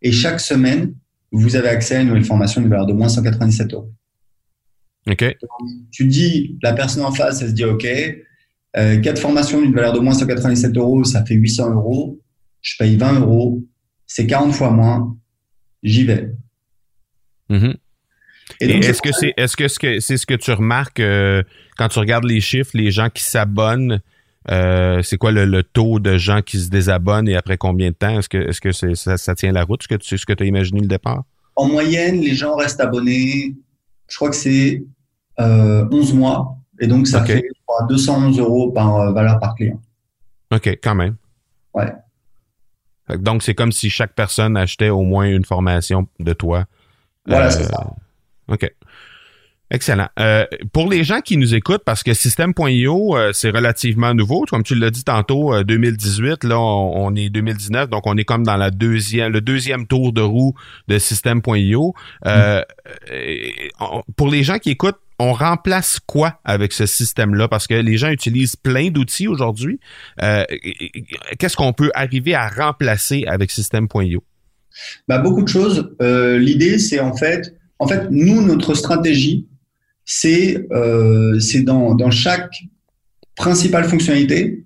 Et 0.03 0.13
chaque 0.13 0.41
semaine, 0.41 0.95
vous 1.33 1.57
avez 1.57 1.69
accès 1.69 1.97
à 1.97 2.01
une 2.01 2.09
nouvelle 2.09 2.25
formation 2.25 2.61
d'une 2.61 2.71
valeur 2.71 2.87
d'au 2.87 2.95
moins 2.95 3.09
197 3.09 3.73
euros. 3.73 3.91
OK. 5.09 5.37
Tu 5.93 6.07
dis, 6.07 6.59
la 6.63 6.73
personne 6.73 7.05
en 7.05 7.13
face, 7.13 7.43
elle 7.43 7.49
se 7.49 7.53
dit, 7.53 7.65
OK, 7.65 7.87
euh, 8.77 9.01
quatre 9.01 9.21
formations 9.21 9.61
d'une 9.61 9.75
valeur 9.75 9.93
d'au 9.93 10.03
moins 10.03 10.15
197 10.15 10.77
euros, 10.77 11.05
ça 11.05 11.25
fait 11.25 11.35
800 11.35 11.75
euros. 11.75 12.21
Je 12.61 12.75
paye 12.79 12.97
20 12.97 13.21
euros. 13.21 13.63
C'est 14.07 14.27
40 14.27 14.53
fois 14.53 14.71
moins. 14.71 15.17
J'y 15.83 16.05
vais. 16.05 16.31
Mm-hmm. 17.51 17.77
Et, 18.61 18.71
est-ce 18.71 19.03
que 19.03 19.13
c'est 19.13 19.35
est-ce 19.37 19.57
que 19.57 19.69
c'est 20.01 20.17
ce 20.17 20.27
que 20.27 20.35
tu 20.35 20.51
remarques 20.53 21.01
euh, 21.01 21.43
quand 21.77 21.89
tu 21.89 21.99
regardes 21.99 22.25
les 22.25 22.41
chiffres, 22.41 22.71
les 22.75 22.91
gens 22.91 23.09
qui 23.09 23.23
s'abonnent, 23.23 24.01
euh, 24.51 25.03
c'est 25.03 25.17
quoi 25.17 25.33
le, 25.33 25.63
taux 25.63 25.99
de 25.99 26.17
gens 26.17 26.43
qui 26.43 26.61
se 26.61 26.69
désabonnent 26.71 27.29
et 27.29 27.37
après 27.37 27.57
combien 27.57 27.91
de 27.91 27.95
temps? 27.95 28.19
Est-ce 28.19 28.29
que 28.29 28.39
est-ce 28.39 28.61
que 28.61 28.73
ça, 28.73 29.35
tient 29.35 29.53
la 29.53 29.65
route 29.65 29.83
ce 29.83 29.89
que 29.89 29.95
tu 29.95 30.17
ce 30.17 30.27
que 30.27 30.33
as 30.41 30.47
imaginé 30.47 30.81
le 30.81 30.87
départ? 30.87 31.25
En 31.57 31.69
moyenne, 31.69 32.21
les 32.21 32.35
gens 32.35 32.55
restent 32.55 32.81
abonnés. 32.81 33.57
Je 34.09 34.17
crois 34.17 34.31
que 34.31 34.37
c'est 34.37 34.85
11 35.39 36.15
mois 36.15 36.57
et 36.79 36.87
donc 36.87 37.07
ça 37.07 37.25
fait 37.25 37.43
211 37.89 38.39
euros 38.39 38.71
par 38.73 38.97
euh, 38.97 39.13
valeur 39.13 39.39
par 39.39 39.55
client. 39.55 39.81
OK, 40.53 40.79
quand 40.83 40.95
même. 40.95 41.17
Ouais. 41.75 41.93
Donc, 43.19 43.43
c'est 43.43 43.55
comme 43.55 43.73
si 43.73 43.91
chaque 43.91 44.15
personne 44.15 44.57
achetait 44.57 44.89
au 44.89 45.03
moins 45.03 45.27
une 45.27 45.45
formation 45.45 46.09
de 46.19 46.33
toi. 46.33 46.65
Voilà, 47.27 47.51
c'est 47.51 47.65
euh, 47.65 47.69
ça. 47.69 47.95
OK. 48.49 48.71
Excellent. 49.69 50.09
Euh, 50.21 50.47
pour 50.73 50.89
les 50.89 51.03
gens 51.03 51.21
qui 51.21 51.37
nous 51.37 51.57
écoutent, 51.57 51.83
parce 51.85 52.05
que 52.05 52.15
System.io, 52.15 53.17
c'est 53.33 53.51
relativement 53.51 54.15
nouveau, 54.15 54.45
comme 54.49 54.63
tu 54.63 54.77
l'as 54.77 54.91
dit 54.91 55.03
tantôt, 55.03 55.61
2018, 55.65 56.45
là, 56.45 56.61
on, 56.61 57.13
est 57.17 57.31
2019, 57.31 57.91
donc 57.91 58.07
on 58.07 58.17
est 58.17 58.25
comme 58.25 58.45
dans 58.45 58.57
la 58.57 58.71
deuxième, 58.71 59.33
le 59.33 59.41
deuxième 59.41 59.89
tour 59.89 60.13
de 60.13 60.21
roue 60.21 60.55
de 60.87 60.99
System.io. 60.99 61.95
Mm. 62.25 62.61
pour 64.15 64.29
les 64.29 64.45
gens 64.45 64.59
qui 64.59 64.71
écoutent, 64.71 65.01
on 65.19 65.33
remplace 65.33 65.99
quoi 66.07 66.41
avec 66.45 66.73
ce 66.73 66.87
système-là? 66.87 67.49
Parce 67.49 67.67
que 67.67 67.75
les 67.75 67.97
gens 67.97 68.11
utilisent 68.11 68.57
plein 68.57 68.91
d'outils 68.91 69.29
aujourd'hui. 69.29 69.81
Euh, 70.23 70.45
qu'est-ce 71.39 71.57
qu'on 71.57 71.73
peut 71.73 71.91
arriver 71.95 72.35
à 72.35 72.49
remplacer 72.49 73.25
avec 73.27 73.51
System.io? 73.51 74.23
Bah, 75.09 75.19
beaucoup 75.19 75.43
de 75.43 75.49
choses. 75.49 75.95
Euh, 76.03 76.39
l'idée, 76.39 76.79
c'est 76.79 77.01
en 77.01 77.17
fait, 77.17 77.55
en 77.79 77.87
fait, 77.87 78.09
nous, 78.11 78.43
notre 78.43 78.75
stratégie, 78.75 79.47
c'est 80.05 80.67
euh, 80.73 81.39
dans, 81.63 81.95
dans 81.95 82.11
chaque 82.11 82.55
principale 83.35 83.85
fonctionnalité 83.85 84.65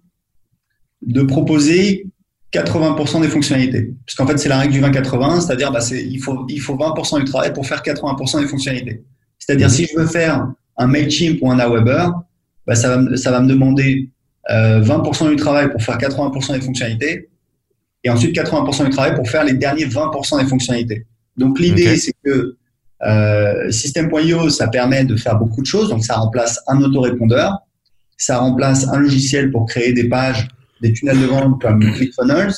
de 1.03 1.23
proposer 1.23 2.07
80% 2.53 3.23
des 3.23 3.29
fonctionnalités. 3.29 3.95
Parce 4.05 4.17
qu'en 4.17 4.27
fait, 4.27 4.39
c'est 4.39 4.49
la 4.49 4.59
règle 4.59 4.73
du 4.73 4.81
20-80, 4.81 5.41
c'est-à-dire 5.41 5.71
bah, 5.71 5.81
il, 5.93 6.21
faut, 6.21 6.45
il 6.49 6.61
faut 6.61 6.75
20% 6.75 7.21
du 7.21 7.25
travail 7.25 7.53
pour 7.53 7.67
faire 7.67 7.83
80% 7.83 8.41
des 8.41 8.47
fonctionnalités. 8.47 9.05
C'est-à-dire, 9.41 9.69
mhm. 9.69 9.75
si 9.75 9.87
je 9.87 9.99
veux 9.99 10.07
faire 10.07 10.47
un 10.77 10.87
MailChimp 10.87 11.39
ou 11.43 11.51
un 11.51 11.59
Aweber, 11.59 12.13
bah, 12.67 12.77
ça, 12.77 12.97
va, 12.97 13.17
ça 13.17 13.33
va 13.33 13.41
me 13.41 13.49
demander 13.49 14.09
euh, 14.51 14.81
20% 14.81 15.31
du 15.31 15.37
travail 15.37 15.71
pour 15.71 15.83
faire 15.83 15.99
80% 15.99 16.55
des 16.55 16.61
fonctionnalités 16.61 17.29
et 18.05 18.11
ensuite 18.11 18.35
80% 18.35 18.85
du 18.85 18.91
travail 18.91 19.15
pour 19.15 19.29
faire 19.29 19.45
les 19.45 19.55
derniers 19.55 19.87
20% 19.87 20.41
des 20.41 20.49
fonctionnalités. 20.49 21.07
Donc, 21.37 21.59
l'idée, 21.59 21.97
c'est 21.97 22.15
que 22.25 22.57
euh, 23.03 23.71
System.io, 23.71 24.51
ça 24.51 24.69
permet 24.69 25.05
de 25.05 25.17
faire 25.17 25.37
beaucoup 25.37 25.63
de 25.63 25.67
choses. 25.67 25.89
Donc, 25.89 26.05
ça 26.05 26.17
remplace 26.17 26.61
un 26.67 26.81
autorépondeur, 26.83 27.59
ça 28.17 28.39
remplace 28.39 28.87
un 28.89 28.99
logiciel 28.99 29.51
pour 29.51 29.67
créer 29.67 29.93
des 29.93 30.09
pages, 30.09 30.49
des 30.81 30.93
tunnels 30.93 31.21
de 31.21 31.27
vente 31.27 31.61
comme 31.61 31.81
ClickFunnels, 31.95 32.53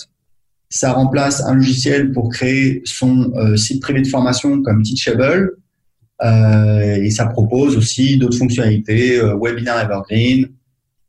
ça 0.69 0.93
remplace 0.93 1.43
un 1.43 1.55
logiciel 1.55 2.13
pour 2.13 2.31
créer 2.31 2.81
son 2.85 3.33
euh, 3.37 3.57
site 3.57 3.83
privé 3.83 4.01
de 4.01 4.09
formation 4.09 4.63
comme 4.63 4.83
Teachable, 4.83 5.51
et 6.23 7.11
ça 7.11 7.27
propose 7.27 7.77
aussi 7.77 8.17
d'autres 8.17 8.39
fonctionnalités, 8.39 9.19
euh, 9.19 9.37
Webinar 9.41 9.81
Evergreen, 9.81 10.49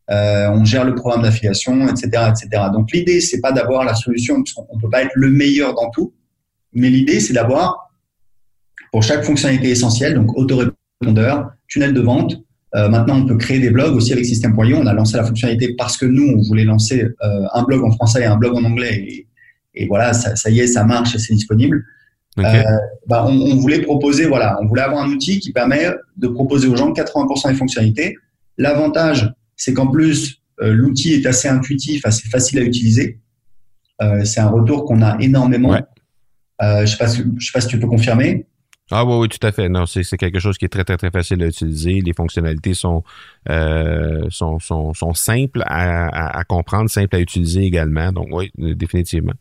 euh, 0.10 0.50
on 0.50 0.66
gère 0.66 0.84
le 0.84 0.96
programme 0.96 1.22
d'affiliation, 1.22 1.88
etc., 1.88 2.30
etc. 2.30 2.64
Donc 2.74 2.92
l'idée, 2.92 3.22
c'est 3.22 3.40
pas 3.40 3.52
d'avoir 3.52 3.86
la 3.86 3.94
solution, 3.94 4.44
qu'on 4.56 4.80
peut 4.80 4.90
pas 4.90 5.04
être 5.04 5.12
le 5.16 5.30
meilleur 5.30 5.76
dans 5.76 5.90
tout, 5.92 6.14
mais 6.74 6.90
l'idée, 6.90 7.20
c'est 7.20 7.34
d'avoir 7.34 7.92
pour 8.92 9.04
chaque 9.04 9.24
fonctionnalité 9.24 9.70
essentielle, 9.70 10.16
donc 10.16 10.36
autorépondeur, 10.38 11.52
tunnel 11.68 11.94
de 11.94 12.02
vente. 12.02 12.36
maintenant, 12.74 13.20
on 13.20 13.26
peut 13.26 13.38
créer 13.38 13.60
des 13.60 13.70
blogs 13.70 13.96
aussi 13.96 14.14
avec 14.14 14.26
System.io. 14.26 14.78
On 14.78 14.86
a 14.86 14.94
lancé 14.94 15.18
la 15.18 15.24
fonctionnalité 15.24 15.76
parce 15.76 15.98
que 15.98 16.06
nous, 16.06 16.28
on 16.36 16.42
voulait 16.42 16.64
lancer 16.64 17.08
un 17.22 17.64
blog 17.64 17.84
en 17.84 17.92
français 17.92 18.22
et 18.22 18.26
un 18.26 18.36
blog 18.36 18.56
en 18.56 18.64
anglais. 18.64 19.28
Et, 19.74 19.88
voilà, 19.88 20.14
ça, 20.14 20.50
y 20.50 20.60
est, 20.60 20.68
ça 20.68 20.84
marche 20.84 21.16
et 21.16 21.20
c'est 21.20 21.34
disponible. 21.34 21.84
Euh, 22.40 22.64
bah, 23.08 23.26
on, 23.28 23.56
voulait 23.56 23.82
proposer, 23.82 24.26
voilà, 24.26 24.58
on 24.62 24.66
voulait 24.66 24.82
avoir 24.82 25.04
un 25.04 25.10
outil 25.10 25.40
qui 25.40 25.52
permet 25.52 25.92
de 26.18 26.28
proposer 26.28 26.68
aux 26.68 26.76
gens 26.76 26.92
80% 26.92 27.50
des 27.50 27.56
fonctionnalités. 27.56 28.16
L'avantage, 28.58 29.32
c'est 29.56 29.74
qu'en 29.74 29.88
plus, 29.88 30.42
euh, 30.62 30.74
l'outil 30.74 31.14
est 31.14 31.26
assez 31.26 31.48
intuitif, 31.48 32.06
assez 32.06 32.28
facile 32.30 32.60
à 32.60 32.64
utiliser. 32.64 33.20
Euh, 34.02 34.24
c'est 34.26 34.40
un 34.40 34.50
retour 34.50 34.86
qu'on 34.86 35.02
a 35.02 35.18
énormément. 35.20 35.78
je 36.60 36.82
ne 36.82 36.86
sais, 36.86 36.98
pas 36.98 37.08
si, 37.08 37.24
sais 37.40 37.52
pas 37.54 37.62
si 37.62 37.68
tu 37.68 37.80
peux 37.80 37.88
confirmer. 37.88 38.46
Ah 38.92 39.06
oui, 39.06 39.16
oui, 39.16 39.30
tout 39.30 39.46
à 39.46 39.52
fait. 39.52 39.70
Non, 39.70 39.86
c'est 39.86 40.04
quelque 40.18 40.40
chose 40.40 40.58
qui 40.58 40.66
est 40.66 40.70
très, 40.70 40.84
très, 40.84 40.98
très 40.98 41.10
facile 41.10 41.42
à 41.44 41.48
utiliser. 41.48 42.02
Les 42.02 42.14
fonctionnalités 42.14 42.74
sont, 42.74 43.04
sont, 43.48 44.60
sont, 44.60 44.94
sont, 44.94 45.14
simples 45.14 45.64
à, 45.66 46.38
à, 46.38 46.44
comprendre, 46.44 46.90
simples 46.90 47.16
à 47.16 47.20
utiliser 47.20 47.62
également. 47.62 48.12
Donc 48.12 48.28
oui, 48.32 48.52
définitivement. 48.58 49.34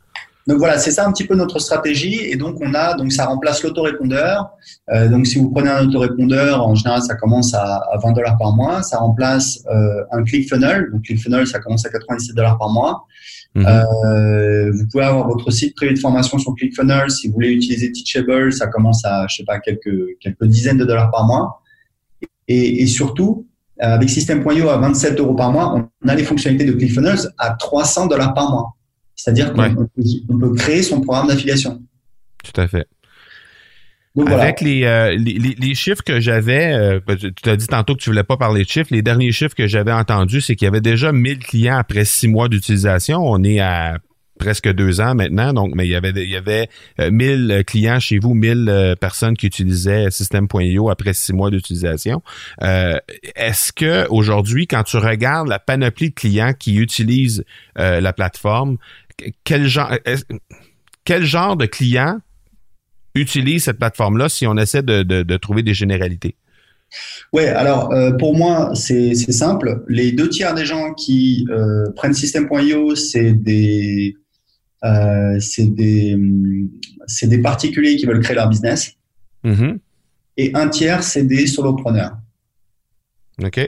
Donc 0.47 0.59
voilà, 0.59 0.79
c'est 0.79 0.91
ça 0.91 1.07
un 1.07 1.13
petit 1.13 1.25
peu 1.25 1.35
notre 1.35 1.59
stratégie. 1.59 2.21
Et 2.21 2.37
donc 2.37 2.57
on 2.61 2.75
a, 2.75 2.95
donc 2.95 3.13
ça 3.13 3.27
remplace 3.27 3.63
l'autorépondeur. 3.63 4.51
Euh, 4.93 5.09
donc 5.09 5.27
si 5.27 5.39
vous 5.39 5.51
prenez 5.51 5.69
un 5.71 5.87
autorépondeur, 5.87 6.67
en 6.67 6.75
général 6.75 7.03
ça 7.03 7.15
commence 7.15 7.55
à, 7.55 7.83
20 8.03 8.13
dollars 8.13 8.37
par 8.39 8.53
mois. 8.55 8.83
Ça 8.83 8.99
remplace 8.99 9.61
euh, 9.73 10.05
un 10.11 10.23
ClickFunnels. 10.25 10.91
Donc 10.93 11.03
ClickFunnels, 11.03 11.47
ça 11.47 11.61
commence 11.61 11.87
à 11.87 11.91
97 11.91 12.35
dollars 12.35 12.59
par 12.59 12.71
mois. 12.71 13.07
Mhm. 13.55 13.67
Euh, 13.67 14.73
vous 14.73 14.87
pouvez 14.91 15.05
avoir 15.05 15.29
votre 15.29 15.51
site 15.51 15.77
privé 15.77 15.95
de 15.95 15.99
formation 15.99 16.39
sur 16.39 16.55
ClickFunnels. 16.55 17.11
Si 17.11 17.29
vous 17.29 17.35
voulez 17.35 17.51
utiliser 17.51 17.93
Teachable, 17.93 18.53
ça 18.53 18.67
commence 18.67 19.05
à, 19.05 19.27
je 19.29 19.37
sais 19.37 19.45
pas, 19.45 19.61
quelques 19.61 20.19
quelques 20.21 20.45
dizaines 20.45 20.79
de 20.79 20.85
dollars 20.85 21.11
par 21.11 21.27
mois. 21.27 21.61
Et, 22.49 22.83
et 22.83 22.87
surtout, 22.87 23.47
avec 23.79 24.11
System.io 24.11 24.69
à 24.69 24.77
27 24.79 25.19
euros 25.21 25.35
par 25.35 25.53
mois, 25.53 25.75
on 25.75 26.09
a 26.09 26.15
les 26.15 26.25
fonctionnalités 26.25 26.71
de 26.71 26.77
ClickFunnels 26.77 27.29
à 27.39 27.51
300 27.51 28.07
dollars 28.07 28.35
par 28.35 28.51
mois. 28.51 28.77
C'est-à-dire 29.17 29.53
qu'on 29.53 30.39
peut, 30.39 30.55
créer 30.55 30.83
son 30.83 31.01
programme 31.01 31.29
d'affiliation. 31.29 31.83
Tout 32.43 32.61
à 32.61 32.67
fait. 32.67 32.89
Avec 34.27 34.63
euh, 34.63 35.17
les, 35.17 35.39
les, 35.59 35.75
chiffres 35.75 36.03
que 36.05 36.21
j'avais, 36.21 36.73
euh, 36.73 37.01
tu 37.35 37.49
as 37.49 37.57
dit 37.57 37.67
tantôt 37.67 37.95
que 37.95 38.01
tu 38.01 38.11
voulais 38.11 38.25
pas 38.25 38.37
parler 38.37 38.63
de 38.63 38.69
chiffres, 38.69 38.91
les 38.91 39.01
derniers 39.01 39.33
chiffres 39.33 39.55
que 39.55 39.67
j'avais 39.67 39.93
entendus, 39.93 40.43
c'est 40.43 40.55
qu'il 40.55 40.67
y 40.67 40.69
avait 40.69 40.83
déjà 40.83 41.13
1000 41.13 41.39
clients 41.39 41.79
après 41.79 42.05
six 42.05 42.29
mois 42.29 42.49
d'utilisation. 42.49 43.23
On 43.25 43.43
est 43.43 43.61
à 43.61 43.99
presque 44.39 44.71
deux 44.71 45.01
ans 45.01 45.15
maintenant, 45.15 45.53
donc 45.55 45.75
mais 45.75 45.87
il 45.87 45.93
y 45.93 45.95
avait 45.95 46.11
il 46.11 46.29
y 46.29 46.37
avait 46.37 46.69
1000 46.99 47.51
euh, 47.51 47.63
clients 47.63 48.01
chez 48.01 48.19
vous, 48.19 48.35
1000 48.35 48.97
personnes 49.01 49.35
qui 49.35 49.47
utilisaient 49.47 50.11
System.io 50.11 50.91
après 50.91 51.15
six 51.15 51.33
mois 51.33 51.51
d'utilisation. 51.51 52.23
Est-ce 52.61 53.73
que 53.73 54.07
aujourd'hui, 54.11 54.67
quand 54.67 54.83
tu 54.83 54.99
regardes 54.99 55.49
la 55.49 55.59
panoplie 55.59 56.11
de 56.11 56.15
clients 56.15 56.53
qui 56.53 56.77
utilisent 56.77 57.45
la 57.77 58.13
plateforme, 58.13 58.77
quel 59.45 59.67
genre, 59.67 59.93
quel 61.05 61.25
genre 61.25 61.57
de 61.57 61.67
client 61.67 62.21
utilise 63.15 63.65
cette 63.65 63.79
plateforme-là 63.79 64.29
si 64.29 64.47
on 64.47 64.57
essaie 64.57 64.83
de, 64.83 65.37
trouver 65.37 65.63
des 65.63 65.75
généralités? 65.75 66.37
Oui, 67.33 67.45
alors 67.45 67.91
euh, 67.93 68.13
pour 68.13 68.37
moi, 68.37 68.73
c'est 68.75 69.15
simple. 69.15 69.83
Les 69.89 70.13
deux 70.13 70.29
tiers 70.29 70.55
des 70.55 70.67
gens 70.67 70.93
qui 70.93 71.47
euh, 71.51 71.91
prennent 71.97 72.13
System.io, 72.13 72.95
c'est 72.95 73.33
des, 73.33 74.15
euh, 74.85 75.39
des, 75.59 76.17
des 77.23 77.39
particuliers 77.39 77.97
qui 77.97 78.05
veulent 78.05 78.21
créer 78.21 78.37
leur 78.37 78.49
business. 78.49 78.93
Mm-hmm. 79.45 79.79
Et 80.37 80.51
un 80.55 80.69
tiers, 80.69 81.03
c'est 81.03 81.25
des 81.25 81.47
solopreneurs. 81.47 82.17
OK. 83.43 83.59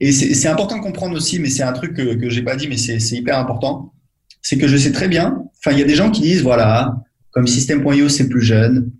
Et 0.00 0.12
c'est 0.12 0.48
important 0.48 0.76
de 0.76 0.82
comprendre 0.82 1.16
aussi, 1.16 1.40
mais 1.40 1.48
c'est 1.48 1.64
un 1.64 1.72
truc 1.72 1.94
que, 1.94 2.14
que 2.14 2.30
j'ai 2.30 2.42
pas 2.42 2.54
dit, 2.54 2.68
mais 2.68 2.76
c'est 2.76 2.98
hyper 3.16 3.36
important. 3.36 3.92
C'est 4.48 4.56
que 4.56 4.66
je 4.66 4.78
sais 4.78 4.92
très 4.92 5.08
bien. 5.08 5.44
Enfin, 5.58 5.72
il 5.72 5.78
y 5.78 5.82
a 5.82 5.84
des 5.84 5.94
gens 5.94 6.10
qui 6.10 6.22
disent 6.22 6.42
voilà, 6.42 6.96
comme 7.32 7.46
System.io 7.46 8.08
c'est 8.08 8.30
plus 8.30 8.40
jeune, 8.40 8.90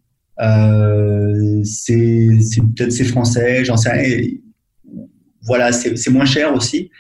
euh, 0.43 1.63
c'est 1.65 2.29
peut-être 2.77 2.93
c'est 2.93 3.05
français, 3.05 3.65
j'en 3.65 3.79
sais 3.79 3.91
rien. 3.91 4.27
voilà, 5.41 5.73
c'est 5.73 6.11
moins 6.11 6.27
cher 6.27 6.55
aussi. 6.55 6.91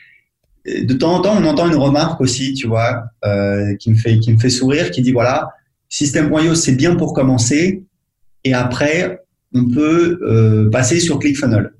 De 0.64 0.94
temps 0.94 1.16
en 1.16 1.20
temps, 1.20 1.36
on 1.36 1.44
entend 1.44 1.68
une 1.68 1.76
remarque 1.76 2.22
aussi, 2.22 2.54
tu 2.54 2.66
vois, 2.66 3.02
euh, 3.26 3.76
qui 3.76 3.90
me 3.90 3.96
fait 3.96 4.18
qui 4.18 4.32
me 4.32 4.38
fait 4.38 4.48
sourire, 4.48 4.90
qui 4.92 5.02
dit 5.02 5.12
voilà, 5.12 5.50
System.io 5.90 6.54
c'est 6.54 6.72
bien 6.72 6.94
pour 6.96 7.12
commencer, 7.12 7.82
et 8.44 8.54
après 8.54 9.20
on 9.52 9.68
peut 9.68 10.20
euh, 10.22 10.70
passer 10.70 11.00
sur 11.00 11.18
ClickFunnels. 11.18 11.74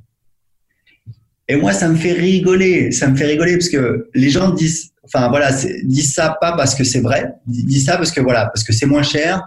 Et 1.49 1.57
moi, 1.57 1.73
ça 1.73 1.89
me 1.89 1.97
fait 1.97 2.13
rigoler. 2.13 2.93
Ça 2.93 3.09
me 3.09 3.17
fait 3.17 3.27
rigoler 3.27 3.53
parce 3.53 3.71
que 3.71 4.09
les 4.15 4.29
gens 4.29 4.51
disent, 4.51 4.93
enfin 5.05 5.29
voilà, 5.29 5.51
disent 5.85 6.13
ça 6.13 6.37
pas 6.41 6.53
parce 6.53 6.75
que 6.75 6.85
c'est 6.85 7.01
vrai, 7.01 7.33
disent 7.47 7.87
ça 7.87 7.97
parce 7.97 8.13
que 8.13 8.21
voilà, 8.21 8.47
parce 8.47 8.65
que 8.65 8.73
c'est 8.73 8.87
moins 8.87 9.03
cher 9.03 9.43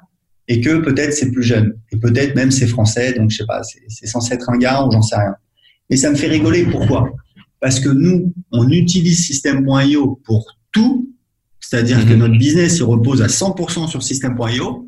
et 0.48 0.60
que 0.62 0.78
peut-être 0.78 1.14
c'est 1.14 1.32
plus 1.32 1.44
jeune 1.44 1.78
et 1.92 1.98
peut-être 1.98 2.36
même 2.36 2.50
c'est 2.50 2.66
français, 2.66 3.14
donc 3.14 3.30
je 3.30 3.38
sais 3.38 3.46
pas, 3.46 3.62
c'est 3.88 4.08
censé 4.08 4.34
être 4.34 4.50
un 4.50 4.58
gars 4.58 4.84
ou 4.84 4.92
j'en 4.92 5.04
sais 5.04 5.16
rien. 5.16 5.36
Et 5.92 5.98
ça 5.98 6.10
me 6.10 6.16
fait 6.16 6.28
rigoler. 6.28 6.66
Pourquoi? 6.66 7.12
Parce 7.60 7.80
que 7.80 7.90
nous, 7.90 8.34
on 8.52 8.68
utilise 8.70 9.24
System.io 9.24 10.20
pour 10.26 10.58
tout, 10.72 11.08
c'est-à-dire 11.60 12.04
que 12.08 12.14
mhm. 12.14 12.20
notre 12.20 12.38
business 12.40 12.78
il 12.78 12.84
repose 12.84 13.22
à 13.22 13.28
100% 13.28 13.88
sur 13.88 14.02
System.io 14.02 14.88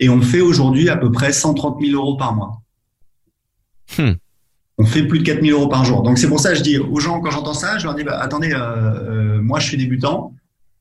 et 0.00 0.08
on 0.08 0.20
fait 0.20 0.40
aujourd'hui 0.40 0.88
à 0.88 0.96
peu 0.96 1.12
près 1.12 1.32
130 1.32 1.78
000 1.80 1.92
euros 1.92 2.16
par 2.16 2.34
mois. 2.34 2.60
Hmm 3.96 4.14
on 4.80 4.86
fait 4.86 5.02
plus 5.02 5.18
de 5.18 5.24
4000 5.24 5.52
euros 5.52 5.68
par 5.68 5.84
jour. 5.84 6.02
Donc 6.02 6.18
c'est 6.18 6.26
pour 6.26 6.40
ça 6.40 6.52
que 6.52 6.56
je 6.56 6.62
dis 6.62 6.78
aux 6.78 7.00
gens, 7.00 7.20
quand 7.20 7.30
j'entends 7.30 7.52
ça, 7.52 7.76
je 7.76 7.84
leur 7.84 7.94
dis, 7.94 8.02
bah, 8.02 8.18
attendez, 8.18 8.50
euh, 8.52 8.58
euh, 8.58 9.40
moi 9.42 9.60
je 9.60 9.66
suis 9.66 9.76
débutant. 9.76 10.32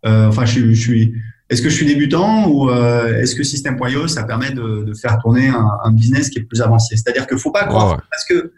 Euh, 0.05 0.27
enfin, 0.27 0.45
je, 0.45 0.71
suis. 0.71 1.13
Est-ce 1.49 1.61
que 1.61 1.69
je 1.69 1.75
suis 1.75 1.85
débutant 1.85 2.47
ou 2.47 2.71
est-ce 2.71 3.35
que 3.35 3.43
System.io 3.43 4.07
ça 4.07 4.23
permet 4.23 4.51
de, 4.51 4.93
faire 4.93 5.17
tourner 5.21 5.49
un, 5.49 5.91
business 5.91 6.29
qui 6.29 6.39
est 6.39 6.43
plus 6.43 6.61
avancé? 6.61 6.95
C'est-à-dire 6.95 7.27
qu'il 7.27 7.37
faut 7.37 7.51
pas 7.51 7.65
croire 7.65 8.01
parce 8.09 8.23
que 8.23 8.53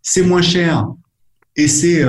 c'est 0.00 0.22
moins 0.22 0.40
cher 0.40 0.86
et 1.56 1.68
c'est 1.68 2.02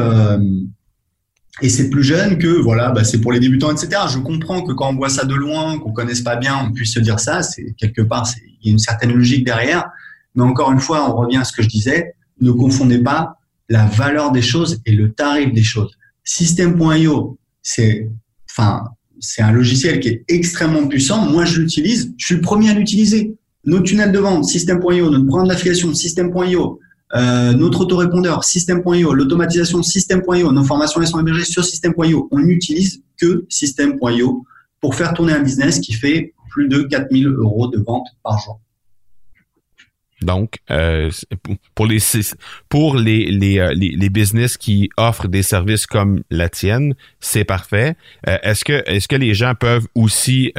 et 1.61 1.69
c'est 1.69 1.89
plus 1.89 2.03
jeune 2.03 2.37
que 2.37 2.47
voilà, 2.47 2.91
bah, 2.91 3.03
c'est 3.03 3.19
pour 3.19 3.33
les 3.33 3.41
débutants, 3.41 3.71
etc. 3.71 4.03
Je 4.09 4.19
comprends 4.19 4.61
que 4.61 4.71
quand 4.71 4.89
on 4.91 4.95
voit 4.95 5.09
ça 5.09 5.25
de 5.25 5.35
loin, 5.35 5.77
qu'on 5.79 5.91
connaisse 5.91 6.21
pas 6.21 6.37
bien, 6.37 6.55
on 6.63 6.71
puisse 6.71 6.93
se 6.93 6.99
dire 7.01 7.19
ça. 7.19 7.43
C'est 7.43 7.73
quelque 7.77 8.03
part, 8.03 8.25
il 8.61 8.67
y 8.67 8.69
a 8.69 8.71
une 8.71 8.79
certaine 8.79 9.11
logique 9.11 9.43
derrière. 9.43 9.89
Mais 10.35 10.43
encore 10.43 10.71
une 10.71 10.79
fois, 10.79 11.09
on 11.09 11.15
revient 11.15 11.37
à 11.37 11.43
ce 11.43 11.51
que 11.51 11.63
je 11.63 11.67
disais 11.67 12.13
ne 12.41 12.51
confondez 12.51 12.99
pas 12.99 13.37
la 13.69 13.85
valeur 13.85 14.31
des 14.31 14.41
choses 14.41 14.79
et 14.85 14.91
le 14.91 15.11
tarif 15.11 15.53
des 15.53 15.63
choses. 15.63 15.97
System.io, 16.23 17.37
c'est, 17.61 18.09
enfin, 18.49 18.83
c'est 19.19 19.41
un 19.41 19.51
logiciel 19.51 19.99
qui 19.99 20.09
est 20.09 20.23
extrêmement 20.27 20.87
puissant. 20.87 21.25
Moi, 21.25 21.45
je 21.45 21.61
l'utilise. 21.61 22.13
Je 22.17 22.25
suis 22.25 22.35
le 22.35 22.41
premier 22.41 22.69
à 22.69 22.73
l'utiliser. 22.73 23.35
Nos 23.65 23.81
tunnels 23.81 24.11
de 24.11 24.19
vente, 24.19 24.45
System.io, 24.45 25.09
notre 25.09 25.25
programme 25.25 25.49
d'affiliation, 25.49 25.93
System.io, 25.93 26.79
euh, 27.15 27.53
notre 27.53 27.81
autorépondeur, 27.81 28.43
System.io, 28.43 29.13
l'automatisation, 29.13 29.83
System.io, 29.83 30.51
nos 30.51 30.63
formations 30.63 31.05
sont 31.05 31.19
hébergées 31.19 31.45
sur 31.45 31.65
System.io. 31.65 32.29
On 32.31 32.39
n'utilise 32.39 33.01
que 33.17 33.45
System.io 33.49 34.45
pour 34.79 34.95
faire 34.95 35.13
tourner 35.13 35.33
un 35.33 35.41
business 35.41 35.79
qui 35.79 35.93
fait 35.93 36.33
plus 36.49 36.67
de 36.67 36.83
4000 36.83 37.27
euros 37.27 37.67
de 37.67 37.79
vente 37.79 38.07
par 38.23 38.39
jour. 38.39 38.59
Donc, 40.21 40.57
euh, 40.71 41.11
pour 41.75 41.85
les 41.85 41.99
pour 42.69 42.95
les 42.95 43.59
euh, 43.59 43.73
les, 43.75 43.89
les 43.89 44.09
business 44.09 44.57
qui 44.57 44.89
offrent 44.97 45.27
des 45.27 45.43
services 45.43 45.85
comme 45.85 46.23
la 46.31 46.49
tienne, 46.49 46.95
c'est 47.19 47.43
parfait. 47.43 47.95
Euh, 48.27 48.37
est-ce 48.41 48.65
que 48.65 48.83
est-ce 48.89 49.07
que 49.07 49.15
les 49.15 49.35
gens 49.35 49.53
peuvent 49.53 49.87
aussi 49.93 50.51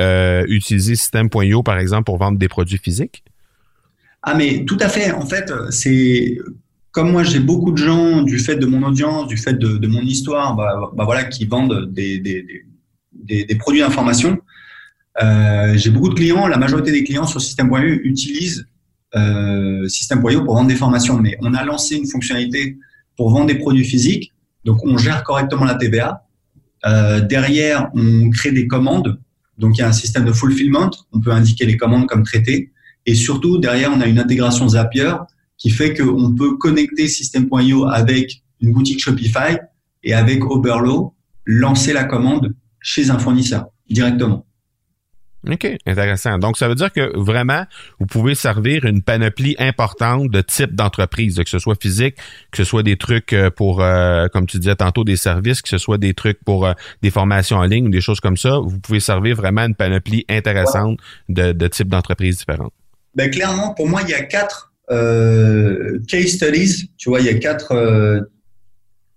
utiliser 0.48 0.94
System.io 0.94 1.62
par 1.62 1.78
exemple 1.78 2.04
pour 2.04 2.18
vendre 2.18 2.38
des 2.38 2.48
produits 2.48 2.78
physiques? 2.78 3.24
Ah 4.22 4.34
mais 4.34 4.64
tout 4.64 4.78
à 4.80 4.88
fait. 4.88 5.11
En 5.11 5.26
fait, 5.26 5.52
c'est 5.70 6.38
comme 6.92 7.11
moi 7.11 7.24
j'ai 7.24 7.40
beaucoup 7.40 7.72
de 7.72 7.78
gens 7.78 8.22
du 8.22 8.38
fait 8.38 8.56
de 8.56 8.66
mon 8.66 8.86
audience, 8.86 9.26
du 9.26 9.36
fait 9.36 9.54
de, 9.54 9.86
mon 9.88 10.02
histoire, 10.02 10.54
bah, 10.54 10.90
bah, 10.94 11.04
voilà, 11.04 11.24
qui 11.24 11.46
vendent 11.46 11.92
des, 11.92 12.18
des, 12.20 13.44
des 13.44 13.54
produits 13.56 13.80
d'information. 13.80 14.38
j'ai 15.74 15.90
beaucoup 15.90 16.11
de 16.11 16.14
clients. 16.14 16.46
La 16.46 16.59
majorité 16.59 16.92
des 16.92 17.02
clients 17.02 17.26
sur 17.26 17.40
System.io 17.40 17.98
utilisent 18.04 18.68
euh, 19.18 20.44
pour 20.44 20.54
vendre 20.54 20.68
des 20.68 20.76
formations, 20.76 21.18
mais 21.18 21.36
on 21.40 21.54
a 21.54 21.64
lancé 21.64 21.96
une 21.96 22.06
fonctionnalité 22.06 22.78
pour 23.16 23.30
vendre 23.30 23.46
des 23.46 23.56
produits 23.56 23.84
physiques. 23.84 24.32
Donc, 24.64 24.84
on 24.84 24.96
gère 24.96 25.24
correctement 25.24 25.64
la 25.64 25.74
TVA. 25.74 26.24
Euh, 26.86 27.20
derrière, 27.20 27.90
on 27.94 28.30
crée 28.30 28.52
des 28.52 28.66
commandes. 28.66 29.20
Donc, 29.58 29.76
il 29.76 29.80
y 29.80 29.84
a 29.84 29.88
un 29.88 29.92
système 29.92 30.24
de 30.24 30.32
fulfillment. 30.32 30.90
On 31.12 31.20
peut 31.20 31.32
indiquer 31.32 31.66
les 31.66 31.76
commandes 31.76 32.06
comme 32.06 32.22
traitées. 32.22 32.70
Et 33.06 33.14
surtout, 33.14 33.58
derrière, 33.58 33.90
on 33.94 34.00
a 34.00 34.06
une 34.06 34.18
intégration 34.18 34.68
Zapier 34.68 35.12
qui 35.56 35.70
fait 35.70 35.94
qu'on 35.94 36.34
peut 36.34 36.56
connecter 36.56 37.08
System.io 37.08 37.86
avec 37.86 38.42
une 38.60 38.72
boutique 38.72 39.00
Shopify 39.00 39.56
et 40.04 40.14
avec 40.14 40.44
Oberlo, 40.44 41.14
lancer 41.44 41.92
la 41.92 42.04
commande 42.04 42.54
chez 42.80 43.10
un 43.10 43.18
fournisseur 43.18 43.66
directement. 43.90 44.46
OK, 45.51 45.66
intéressant. 45.86 46.38
Donc, 46.38 46.59
ça 46.59 46.68
veut 46.68 46.74
dire 46.74 46.92
que 46.92 47.16
vraiment, 47.18 47.64
vous 47.99 48.07
pouvez 48.07 48.34
servir 48.34 48.84
une 48.84 49.03
panoplie 49.03 49.57
importante 49.59 50.28
de 50.28 50.40
types 50.42 50.74
d'entreprises, 50.74 51.36
que 51.36 51.49
ce 51.49 51.59
soit 51.59 51.80
physique, 51.80 52.16
que 52.51 52.59
ce 52.59 52.64
soit 52.64 52.82
des 52.82 52.96
trucs 52.96 53.32
euh, 53.32 53.51
pour, 53.51 53.82
euh, 53.82 54.26
comme 54.28 54.46
tu 54.46 54.59
disais 54.59 54.76
tantôt, 54.76 55.05
des 55.05 55.16
services, 55.16 55.62
que 55.62 55.68
ce 55.70 55.78
soit 55.78 55.96
des 55.96 56.12
trucs 56.12 56.42
pour 56.44 56.66
euh, 56.66 56.72
des 57.03 57.11
formations 57.11 57.57
en 57.57 57.64
ligne 57.64 57.86
ou 57.86 57.90
des 57.90 58.03
choses 58.03 58.20
comme 58.20 58.36
ça. 58.36 58.59
Vous 58.59 58.78
pouvez 58.78 59.01
servir 59.01 59.36
vraiment 59.36 59.62
une 59.64 59.74
panoplie 59.74 60.26
intéressante 60.28 60.99
de, 61.30 61.53
de, 61.53 61.68
types 61.68 61.88
d'entreprises 61.88 62.38
différentes. 62.38 62.72
Ben, 63.14 63.30
clairement, 63.30 63.72
pour 63.74 63.88
moi, 63.88 64.03
il 64.03 64.11
y 64.11 64.14
a 64.14 64.22
quatre 64.22 64.72
case 64.88 66.28
studies. 66.28 66.90
Tu 66.99 67.09
vois, 67.09 67.20
il 67.20 67.26
y 67.26 67.30
a 67.30 67.34
quatre 67.34 68.26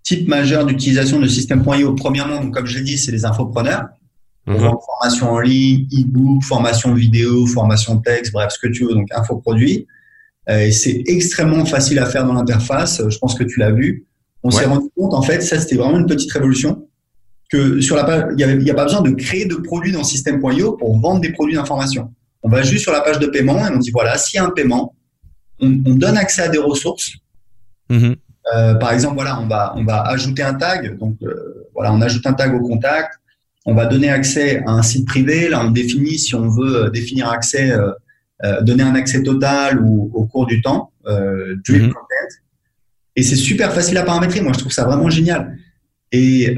types 0.04 0.28
majeurs 0.28 0.66
d'utilisation 0.66 1.20
de 1.20 1.28
système.io. 1.28 1.94
Premièrement, 1.96 2.42
donc, 2.42 2.54
comme 2.54 2.66
je 2.66 2.78
l'ai 2.78 2.84
dit, 2.84 2.98
c'est 2.98 3.12
les 3.12 3.26
infopreneurs. 3.26 3.86
Mhm. 4.48 4.58
formation 4.58 5.32
en 5.32 5.40
ligne, 5.40 5.88
e-book, 5.94 6.44
formation 6.44 6.94
vidéo, 6.94 7.46
formation 7.46 8.00
texte, 8.00 8.34
bref, 8.34 8.52
ce 8.52 8.60
que 8.60 8.72
tu 8.72 8.86
veux, 8.86 8.94
donc 8.94 9.08
infoproduit. 9.14 9.88
Euh, 10.50 10.62
et 10.62 10.72
c'est 10.72 11.04
extrêmement 11.06 11.66
facile 11.66 12.00
à 12.00 12.06
faire 12.06 12.26
dans 12.26 12.34
l'interface. 12.34 13.02
Je 13.08 13.18
pense 13.20 13.36
que 13.36 13.44
tu 13.44 13.60
l'as 13.60 13.72
vu. 13.72 14.08
On 14.44 14.50
s'est 14.50 14.66
rendu 14.66 14.88
compte, 14.98 15.14
en 15.14 15.22
fait, 15.22 15.42
ça 15.42 15.60
c'était 15.60 15.76
vraiment 15.76 16.00
une 16.00 16.08
petite 16.08 16.32
révolution, 16.32 16.88
que 17.52 17.80
sur 17.80 17.96
la 17.96 18.04
page, 18.04 18.34
il 18.38 18.58
n'y 18.60 18.72
a 18.72 18.74
pas 18.74 18.86
besoin 18.86 19.02
de 19.02 19.12
créer 19.12 19.46
de 19.46 19.56
produits 19.56 19.92
dans 19.92 20.04
System.io 20.04 20.74
pour 20.78 21.00
vendre 21.00 21.22
des 21.22 21.32
produits 21.32 21.56
d'information. 21.56 22.12
On 22.42 22.50
va 22.50 22.64
juste 22.64 22.82
sur 22.82 22.92
la 22.92 23.02
page 23.02 23.20
de 23.20 23.28
paiement 23.28 23.68
et 23.68 23.72
on 23.72 23.78
dit 23.78 23.92
voilà, 23.92 24.18
s'il 24.18 24.38
y 24.38 24.40
a 24.40 24.46
un 24.46 24.50
paiement, 24.50 24.96
on, 25.60 25.70
donne 25.70 26.18
accès 26.18 26.42
à 26.42 26.48
des 26.48 26.58
ressources. 26.58 27.12
Mhm. 27.90 28.16
Euh, 28.56 28.74
par 28.76 28.94
exemple, 28.94 29.14
voilà, 29.14 29.40
on 29.40 29.48
va 29.48 29.76
on 29.78 29.84
va 29.84 30.02
ajouter 30.02 30.42
un 30.42 30.56
tag. 30.56 30.98
Donc 30.98 31.18
euh, 31.22 31.70
voilà, 31.76 31.94
on 31.94 32.02
ajoute 32.02 32.26
un 32.26 32.34
tag 32.34 32.56
au 32.56 32.68
contact 32.68 33.21
on 33.66 33.74
va 33.76 33.86
donner 33.86 34.10
accès 34.10 34.64
à 34.66 34.72
un 34.72 34.82
site 34.82 35.06
privé. 35.06 35.50
Là, 35.50 35.66
on 35.66 35.72
définit 35.72 36.18
si 36.18 36.36
on 36.36 36.48
veut 36.48 36.86
euh, 36.86 36.90
définir 36.90 37.30
accès, 37.30 37.72
euh, 37.72 37.92
euh, 38.44 38.62
donner 38.62 38.84
un 38.84 38.96
accès 38.96 39.22
total 39.22 39.80
ou 39.82 40.12
au 40.14 40.26
cours 40.26 40.48
du 40.48 40.62
temps, 40.62 40.92
euh, 41.08 41.56
mhm. 41.70 41.90
content. 41.90 42.00
Et 43.16 43.24
c'est 43.24 43.36
super 43.36 43.74
facile 43.74 43.98
à 43.98 44.04
paramétrer. 44.04 44.42
Moi, 44.42 44.54
je 44.54 44.60
trouve 44.60 44.72
ça 44.72 44.86
vraiment 44.86 45.10
génial. 45.10 45.58
Et 46.14 46.56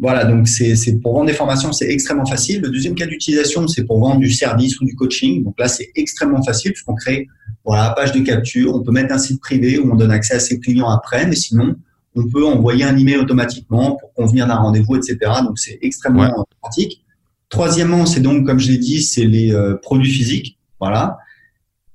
voilà, 0.00 0.24
donc 0.26 0.46
c'est 0.46 1.00
pour 1.00 1.14
vendre 1.14 1.26
des 1.26 1.32
formations, 1.32 1.72
c'est 1.72 1.88
extrêmement 1.88 2.26
facile. 2.26 2.60
Le 2.60 2.68
deuxième 2.68 2.94
cas 2.94 3.06
d'utilisation, 3.06 3.66
c'est 3.66 3.84
pour 3.84 3.98
vendre 3.98 4.20
du 4.20 4.30
service 4.30 4.78
ou 4.80 4.84
du 4.84 4.94
coaching. 4.94 5.42
Donc 5.42 5.58
là, 5.58 5.68
c'est 5.68 5.90
extrêmement 5.94 6.42
facile 6.42 6.72
puisqu'on 6.72 6.94
crée 6.94 7.28
voilà 7.64 7.94
page 7.96 8.12
de 8.12 8.20
capture. 8.20 8.74
On 8.74 8.82
peut 8.82 8.92
mettre 8.92 9.14
un 9.14 9.18
site 9.18 9.40
privé 9.40 9.78
où 9.78 9.90
on 9.90 9.96
donne 9.96 10.10
accès 10.10 10.34
à 10.34 10.40
ses 10.40 10.58
clients 10.58 10.90
après, 10.90 11.26
mais 11.26 11.36
sinon, 11.36 11.76
on 12.14 12.28
peut 12.28 12.46
envoyer 12.46 12.84
un 12.84 12.96
email 12.96 13.16
automatiquement 13.16 13.96
pour 13.96 14.12
convenir 14.14 14.46
d'un 14.46 14.56
rendez-vous, 14.56 14.96
etc. 14.96 15.18
Donc 15.42 15.58
c'est 15.58 15.78
extrêmement 15.82 16.46
pratique. 16.60 17.04
Troisièmement, 17.48 18.06
c'est 18.06 18.20
donc, 18.20 18.46
comme 18.46 18.58
je 18.58 18.70
l'ai 18.70 18.78
dit, 18.78 19.02
c'est 19.02 19.24
les 19.24 19.52
euh, 19.52 19.76
produits 19.76 20.10
physiques, 20.10 20.58
voilà. 20.80 21.18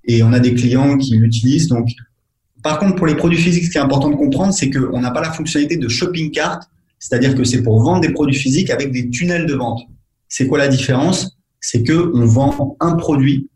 Et 0.06 0.24
on 0.24 0.32
a 0.32 0.40
des 0.40 0.54
clients 0.54 0.98
qui 0.98 1.16
l'utilisent. 1.18 1.68
Donc, 1.68 1.90
par 2.64 2.80
contre, 2.80 2.96
pour 2.96 3.08
les 3.08 3.16
produits 3.16 3.40
physiques, 3.40 3.66
ce 3.66 3.72
qui 3.72 3.78
est 3.78 3.82
important 3.82 4.10
de 4.10 4.16
comprendre, 4.16 4.54
c'est 4.54 4.70
qu'on 4.70 5.00
n'a 5.00 5.12
pas 5.12 5.22
la 5.22 5.32
fonctionnalité 5.32 5.78
de 5.78 5.88
shopping 5.88 6.32
cart, 6.32 6.70
c'est-à-dire 7.00 7.36
que 7.36 7.44
c'est 7.44 7.64
pour 7.64 7.82
vendre 7.82 8.02
des 8.02 8.12
produits 8.12 8.36
physiques 8.36 8.70
avec 8.70 8.92
des 8.92 9.10
tunnels 9.10 9.46
de 9.46 9.54
vente. 9.54 9.82
C'est 10.28 10.48
quoi 10.48 10.58
la 10.58 10.68
différence? 10.68 11.38
C'est 11.60 11.84
que 11.84 12.12
on 12.14 12.26
vend 12.26 12.78
un 12.80 12.94
produit 12.94 13.50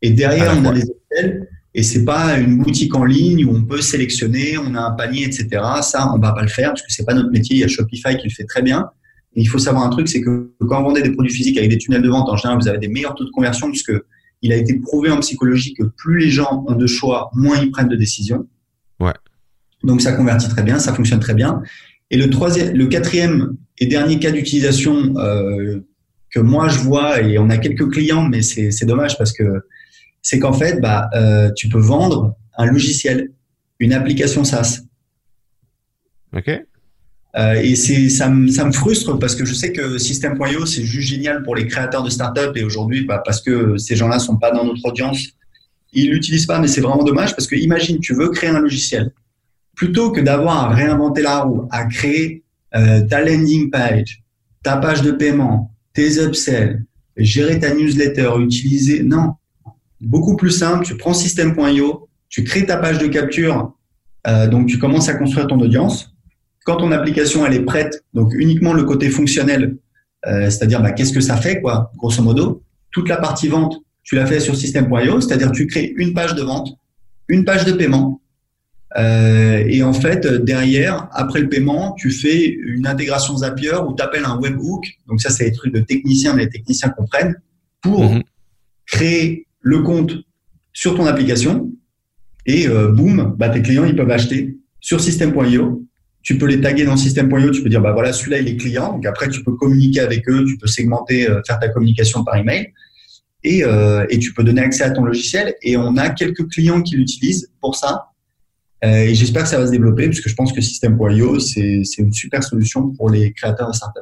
et 0.00 0.10
derrière 0.10 0.56
on 0.58 0.64
a 0.64 0.72
les 0.72 0.84
hôtels 0.84 1.48
et 1.74 1.82
c'est 1.82 2.04
pas 2.04 2.38
une 2.38 2.58
boutique 2.58 2.94
en 2.94 3.04
ligne 3.04 3.46
où 3.46 3.54
on 3.54 3.62
peut 3.62 3.80
sélectionner, 3.80 4.58
on 4.58 4.74
a 4.74 4.80
un 4.80 4.90
panier, 4.90 5.24
etc. 5.24 5.48
Ça, 5.80 6.12
on 6.14 6.18
va 6.18 6.32
pas 6.32 6.42
le 6.42 6.48
faire 6.48 6.70
parce 6.70 6.82
que 6.82 6.92
c'est 6.92 7.06
pas 7.06 7.14
notre 7.14 7.30
métier. 7.30 7.56
Il 7.56 7.60
y 7.60 7.64
a 7.64 7.68
Shopify 7.68 8.16
qui 8.18 8.28
le 8.28 8.32
fait 8.32 8.44
très 8.44 8.62
bien. 8.62 8.90
Et 9.34 9.40
il 9.40 9.46
faut 9.46 9.58
savoir 9.58 9.84
un 9.84 9.88
truc, 9.88 10.08
c'est 10.08 10.20
que 10.20 10.52
quand 10.60 10.80
vous 10.82 10.88
vendez 10.88 11.00
des 11.00 11.12
produits 11.12 11.32
physiques 11.32 11.56
avec 11.56 11.70
des 11.70 11.78
tunnels 11.78 12.02
de 12.02 12.10
vente, 12.10 12.28
en 12.28 12.36
général, 12.36 12.60
vous 12.60 12.68
avez 12.68 12.78
des 12.78 12.88
meilleurs 12.88 13.14
taux 13.14 13.24
de 13.24 13.30
conversion 13.30 13.70
puisque 13.70 13.92
il 14.42 14.52
a 14.52 14.56
été 14.56 14.78
prouvé 14.80 15.10
en 15.10 15.20
psychologie 15.20 15.72
que 15.72 15.84
plus 15.84 16.18
les 16.18 16.28
gens 16.28 16.62
ont 16.68 16.74
de 16.74 16.86
choix, 16.86 17.30
moins 17.34 17.58
ils 17.58 17.70
prennent 17.70 17.88
de 17.88 17.96
décisions. 17.96 18.46
Ouais. 19.00 19.14
Donc 19.82 20.02
ça 20.02 20.12
convertit 20.12 20.48
très 20.48 20.62
bien, 20.62 20.78
ça 20.78 20.92
fonctionne 20.92 21.20
très 21.20 21.34
bien. 21.34 21.62
Et 22.10 22.18
le 22.18 22.28
troisième, 22.28 22.76
le 22.76 22.86
quatrième 22.86 23.56
et 23.78 23.86
dernier 23.86 24.18
cas 24.18 24.30
d'utilisation 24.30 25.14
euh, 25.16 25.80
que 26.30 26.40
moi 26.40 26.68
je 26.68 26.80
vois, 26.80 27.22
et 27.22 27.38
on 27.38 27.48
a 27.48 27.56
quelques 27.56 27.90
clients, 27.90 28.28
mais 28.28 28.42
c'est 28.42 28.84
dommage 28.84 29.16
parce 29.16 29.32
que 29.32 29.62
c'est 30.22 30.38
qu'en 30.38 30.52
fait, 30.52 30.80
bah, 30.80 31.10
euh, 31.14 31.50
tu 31.54 31.68
peux 31.68 31.80
vendre 31.80 32.36
un 32.56 32.66
logiciel, 32.66 33.32
une 33.78 33.92
application 33.92 34.44
SaaS. 34.44 34.80
Ok. 36.34 36.48
Euh, 37.34 37.54
et 37.54 37.74
c'est 37.76 38.08
ça, 38.10 38.28
me, 38.28 38.48
ça 38.48 38.64
me 38.64 38.72
frustre 38.72 39.18
parce 39.18 39.34
que 39.34 39.44
je 39.44 39.54
sais 39.54 39.72
que 39.72 39.96
System.io 39.96 40.66
c'est 40.66 40.82
juste 40.84 41.08
génial 41.08 41.42
pour 41.42 41.56
les 41.56 41.66
créateurs 41.66 42.02
de 42.02 42.10
startups 42.10 42.52
et 42.56 42.62
aujourd'hui 42.62 43.06
bah, 43.06 43.22
parce 43.24 43.40
que 43.40 43.78
ces 43.78 43.96
gens-là 43.96 44.18
sont 44.18 44.36
pas 44.36 44.50
dans 44.50 44.66
notre 44.66 44.84
audience, 44.84 45.28
ils 45.94 46.10
l'utilisent 46.10 46.44
pas 46.44 46.58
mais 46.58 46.68
c'est 46.68 46.82
vraiment 46.82 47.04
dommage 47.04 47.34
parce 47.34 47.46
que 47.46 47.56
imagine 47.56 48.00
tu 48.00 48.12
veux 48.12 48.28
créer 48.28 48.50
un 48.50 48.60
logiciel 48.60 49.12
plutôt 49.74 50.12
que 50.12 50.20
d'avoir 50.20 50.58
à 50.58 50.74
réinventer 50.74 51.22
la 51.22 51.40
roue, 51.40 51.66
à 51.70 51.86
créer 51.86 52.44
euh, 52.74 53.00
ta 53.06 53.24
landing 53.24 53.70
page, 53.70 54.22
ta 54.62 54.76
page 54.76 55.00
de 55.00 55.12
paiement, 55.12 55.74
tes 55.94 56.22
upsells, 56.22 56.84
gérer 57.16 57.58
ta 57.58 57.74
newsletter, 57.74 58.30
utiliser 58.40 59.02
non 59.02 59.32
beaucoup 60.02 60.36
plus 60.36 60.50
simple. 60.50 60.84
Tu 60.84 60.96
prends 60.96 61.14
System.io, 61.14 62.08
tu 62.28 62.44
crées 62.44 62.66
ta 62.66 62.76
page 62.76 62.98
de 62.98 63.06
capture, 63.06 63.72
euh, 64.26 64.46
donc 64.48 64.66
tu 64.66 64.78
commences 64.78 65.08
à 65.08 65.14
construire 65.14 65.46
ton 65.46 65.60
audience 65.60 66.12
quand 66.64 66.76
ton 66.76 66.92
application 66.92 67.44
elle 67.44 67.54
est 67.54 67.64
prête, 67.64 68.04
donc 68.14 68.32
uniquement 68.34 68.72
le 68.72 68.84
côté 68.84 69.08
fonctionnel, 69.10 69.76
euh, 70.26 70.44
c'est-à-dire 70.44 70.80
bah, 70.80 70.92
qu'est-ce 70.92 71.12
que 71.12 71.20
ça 71.20 71.36
fait, 71.36 71.60
quoi, 71.60 71.90
grosso 71.96 72.22
modo, 72.22 72.62
toute 72.90 73.08
la 73.08 73.16
partie 73.16 73.48
vente, 73.48 73.78
tu 74.04 74.14
l'as 74.14 74.26
fait 74.26 74.40
sur 74.40 74.56
System.io, 74.56 75.20
c'est-à-dire 75.20 75.50
tu 75.52 75.66
crées 75.66 75.92
une 75.96 76.14
page 76.14 76.34
de 76.34 76.42
vente, 76.42 76.68
une 77.28 77.44
page 77.44 77.64
de 77.64 77.72
paiement, 77.72 78.20
euh, 78.96 79.64
et 79.66 79.82
en 79.82 79.92
fait 79.92 80.26
derrière, 80.26 81.08
après 81.12 81.40
le 81.40 81.48
paiement, 81.48 81.94
tu 81.96 82.10
fais 82.10 82.46
une 82.46 82.86
intégration 82.86 83.36
Zapier 83.38 83.76
ou 83.88 83.94
tu 83.94 84.02
appelles 84.02 84.24
un 84.24 84.38
webhook, 84.38 84.84
donc 85.08 85.20
ça 85.20 85.30
c'est 85.30 85.46
des 85.46 85.56
trucs 85.56 85.72
de 85.72 85.80
techniciens, 85.80 86.34
mais 86.34 86.44
les 86.44 86.50
techniciens 86.50 86.90
comprennent, 86.90 87.40
pour 87.80 88.04
mhm. 88.04 88.22
créer 88.86 89.46
le 89.62 89.82
compte 89.82 90.14
sur 90.72 90.94
ton 90.94 91.06
application, 91.06 91.70
et 92.46 92.68
euh, 92.68 92.88
boum, 92.88 93.34
bah, 93.38 93.48
tes 93.48 93.62
clients 93.62 93.84
ils 93.84 93.96
peuvent 93.96 94.10
acheter 94.10 94.56
sur 94.80 95.00
System.io 95.00 95.86
tu 96.22 96.38
peux 96.38 96.46
les 96.46 96.60
taguer 96.60 96.84
dans 96.84 96.96
System.io, 96.96 97.50
tu 97.50 97.62
peux 97.62 97.68
dire, 97.68 97.80
bah 97.80 97.92
voilà, 97.92 98.12
celui-là, 98.12 98.38
il 98.38 98.48
est 98.48 98.56
client. 98.56 98.92
Donc 98.92 99.06
après, 99.06 99.28
tu 99.28 99.42
peux 99.42 99.54
communiquer 99.54 100.00
avec 100.00 100.28
eux, 100.28 100.44
tu 100.46 100.56
peux 100.56 100.68
segmenter, 100.68 101.28
euh, 101.28 101.40
faire 101.46 101.58
ta 101.58 101.68
communication 101.68 102.24
par 102.24 102.36
email. 102.36 102.72
Et, 103.44 103.64
euh, 103.64 104.06
et 104.08 104.20
tu 104.20 104.32
peux 104.32 104.44
donner 104.44 104.60
accès 104.60 104.84
à 104.84 104.90
ton 104.92 105.02
logiciel. 105.02 105.56
Et 105.62 105.76
on 105.76 105.96
a 105.96 106.10
quelques 106.10 106.48
clients 106.48 106.80
qui 106.80 106.96
l'utilisent 106.96 107.50
pour 107.60 107.74
ça. 107.74 108.06
Et 108.84 109.14
j'espère 109.14 109.42
que 109.44 109.48
ça 109.48 109.58
va 109.58 109.66
se 109.66 109.70
développer, 109.70 110.08
puisque 110.08 110.28
je 110.28 110.34
pense 110.34 110.52
que 110.52 110.60
System.io, 110.60 111.38
c'est 111.38 111.82
une 111.98 112.12
super 112.12 112.42
solution 112.42 112.90
pour 112.90 113.10
les 113.10 113.32
créateurs 113.32 113.70
de 113.70 113.76
startups. 113.76 114.00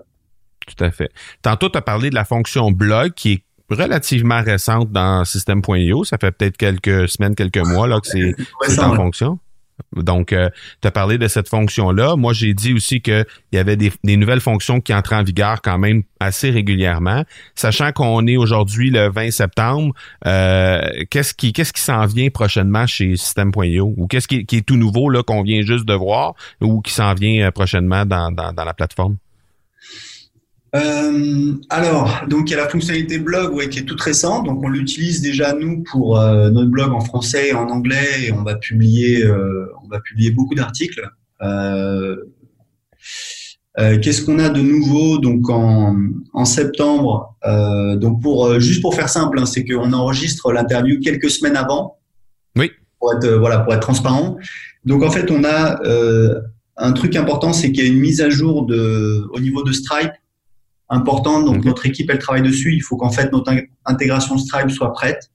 Tout 0.67 0.85
à 0.85 0.91
fait. 0.91 1.11
Tantôt, 1.43 1.69
tu 1.69 1.77
as 1.77 1.83
parlé 1.83 2.09
de 2.09 2.15
la 2.15 2.25
fonction 2.25 2.71
blog 2.71 3.13
qui 3.15 3.33
est 3.33 3.43
relativement 3.71 4.43
récente 4.43 4.91
dans 4.91 5.25
System.io. 5.25 6.05
Ça 6.05 6.18
fait 6.21 6.33
peut-être 6.33 6.57
quelques 6.57 7.09
semaines, 7.09 7.35
quelques 7.35 7.64
mois 7.66 7.87
là, 7.87 8.01
que 8.01 8.09
c'est 8.09 8.83
en 8.83 8.95
fonction. 8.95 9.39
Donc, 9.97 10.33
euh, 10.33 10.49
tu 10.83 10.89
as 10.89 10.91
parlé 10.91 11.18
de 11.18 11.27
cette 11.29 11.49
fonction-là. 11.49 12.16
Moi, 12.16 12.33
j'ai 12.33 12.55
dit 12.55 12.75
aussi 12.75 13.01
qu'il 13.01 13.25
y 13.53 13.59
avait 13.59 13.77
des, 13.77 13.93
nouvelles 14.16 14.41
fonctions 14.41 14.81
qui 14.81 14.95
entrent 14.95 15.14
en 15.14 15.23
vigueur 15.23 15.62
quand 15.62 15.79
même 15.79 16.03
assez 16.21 16.51
régulièrement. 16.51 17.25
Sachant 17.55 17.93
qu'on 17.93 18.27
est 18.27 18.37
aujourd'hui 18.37 18.91
le 18.91 19.11
20 19.11 19.31
septembre, 19.31 19.95
euh, 20.27 20.81
qu'est-ce 21.11 21.35
qui 21.35 21.53
qu'est-ce 21.53 21.73
qui 21.73 21.81
s'en 21.81 22.07
vient 22.07 22.29
prochainement 22.31 22.87
chez 22.87 23.16
System.io? 23.16 23.95
Ou 23.97 24.07
qu'est-ce 24.07 24.29
qui, 24.29 24.45
est 24.51 24.66
tout 24.66 24.77
nouveau 24.77 25.09
là 25.09 25.23
qu'on 25.23 25.43
vient 25.43 25.62
juste 25.62 25.87
de 25.87 25.95
voir 25.95 26.35
ou 26.61 26.81
qui 26.81 26.93
s'en 26.93 27.14
vient 27.14 27.47
euh, 27.47 27.51
prochainement 27.51 28.05
dans, 28.05 28.31
dans 28.31 28.64
la 28.64 28.75
plateforme? 28.75 29.16
Euh, 30.77 31.55
alors, 31.68 32.23
donc 32.29 32.49
il 32.49 32.53
y 32.53 32.55
a 32.55 32.59
la 32.59 32.68
fonctionnalité 32.68 33.18
blog 33.18 33.55
ouais, 33.55 33.68
qui 33.68 33.81
est 33.81 33.85
toute 33.85 34.01
récente. 34.01 34.47
Donc 34.47 34.62
on 34.62 34.68
l'utilise 34.68 35.21
déjà 35.21 35.53
nous 35.53 35.83
pour 35.83 36.18
euh, 36.18 36.51
notre 36.51 36.71
blog 36.71 36.93
en 36.93 37.01
français 37.01 37.49
et 37.49 37.55
en 37.55 37.68
anglais 37.68 38.27
et 38.27 38.33
on 38.33 38.45
va 38.45 38.55
publier, 38.55 39.25
euh, 39.25 39.66
on 39.85 39.89
va 39.89 40.01
publier 40.01 40.31
beaucoup 40.31 40.55
d'articles. 40.55 41.09
Euh, 41.43 42.16
euh, 43.79 43.99
Qu'est-ce 43.99 44.23
qu'on 44.23 44.39
a 44.39 44.49
de 44.49 44.61
nouveau 44.61 45.18
donc 45.18 45.49
en, 45.49 45.97
en 46.33 46.45
septembre? 46.45 47.37
Donc 47.97 48.23
pour 48.23 48.61
juste 48.61 48.83
pour 48.83 48.95
faire 48.95 49.09
simple, 49.09 49.39
hein, 49.39 49.47
c'est 49.47 49.64
qu'on 49.64 49.93
enregistre 49.93 50.53
l'interview 50.53 51.01
quelques 51.01 51.31
semaines 51.31 51.57
avant. 51.57 51.99
Oui. 52.57 52.71
Pour 52.99 53.14
être 53.14 53.29
voilà 53.29 53.61
pour 53.61 53.73
être 53.73 53.81
transparent. 53.81 54.37
Donc 54.85 55.03
en 55.03 55.11
fait 55.11 55.31
on 55.31 55.43
a 55.45 55.81
un 56.77 56.93
truc 56.93 57.16
important, 57.16 57.53
c'est 57.53 57.73
qu'il 57.73 57.85
y 57.85 57.89
a 57.89 57.91
une 57.91 57.99
mise 57.99 58.21
à 58.21 58.29
jour 58.29 58.66
de 58.66 59.25
au 59.33 59.41
niveau 59.41 59.62
de 59.62 59.73
Stripe 59.73 60.12
important. 60.91 61.43
Donc, 61.43 61.64
notre 61.64 61.86
équipe, 61.86 62.11
elle 62.11 62.18
travaille 62.18 62.43
dessus. 62.43 62.74
Il 62.74 62.80
faut 62.80 62.97
qu'en 62.97 63.11
fait, 63.11 63.32
notre 63.32 63.53
intégration 63.86 64.36
Stripe 64.36 64.70
soit 64.70 64.93
prête. 64.93 65.30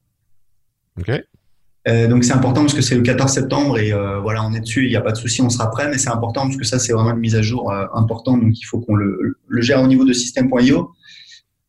Euh, 1.88 2.08
donc, 2.08 2.24
c'est 2.24 2.34
important 2.34 2.62
parce 2.62 2.74
que 2.74 2.82
c'est 2.82 2.96
le 2.96 3.02
14 3.02 3.32
septembre 3.32 3.78
et 3.78 3.94
euh, 3.94 4.20
voilà, 4.20 4.44
on 4.44 4.54
est 4.54 4.60
dessus. 4.60 4.86
Il 4.86 4.90
n'y 4.90 4.96
a 4.96 5.02
pas 5.02 5.12
de 5.12 5.18
souci, 5.18 5.42
on 5.42 5.50
sera 5.50 5.70
prêt, 5.70 5.88
mais 5.90 5.98
c'est 5.98 6.10
important 6.10 6.44
parce 6.44 6.58
que 6.58 6.66
ça, 6.66 6.80
c'est 6.80 6.94
vraiment 6.94 7.12
une 7.12 7.20
mise 7.20 7.36
à 7.36 7.42
jour 7.42 7.72
euh, 7.72 7.86
importante. 7.94 8.42
Donc, 8.42 8.60
il 8.60 8.66
faut 8.66 8.80
qu'on 8.80 8.96
le, 8.96 9.38
gère 9.60 9.82
au 9.82 9.88
niveau 9.88 10.04
de 10.04 10.14
système.io. 10.14 10.92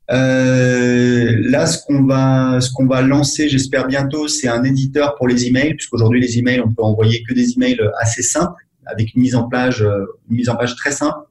là, 0.09 1.67
ce 1.67 1.79
qu'on 1.87 2.05
va, 2.05 2.61
ce 2.61 2.71
qu'on 2.73 2.87
va 2.87 3.03
lancer, 3.03 3.49
j'espère 3.49 3.87
bientôt, 3.87 4.27
c'est 4.27 4.49
un 4.49 4.65
éditeur 4.65 5.15
pour 5.17 5.29
les 5.29 5.47
emails, 5.47 5.75
puisqu'aujourd'hui 5.75 6.21
les 6.21 6.39
emails, 6.39 6.61
on 6.61 6.73
peut 6.73 6.83
envoyer 6.83 7.23
que 7.23 7.35
des 7.35 7.53
emails 7.53 7.81
assez 8.01 8.23
simples, 8.23 8.67
avec 8.87 9.15
une 9.15 9.23
mise 9.23 9.35
en 9.35 9.49
page, 9.49 9.83
une 9.83 10.37
mise 10.37 10.49
en 10.49 10.57
page 10.57 10.77
très 10.77 10.93
simple. 10.93 11.26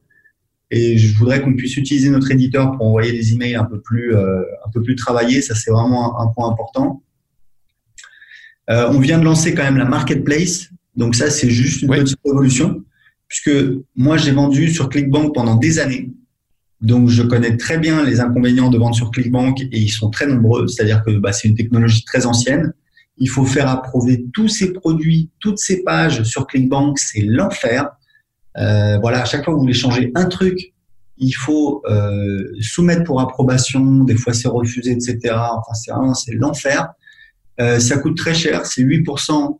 Et 0.72 0.98
je 0.98 1.16
voudrais 1.18 1.42
qu'on 1.42 1.54
puisse 1.54 1.78
utiliser 1.78 2.10
notre 2.10 2.32
éditeur 2.32 2.72
pour 2.72 2.88
envoyer 2.88 3.12
des 3.12 3.34
emails 3.34 3.56
un 3.56 3.66
peu 3.66 3.80
plus, 3.80 4.16
euh, 4.16 4.42
un 4.66 4.72
peu 4.74 4.82
plus 4.82 4.96
travaillés. 4.96 5.42
Ça, 5.42 5.54
c'est 5.56 5.72
vraiment 5.72 6.20
un, 6.20 6.28
point 6.28 6.50
important. 6.50 7.04
Euh, 8.70 8.90
on 8.90 9.00
vient 9.00 9.20
de 9.20 9.24
lancer 9.24 9.54
quand 9.54 9.64
même 9.64 9.78
la 9.78 9.86
marketplace. 9.86 10.70
Donc 10.96 11.16
ça, 11.16 11.30
c'est 11.30 11.50
juste 11.50 11.84
une 11.84 11.90
petite 11.90 12.18
révolution. 12.26 12.84
Puisque 13.28 13.52
moi, 13.96 14.18
j'ai 14.18 14.32
vendu 14.32 14.70
sur 14.70 14.90
ClickBank 14.90 15.34
pendant 15.34 15.56
des 15.56 15.80
années. 15.80 16.12
Donc, 16.82 17.10
je 17.10 17.24
connais 17.24 17.58
très 17.58 17.78
bien 17.78 18.04
les 18.04 18.20
inconvénients 18.20 18.70
de 18.70 18.78
vendre 18.78 18.96
sur 18.96 19.10
ClickBank 19.12 19.62
et 19.62 19.80
ils 19.80 19.90
sont 19.90 20.10
très 20.10 20.28
nombreux. 20.28 20.68
C'est-à-dire 20.68 21.04
que 21.04 21.12
bah, 21.18 21.32
c'est 21.32 21.48
une 21.48 21.56
technologie 21.56 22.04
très 22.04 22.26
ancienne. 22.26 22.74
Il 23.18 23.30
faut 23.30 23.46
faire 23.46 23.70
approuver 23.70 24.26
tous 24.34 24.50
ces 24.50 24.74
produits, 24.74 25.30
toutes 25.40 25.58
ces 25.58 25.84
pages 25.84 26.24
sur 26.24 26.46
ClickBank. 26.48 27.00
C'est 27.00 27.22
l'enfer. 27.22 27.90
Euh, 28.58 28.98
voilà, 29.00 29.22
à 29.22 29.26
chaque 29.26 29.44
fois 29.44 29.54
que 29.54 29.58
vous 29.58 29.64
voulez 29.64 29.74
changer 29.74 30.12
un 30.16 30.26
truc, 30.26 30.74
il 31.18 31.32
faut 31.32 31.82
euh, 31.90 32.44
soumettre 32.62 33.04
pour 33.04 33.22
approbation. 33.22 34.04
Des 34.04 34.16
fois, 34.16 34.34
c'est 34.34 34.48
refusé, 34.48 34.92
etc. 34.92 35.18
Enfin, 35.34 35.74
c'est 35.74 35.92
c'est 36.16 36.34
l'enfer. 36.34 36.90
Euh, 37.60 37.80
ça 37.80 37.98
coûte 37.98 38.18
très 38.18 38.34
cher. 38.34 38.66
C'est 38.66 38.84
8% 38.84 39.58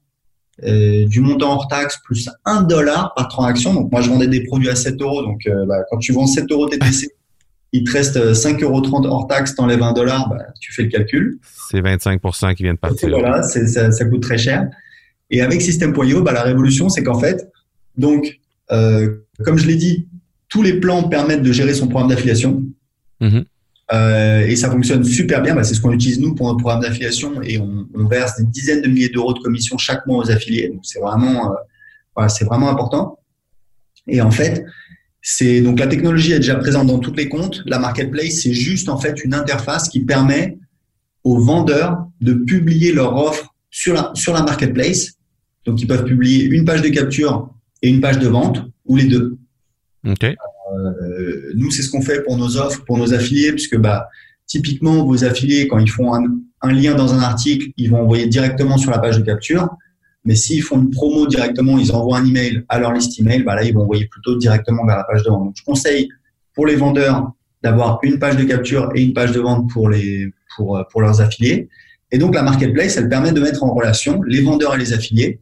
euh, 0.64 1.06
du 1.06 1.20
montant 1.22 1.52
hors 1.54 1.68
taxe 1.68 1.98
plus 2.04 2.30
1 2.46 2.64
dollar 2.64 3.14
par 3.16 3.28
transaction. 3.28 3.74
Donc, 3.74 3.92
moi, 3.92 4.02
je 4.02 4.10
vendais 4.10 4.28
des 4.28 4.44
produits 4.44 4.70
à 4.70 4.76
7 4.76 5.02
euros. 5.02 5.22
Donc, 5.22 5.46
euh, 5.48 5.66
bah, 5.66 5.80
quand 5.90 5.98
tu 5.98 6.12
vends 6.12 6.28
7 6.28 6.52
euros 6.52 6.68
TTC, 6.68 7.10
il 7.72 7.84
te 7.84 7.92
reste 7.92 8.18
5,30 8.18 8.64
euros 8.64 9.06
hors 9.06 9.28
taxe, 9.28 9.56
t'enlèves 9.56 9.84
1 9.84 9.94
dollar, 9.94 10.30
bah, 10.30 10.38
tu 10.60 10.74
fais 10.74 10.84
le 10.84 10.90
calcul. 10.90 11.40
C'est 11.70 11.82
25% 11.82 12.56
qui 12.56 12.64
viennent 12.64 12.76
de 12.76 12.80
partir. 12.80 13.10
Voilà, 13.10 13.44
ça, 13.44 13.92
ça, 13.92 14.06
coûte 14.06 14.22
très 14.22 14.38
cher. 14.38 14.70
Et 15.30 15.42
avec 15.42 15.62
System.io, 15.62 16.22
bah, 16.22 16.32
la 16.32 16.44
révolution, 16.44 16.90
c'est 16.90 17.04
qu'en 17.04 17.20
fait, 17.20 17.50
donc, 17.98 18.26
euh, 18.26 18.45
comme 18.70 19.58
je 19.58 19.68
l'ai 19.68 19.76
dit, 19.76 20.08
tous 20.50 20.62
les 20.62 20.80
plans 20.80 21.04
permettent 21.04 21.44
de 21.44 21.52
gérer 21.52 21.74
son 21.74 21.88
programme 21.88 22.10
d'affiliation. 22.10 22.64
Mhm. 23.20 23.46
Euh, 23.94 24.48
et 24.48 24.56
ça 24.56 24.72
fonctionne 24.72 25.04
super 25.04 25.42
bien. 25.42 25.56
Bah, 25.56 25.64
c'est 25.64 25.76
ce 25.76 25.82
qu'on 25.82 25.92
utilise 25.92 26.20
nous 26.20 26.34
pour 26.34 26.48
notre 26.48 26.60
programme 26.60 26.82
d'affiliation 26.82 27.42
et 27.42 27.60
on, 27.60 27.88
verse 28.08 28.38
des 28.38 28.46
dizaines 28.46 28.82
de 28.82 28.88
milliers 28.88 29.10
d'euros 29.10 29.34
de 29.34 29.40
commissions 29.40 29.78
chaque 29.78 30.06
mois 30.08 30.24
aux 30.24 30.32
affiliés. 30.32 30.70
Donc 30.70 30.82
c'est 30.84 31.00
vraiment, 31.00 31.54
euh, 32.18 32.28
c'est 32.28 32.46
vraiment 32.46 32.70
important. 32.70 33.20
Et 34.08 34.22
en 34.22 34.32
fait, 34.32 34.64
c'est 35.22 35.62
donc 35.62 35.80
la 35.80 35.88
technologie 35.88 36.34
est 36.34 36.40
déjà 36.40 36.56
présente 36.56 36.88
dans 36.88 37.00
tous 37.00 37.14
les 37.14 37.30
comptes. 37.30 37.62
La 37.66 37.80
marketplace, 37.80 38.42
c'est 38.42 38.54
juste 38.54 38.90
en 38.90 38.98
fait 38.98 39.24
une 39.24 39.34
interface 39.34 39.90
qui 39.90 40.00
permet 40.00 40.58
aux 41.24 41.40
vendeurs 41.40 41.98
de 42.22 42.34
publier 42.34 42.92
leur 42.94 43.16
offre 43.16 43.56
sur 43.70 43.94
la 43.94 44.12
sur 44.14 44.34
la 44.34 44.44
marketplace. 44.44 45.14
Donc 45.66 45.82
ils 45.82 45.88
peuvent 45.88 46.06
publier 46.06 46.46
une 46.46 46.66
page 46.66 46.82
de 46.82 46.90
capture 46.90 47.55
et 47.86 47.90
une 47.90 48.02
page 48.02 48.18
de 48.18 48.28
vente 48.28 48.64
ou 48.86 48.96
les 48.96 49.06
deux. 49.06 49.38
Okay. 50.08 50.36
Euh, 50.74 51.52
nous, 51.54 51.70
c'est 51.70 51.84
ce 51.84 51.92
qu'on 51.92 52.02
fait 52.02 52.24
pour 52.24 52.36
nos 52.36 52.58
offres, 52.58 52.84
pour 52.84 52.98
nos 52.98 53.14
affiliés, 53.14 53.52
puisque 53.52 53.78
bah, 53.78 54.08
typiquement, 54.48 55.06
vos 55.06 55.24
affiliés, 55.24 55.68
quand 55.68 55.78
ils 55.78 55.90
font 55.90 56.16
un, 56.16 56.24
un, 56.64 56.72
lien 56.72 56.96
dans 56.96 57.14
un 57.14 57.20
article, 57.20 57.68
ils 57.78 57.92
vont 57.92 58.02
envoyer 58.02 58.26
directement 58.26 58.78
sur 58.78 58.90
la 58.90 58.98
page 58.98 59.20
de 59.20 59.24
capture. 59.24 59.70
Mais 60.24 60.34
s'ils 60.36 60.64
font 60.64 60.82
une 60.82 60.90
promo 60.90 61.28
directement, 61.28 61.78
ils 61.78 61.92
envoient 61.92 62.18
un 62.18 62.26
email 62.26 62.64
à 62.70 62.80
leur 62.80 62.92
liste 62.92 63.20
email, 63.20 63.44
bah 63.44 63.54
là, 63.54 63.64
ils 63.64 63.74
vont 63.74 63.82
envoyer 63.84 64.08
plutôt 64.08 64.36
directement 64.36 64.84
vers 64.88 64.98
la 64.98 65.04
page 65.04 65.22
de 65.22 65.30
vente. 65.30 65.46
Donc, 65.46 65.56
je 65.56 65.64
conseille 65.64 66.10
pour 66.56 66.66
les 66.66 66.76
vendeurs 66.76 67.34
d'avoir 67.62 68.00
une 68.02 68.18
page 68.18 68.36
de 68.36 68.46
capture 68.46 68.90
et 68.96 69.04
une 69.04 69.14
page 69.14 69.32
de 69.32 69.42
vente 69.42 69.70
pour, 69.70 69.90
les, 69.90 70.32
pour, 70.56 70.84
pour 70.92 71.02
leurs 71.02 71.22
affiliés. 71.22 71.70
Et 72.12 72.18
donc, 72.18 72.34
la 72.34 72.42
marketplace, 72.42 72.98
elle 72.98 73.10
permet 73.10 73.32
de 73.32 73.42
mettre 73.42 73.64
en 73.64 73.76
relation 73.76 74.24
les 74.24 74.42
vendeurs 74.42 74.74
et 74.74 74.80
les 74.80 74.92
affiliés 74.92 75.40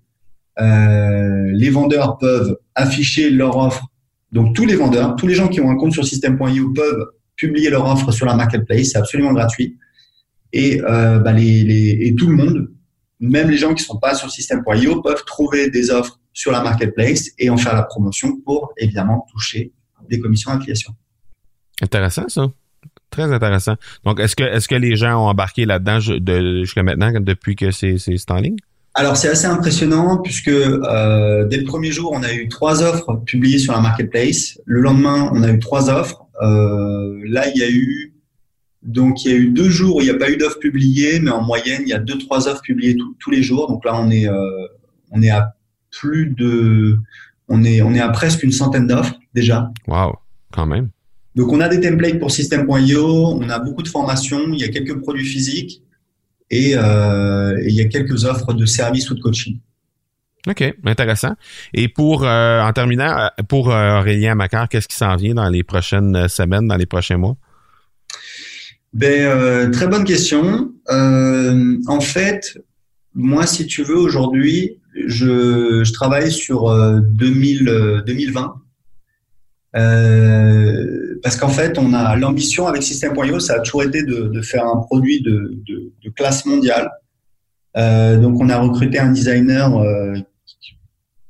les 0.57 1.69
vendeurs 1.69 2.17
peuvent 2.17 2.57
afficher 2.75 3.29
leur 3.29 3.57
offre. 3.57 3.85
Donc 4.31 4.55
tous 4.55 4.65
les 4.65 4.75
vendeurs, 4.75 5.15
tous 5.15 5.27
les 5.27 5.35
gens 5.35 5.47
qui 5.47 5.61
ont 5.61 5.69
un 5.69 5.75
compte 5.75 5.93
sur 5.93 6.05
System.io 6.05 6.73
peuvent 6.73 7.07
publier 7.35 7.69
leur 7.69 7.85
offre 7.85 8.11
sur 8.11 8.25
la 8.25 8.35
marketplace. 8.35 8.89
C'est 8.91 8.97
absolument 8.97 9.33
gratuit. 9.33 9.77
Et, 10.51 10.79
bah, 10.81 11.31
les, 11.31 11.97
et 12.01 12.15
tout 12.15 12.27
le 12.27 12.35
monde, 12.35 12.71
même 13.19 13.49
les 13.49 13.57
gens 13.57 13.73
qui 13.73 13.83
ne 13.83 13.87
sont 13.87 13.99
pas 13.99 14.15
sur 14.15 14.29
System.io, 14.29 15.01
peuvent 15.01 15.23
trouver 15.25 15.69
des 15.69 15.91
offres 15.91 16.19
sur 16.33 16.51
la 16.51 16.61
marketplace 16.61 17.29
et 17.37 17.49
en 17.49 17.57
faire 17.57 17.75
la 17.75 17.83
promotion 17.83 18.39
pour 18.41 18.73
évidemment 18.77 19.25
toucher 19.31 19.71
des 20.09 20.19
commissions 20.19 20.53
d'affiliation. 20.53 20.93
Intéressant 21.81 22.27
ça. 22.27 22.47
Très 23.09 23.31
intéressant. 23.31 23.75
Donc, 24.03 24.19
est-ce 24.19 24.35
que, 24.35 24.75
les 24.75 24.95
gens 24.95 25.23
ont 25.23 25.27
embarqué 25.27 25.65
là-dedans 25.65 25.99
jusqu'à 25.99 26.83
maintenant, 26.83 27.11
depuis 27.19 27.55
que 27.55 27.71
c'est, 27.71 27.97
c'est 27.97 28.31
en? 28.31 28.41
Alors, 28.95 29.17
c'est 29.17 29.29
assez 29.29 29.47
impressionnant 29.47 30.17
puisque 30.17 30.49
euh, 30.49 31.45
dès 31.45 31.57
le 31.57 31.63
premier 31.63 31.91
jour, 31.91 32.11
on 32.13 32.21
a 32.21 32.31
eu 32.31 32.47
trois 32.47 32.83
offres 32.83 33.21
publiées 33.25 33.57
sur 33.57 33.73
la 33.73 33.81
marketplace. 33.81 34.59
Le 34.65 34.81
lendemain, 34.81 35.31
on 35.33 35.41
a 35.43 35.51
eu 35.51 35.59
trois 35.59 35.89
offres. 35.89 36.25
Euh, 36.41 37.19
là, 37.25 37.49
il 37.49 37.59
y 37.59 37.63
a 37.63 37.69
eu 37.69 38.13
donc 38.83 39.23
il 39.23 39.31
y 39.31 39.33
a 39.33 39.37
eu 39.37 39.47
deux 39.47 39.69
jours 39.69 39.95
où 39.95 40.01
il 40.01 40.05
n'y 40.05 40.09
a 40.09 40.17
pas 40.17 40.29
eu 40.29 40.35
d'offres 40.35 40.59
publiées, 40.59 41.19
mais 41.21 41.31
en 41.31 41.41
moyenne, 41.41 41.83
il 41.83 41.89
y 41.89 41.93
a 41.93 41.99
deux 41.99 42.17
trois 42.17 42.47
offres 42.47 42.61
publiées 42.61 42.97
tous 43.19 43.31
les 43.31 43.41
jours. 43.41 43.67
Donc 43.67 43.83
là, 43.85 43.95
on 43.95 44.11
est 44.11 44.27
euh, 44.27 44.67
on 45.11 45.21
est 45.21 45.29
à 45.29 45.55
plus 45.89 46.27
de 46.27 46.99
on 47.47 47.63
est 47.63 47.81
on 47.81 47.93
est 47.93 48.01
à 48.01 48.09
presque 48.09 48.43
une 48.43 48.51
centaine 48.51 48.85
d'offres 48.85 49.15
déjà. 49.33 49.71
Waouh, 49.87 50.13
quand 50.51 50.65
même. 50.65 50.89
Donc, 51.35 51.51
on 51.51 51.59
a 51.61 51.67
des 51.67 51.81
templates 51.81 52.19
pour 52.19 52.29
System.io, 52.29 53.07
on 53.07 53.49
a 53.49 53.57
beaucoup 53.57 53.81
de 53.81 53.87
formations, 53.87 54.53
il 54.53 54.59
y 54.59 54.63
a 54.63 54.67
quelques 54.67 54.99
produits 55.01 55.25
physiques 55.25 55.81
et, 56.53 56.77
euh, 56.77 57.59
il 57.65 57.73
y 57.73 57.81
a 57.81 57.85
quelques 57.85 58.25
offres 58.25 58.53
de 58.53 58.65
services 58.65 59.09
ou 59.09 59.15
de 59.15 59.21
coaching. 59.21 59.57
OK, 60.47 60.73
intéressant. 60.85 61.35
Et 61.73 61.87
pour, 61.87 62.25
euh, 62.25 62.61
en 62.61 62.71
terminant, 62.73 63.17
euh, 63.17 63.43
pour 63.47 63.67
Aurélien 63.67 64.35
Macar, 64.35 64.69
qu'est-ce 64.69 64.87
qui 64.87 64.95
s'en 64.95 65.15
vient 65.15 65.33
dans 65.33 65.49
les 65.49 65.63
prochaines 65.63 66.27
semaines, 66.27 66.67
dans 66.67 66.75
les 66.75 66.85
prochains 66.85 67.17
mois? 67.17 67.37
Ben, 68.93 69.71
très 69.71 69.87
bonne 69.87 70.03
question. 70.03 70.71
en 70.89 71.99
fait, 72.01 72.59
moi, 73.15 73.47
si 73.47 73.65
tu 73.65 73.83
veux, 73.83 73.97
aujourd'hui, 73.97 74.79
je, 75.07 75.83
je, 75.83 75.93
travaille 75.93 76.31
sur 76.31 76.69
2000, 77.01 78.03
2020. 78.05 78.62
Euh, 79.75 81.19
parce 81.23 81.35
qu'en 81.35 81.49
fait, 81.49 81.77
on 81.77 81.93
a 81.93 82.15
l'ambition 82.15 82.67
avec 82.67 82.83
System.io, 82.83 83.39
ça 83.39 83.55
a 83.55 83.59
toujours 83.59 83.83
été 83.83 84.03
de, 84.03 84.41
faire 84.41 84.65
un 84.65 84.77
produit 84.77 85.21
de, 85.21 85.61
classe 86.15 86.45
mondiale. 86.45 86.91
Euh, 87.75 88.17
donc, 88.17 88.39
on 88.39 88.49
a 88.49 88.57
recruté 88.59 88.99
un 88.99 89.11
designer, 89.11 89.75
euh, 89.77 90.13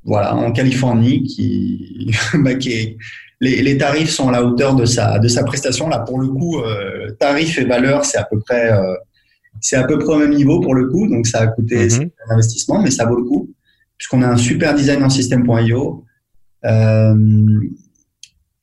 voilà, 0.04 0.36
en 0.36 0.52
Californie, 0.52 1.24
qui, 1.24 2.12
bah, 2.34 2.56
qui 2.56 2.72
est, 2.74 2.98
les, 3.40 3.78
tarifs 3.78 4.10
sont 4.10 4.30
à 4.30 4.32
la 4.32 4.44
hauteur 4.44 4.76
de 4.76 4.86
sa 4.86 5.20
de 5.20 5.28
sa 5.28 5.44
prestation. 5.44 5.88
Là, 5.88 6.00
pour 6.00 6.20
le 6.20 6.28
coup, 6.28 6.60
euh, 6.60 7.12
tarif 7.20 7.58
et 7.58 7.66
valeur, 7.66 8.06
c'est 8.06 8.18
à 8.18 8.24
peu 8.24 8.40
près 8.40 8.72
c'est 9.62 9.76
à 9.76 9.84
peu 9.84 9.98
près 10.00 10.14
au 10.14 10.18
même 10.18 10.34
niveau 10.34 10.60
pour 10.60 10.76
le 10.76 10.90
coup. 10.90 11.08
Donc, 11.08 11.28
ça 11.28 11.42
a 11.42 11.48
coûté 11.48 11.88
mm-hmm. 11.88 12.10
un 12.30 12.34
investissement, 12.34 12.82
mais 12.82 12.92
ça 12.92 13.06
vaut 13.06 13.16
le 13.16 13.24
coup 13.24 13.54
puisqu'on 13.98 14.22
a 14.22 14.28
un 14.28 14.38
super 14.38 14.76
design 14.76 15.02
en 15.02 15.10
System.io. 15.10 16.04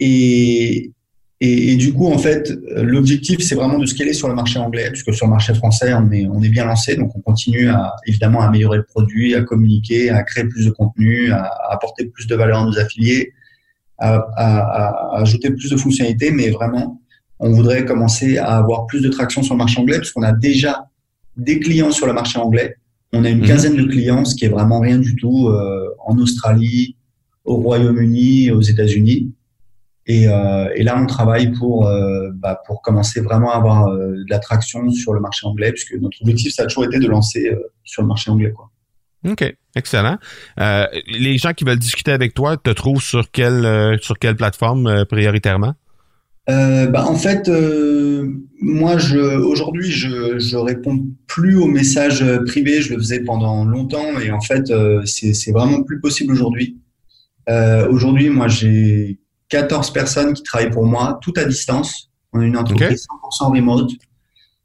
et, 0.01 0.92
et, 1.42 1.76
du 1.76 1.94
coup, 1.94 2.07
en 2.07 2.18
fait, 2.18 2.53
l'objectif, 2.76 3.40
c'est 3.40 3.55
vraiment 3.55 3.78
de 3.78 3.86
scaler 3.86 4.12
sur 4.12 4.28
le 4.28 4.34
marché 4.34 4.59
anglais, 4.59 4.88
puisque 4.90 5.14
sur 5.14 5.26
le 5.26 5.30
marché 5.30 5.55
français, 5.55 5.94
on 5.94 6.11
est, 6.11 6.26
on 6.26 6.42
est 6.42 6.48
bien 6.48 6.66
lancé. 6.66 6.96
Donc, 6.96 7.12
on 7.14 7.20
continue 7.20 7.68
à, 7.68 7.94
évidemment, 8.07 8.42
à 8.42 8.48
améliorer 8.48 8.78
le 8.78 8.84
produit, 8.84 9.34
à 9.34 9.42
communiquer, 9.42 10.11
à 10.11 10.22
créer 10.22 10.44
plus 10.44 10.66
de 10.66 10.70
contenu, 10.70 11.30
à, 11.30 11.51
apporter 11.70 12.07
plus 12.07 12.26
de 12.26 12.34
valeur 12.34 12.61
à 12.61 12.66
nos 12.66 12.78
affiliés, 12.78 13.32
à, 13.98 14.16
à, 14.36 15.20
ajouter 15.20 15.51
plus 15.51 15.70
de 15.70 15.76
fonctionnalités. 15.76 16.30
Mais 16.30 16.51
vraiment, 16.51 17.01
on 17.38 17.53
voudrait 17.53 17.86
commencer 17.86 18.36
à 18.36 18.59
avoir 18.59 18.86
plus 18.86 19.01
de 19.01 19.09
traction 19.09 19.42
sur 19.42 19.55
le 19.55 19.59
marché 19.59 19.80
anglais, 19.80 19.98
puisqu'on 19.98 20.22
a 20.22 20.32
déjà 20.32 20.88
des 21.38 21.59
clients 21.59 21.90
sur 21.90 22.07
le 22.07 22.12
marché 22.12 22.38
anglais. 22.38 22.76
On 23.12 23.24
a 23.24 23.30
une 23.30 23.40
mhm. 23.40 23.46
quinzaine 23.46 23.76
de 23.76 23.84
clients, 23.84 24.24
ce 24.24 24.34
qui 24.34 24.44
est 24.44 24.51
vraiment 24.51 24.80
rien 24.80 24.98
du 24.98 25.16
tout 25.16 25.48
euh, 25.48 25.88
en 26.07 26.18
Australie, 26.18 26.96
au 27.44 27.57
Royaume-Uni, 27.57 28.51
aux 28.51 28.61
États-Unis. 28.61 29.32
Euh, 30.09 30.68
et, 30.74 30.82
là, 30.82 30.98
on 31.01 31.07
travaille 31.07 31.53
pour, 31.53 31.86
euh, 31.86 32.30
bah, 32.34 32.61
pour 32.66 32.82
commencer 32.82 33.20
vraiment 33.20 33.53
à 33.53 33.57
avoir 33.57 33.88
euh, 33.88 34.12
de 34.12 34.30
l'attraction 34.30 34.90
sur 34.90 35.12
le 35.12 35.20
marché 35.20 35.46
anglais, 35.46 35.72
puisque 35.72 35.94
notre 35.94 36.20
objectif, 36.22 36.53
ça 36.53 36.62
a 36.62 36.66
toujours 36.66 36.84
été 36.84 36.98
de 36.98 37.07
lancer 37.07 37.51
sur 37.84 38.03
le 38.03 38.09
marché 38.09 38.30
anglais. 38.30 38.53
Quoi. 38.53 38.70
OK, 39.28 39.44
excellent. 39.76 40.18
les 40.57 41.36
gens 41.38 41.53
qui 41.53 41.64
veulent 41.64 41.78
discuter 41.78 42.12
avec 42.12 42.34
toi 42.34 42.57
te 42.57 42.70
trouvent 42.70 43.03
sur 43.03 43.30
quelle, 43.30 43.98
sur 44.01 44.18
quelle 44.18 44.36
plateforme 44.36 45.05
prioritairement? 45.07 45.74
bah, 46.46 47.05
en 47.07 47.14
fait, 47.14 47.48
moi, 48.61 48.98
je, 48.98 49.18
aujourd'hui, 49.18 49.88
je, 49.88 50.40
je 50.40 50.57
réponds 50.57 51.07
plus 51.28 51.57
aux 51.57 51.68
messages 51.68 52.24
privés. 52.46 52.80
Je 52.80 52.94
le 52.94 52.98
faisais 52.98 53.20
pendant 53.20 53.64
longtemps 53.64 54.18
et 54.18 54.32
en 54.32 54.40
fait, 54.40 54.72
c'est 55.05 55.53
vraiment 55.53 55.82
plus 55.82 56.01
possible 56.01 56.32
aujourd'hui. 56.32 56.78
aujourd'hui, 57.46 58.30
moi, 58.30 58.48
j'ai 58.48 59.20
14 59.51 59.92
personnes 59.92 60.32
qui 60.32 60.42
travaillent 60.42 60.70
pour 60.70 60.86
moi, 60.86 61.18
tout 61.22 61.34
à 61.36 61.44
distance. 61.44 62.11
On 62.32 62.40
est 62.40 62.46
une 62.46 62.57
entreprise 62.57 63.07
100% 63.42 63.55
remote. 63.55 63.90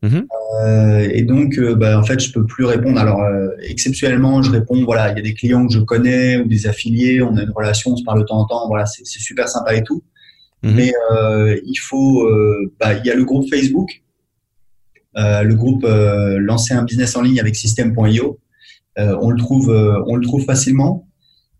Mm-hmm. 0.03 0.25
Euh, 0.63 1.09
et 1.11 1.23
donc, 1.23 1.57
euh, 1.57 1.75
bah, 1.75 1.99
en 1.99 2.03
fait, 2.03 2.19
je 2.19 2.31
peux 2.31 2.45
plus 2.45 2.65
répondre. 2.65 2.99
Alors, 2.99 3.21
euh, 3.21 3.49
exceptionnellement, 3.63 4.41
je 4.41 4.51
réponds. 4.51 4.83
Voilà, 4.85 5.11
il 5.11 5.17
y 5.17 5.19
a 5.19 5.23
des 5.23 5.33
clients 5.33 5.65
que 5.65 5.73
je 5.73 5.79
connais 5.79 6.37
ou 6.37 6.47
des 6.47 6.67
affiliés. 6.67 7.21
On 7.21 7.35
a 7.35 7.43
une 7.43 7.51
relation, 7.51 7.91
on 7.91 7.97
se 7.97 8.03
parle 8.03 8.19
de 8.19 8.25
temps 8.25 8.39
en 8.39 8.45
temps. 8.45 8.67
Voilà, 8.67 8.85
c'est 8.85 9.05
super 9.05 9.49
sympa 9.49 9.75
et 9.75 9.83
tout. 9.83 10.03
Mm-hmm. 10.63 10.73
Mais 10.73 10.93
il 11.65 11.77
faut. 11.77 12.29
Bah, 12.79 12.93
il 12.93 13.05
y 13.05 13.09
a 13.09 13.15
le 13.15 13.23
groupe 13.23 13.49
Facebook, 13.49 14.03
le 15.15 15.53
groupe 15.53 15.85
lancer 15.85 16.73
un 16.73 16.83
business 16.83 17.15
en 17.15 17.21
ligne 17.21 17.39
avec 17.39 17.55
System.io. 17.55 18.39
on 18.97 19.29
le 19.29 19.37
trouve, 19.37 19.69
on 20.07 20.15
le 20.15 20.23
trouve 20.23 20.45
facilement 20.45 21.07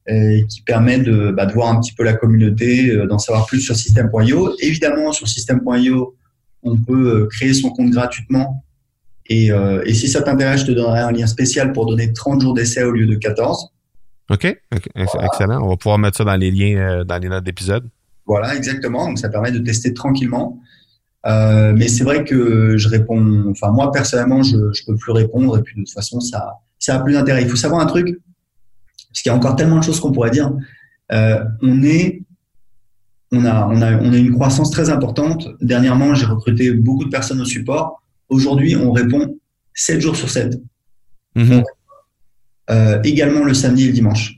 qui 0.08 0.62
permet 0.62 1.00
de, 1.00 1.32
bah, 1.32 1.46
de, 1.46 1.54
voir 1.54 1.70
un 1.70 1.80
petit 1.80 1.94
peu 1.94 2.04
la 2.04 2.14
communauté, 2.14 2.92
euh, 2.92 3.08
d'en 3.08 3.18
savoir 3.18 3.46
plus 3.46 3.62
sur 3.62 3.76
System.io. 3.76 4.56
Évidemment, 4.60 5.12
sur 5.12 5.28
System.io, 5.28 6.16
on 6.64 6.78
peut 6.78 7.24
euh, 7.24 7.28
créer 7.28 7.54
son 7.54 7.70
compte 7.70 7.90
gratuitement. 7.90 8.64
Et, 9.28 9.52
euh, 9.52 9.82
et 9.86 9.94
si 9.94 10.08
ça 10.08 10.22
t'intéresse, 10.22 10.62
je 10.62 10.68
te 10.68 10.72
donnerai 10.72 11.00
un 11.00 11.12
lien 11.12 11.26
spécial 11.26 11.74
pour 11.74 11.88
donner 11.88 12.14
30 12.14 12.42
jours 12.42 12.54
d'essai 12.54 12.84
au 12.84 12.92
lieu 12.92 13.08
de 13.08 13.16
14. 13.16 13.70
OK, 14.30 14.58
excellent. 14.96 15.64
On 15.64 15.70
va 15.70 15.78
pouvoir 15.78 15.98
mettre 15.98 16.18
ça 16.18 16.24
dans 16.24 16.36
les 16.36 16.52
liens, 16.52 17.04
dans 17.04 17.18
les 17.18 17.30
notes 17.30 17.44
d'épisode. 17.44 17.90
Voilà, 18.28 18.56
exactement. 18.56 19.08
Donc, 19.08 19.20
ça 19.20 19.30
permet 19.30 19.52
de 19.52 19.60
tester 19.60 19.94
tranquillement. 19.94 20.60
Euh, 21.26 21.74
mais 21.76 21.88
c'est 21.88 22.04
vrai 22.04 22.24
que 22.24 22.78
je 22.78 22.88
réponds, 22.88 23.46
enfin, 23.50 23.72
moi, 23.72 23.92
personnellement, 23.92 24.44
je 24.44 24.58
ne 24.58 24.86
peux 24.86 24.96
plus 24.96 25.12
répondre. 25.12 25.58
Et 25.58 25.62
puis, 25.62 25.76
de 25.76 25.82
toute 25.82 25.94
façon, 25.94 26.20
ça, 26.20 26.60
ça 26.78 26.96
a 26.96 27.00
plus 27.00 27.14
d'intérêt. 27.14 27.42
Il 27.42 27.50
faut 27.50 27.56
savoir 27.56 27.82
un 27.82 27.86
truc, 27.86 28.20
parce 29.16 29.22
qu'il 29.22 29.30
y 29.30 29.34
a 29.34 29.38
encore 29.38 29.56
tellement 29.56 29.80
de 29.80 29.84
choses 29.84 30.02
qu'on 30.02 30.12
pourrait 30.12 30.30
dire. 30.30 30.52
Euh, 31.14 31.42
on 31.62 31.84
est, 31.84 32.22
on 33.32 33.46
a, 33.46 33.66
on 33.66 33.82
a, 33.82 33.98
on 33.98 34.12
a 34.12 34.18
une 34.18 34.34
croissance 34.34 34.72
très 34.72 34.90
importante. 34.90 35.48
Dernièrement, 35.62 36.14
j'ai 36.16 36.26
recruté 36.26 36.74
beaucoup 36.74 37.06
de 37.06 37.10
personnes 37.10 37.40
au 37.40 37.46
support. 37.46 38.04
Aujourd'hui, 38.28 38.76
on 38.76 38.92
répond 38.92 39.38
7 39.74 40.02
jours 40.02 40.18
sur 40.18 40.30
7. 40.30 40.60
Mm-hmm. 41.38 41.64
Euh, 42.72 43.02
également 43.04 43.46
le 43.46 43.54
samedi 43.54 43.86
et 43.86 43.88
le 43.88 43.94
dimanche. 43.94 44.38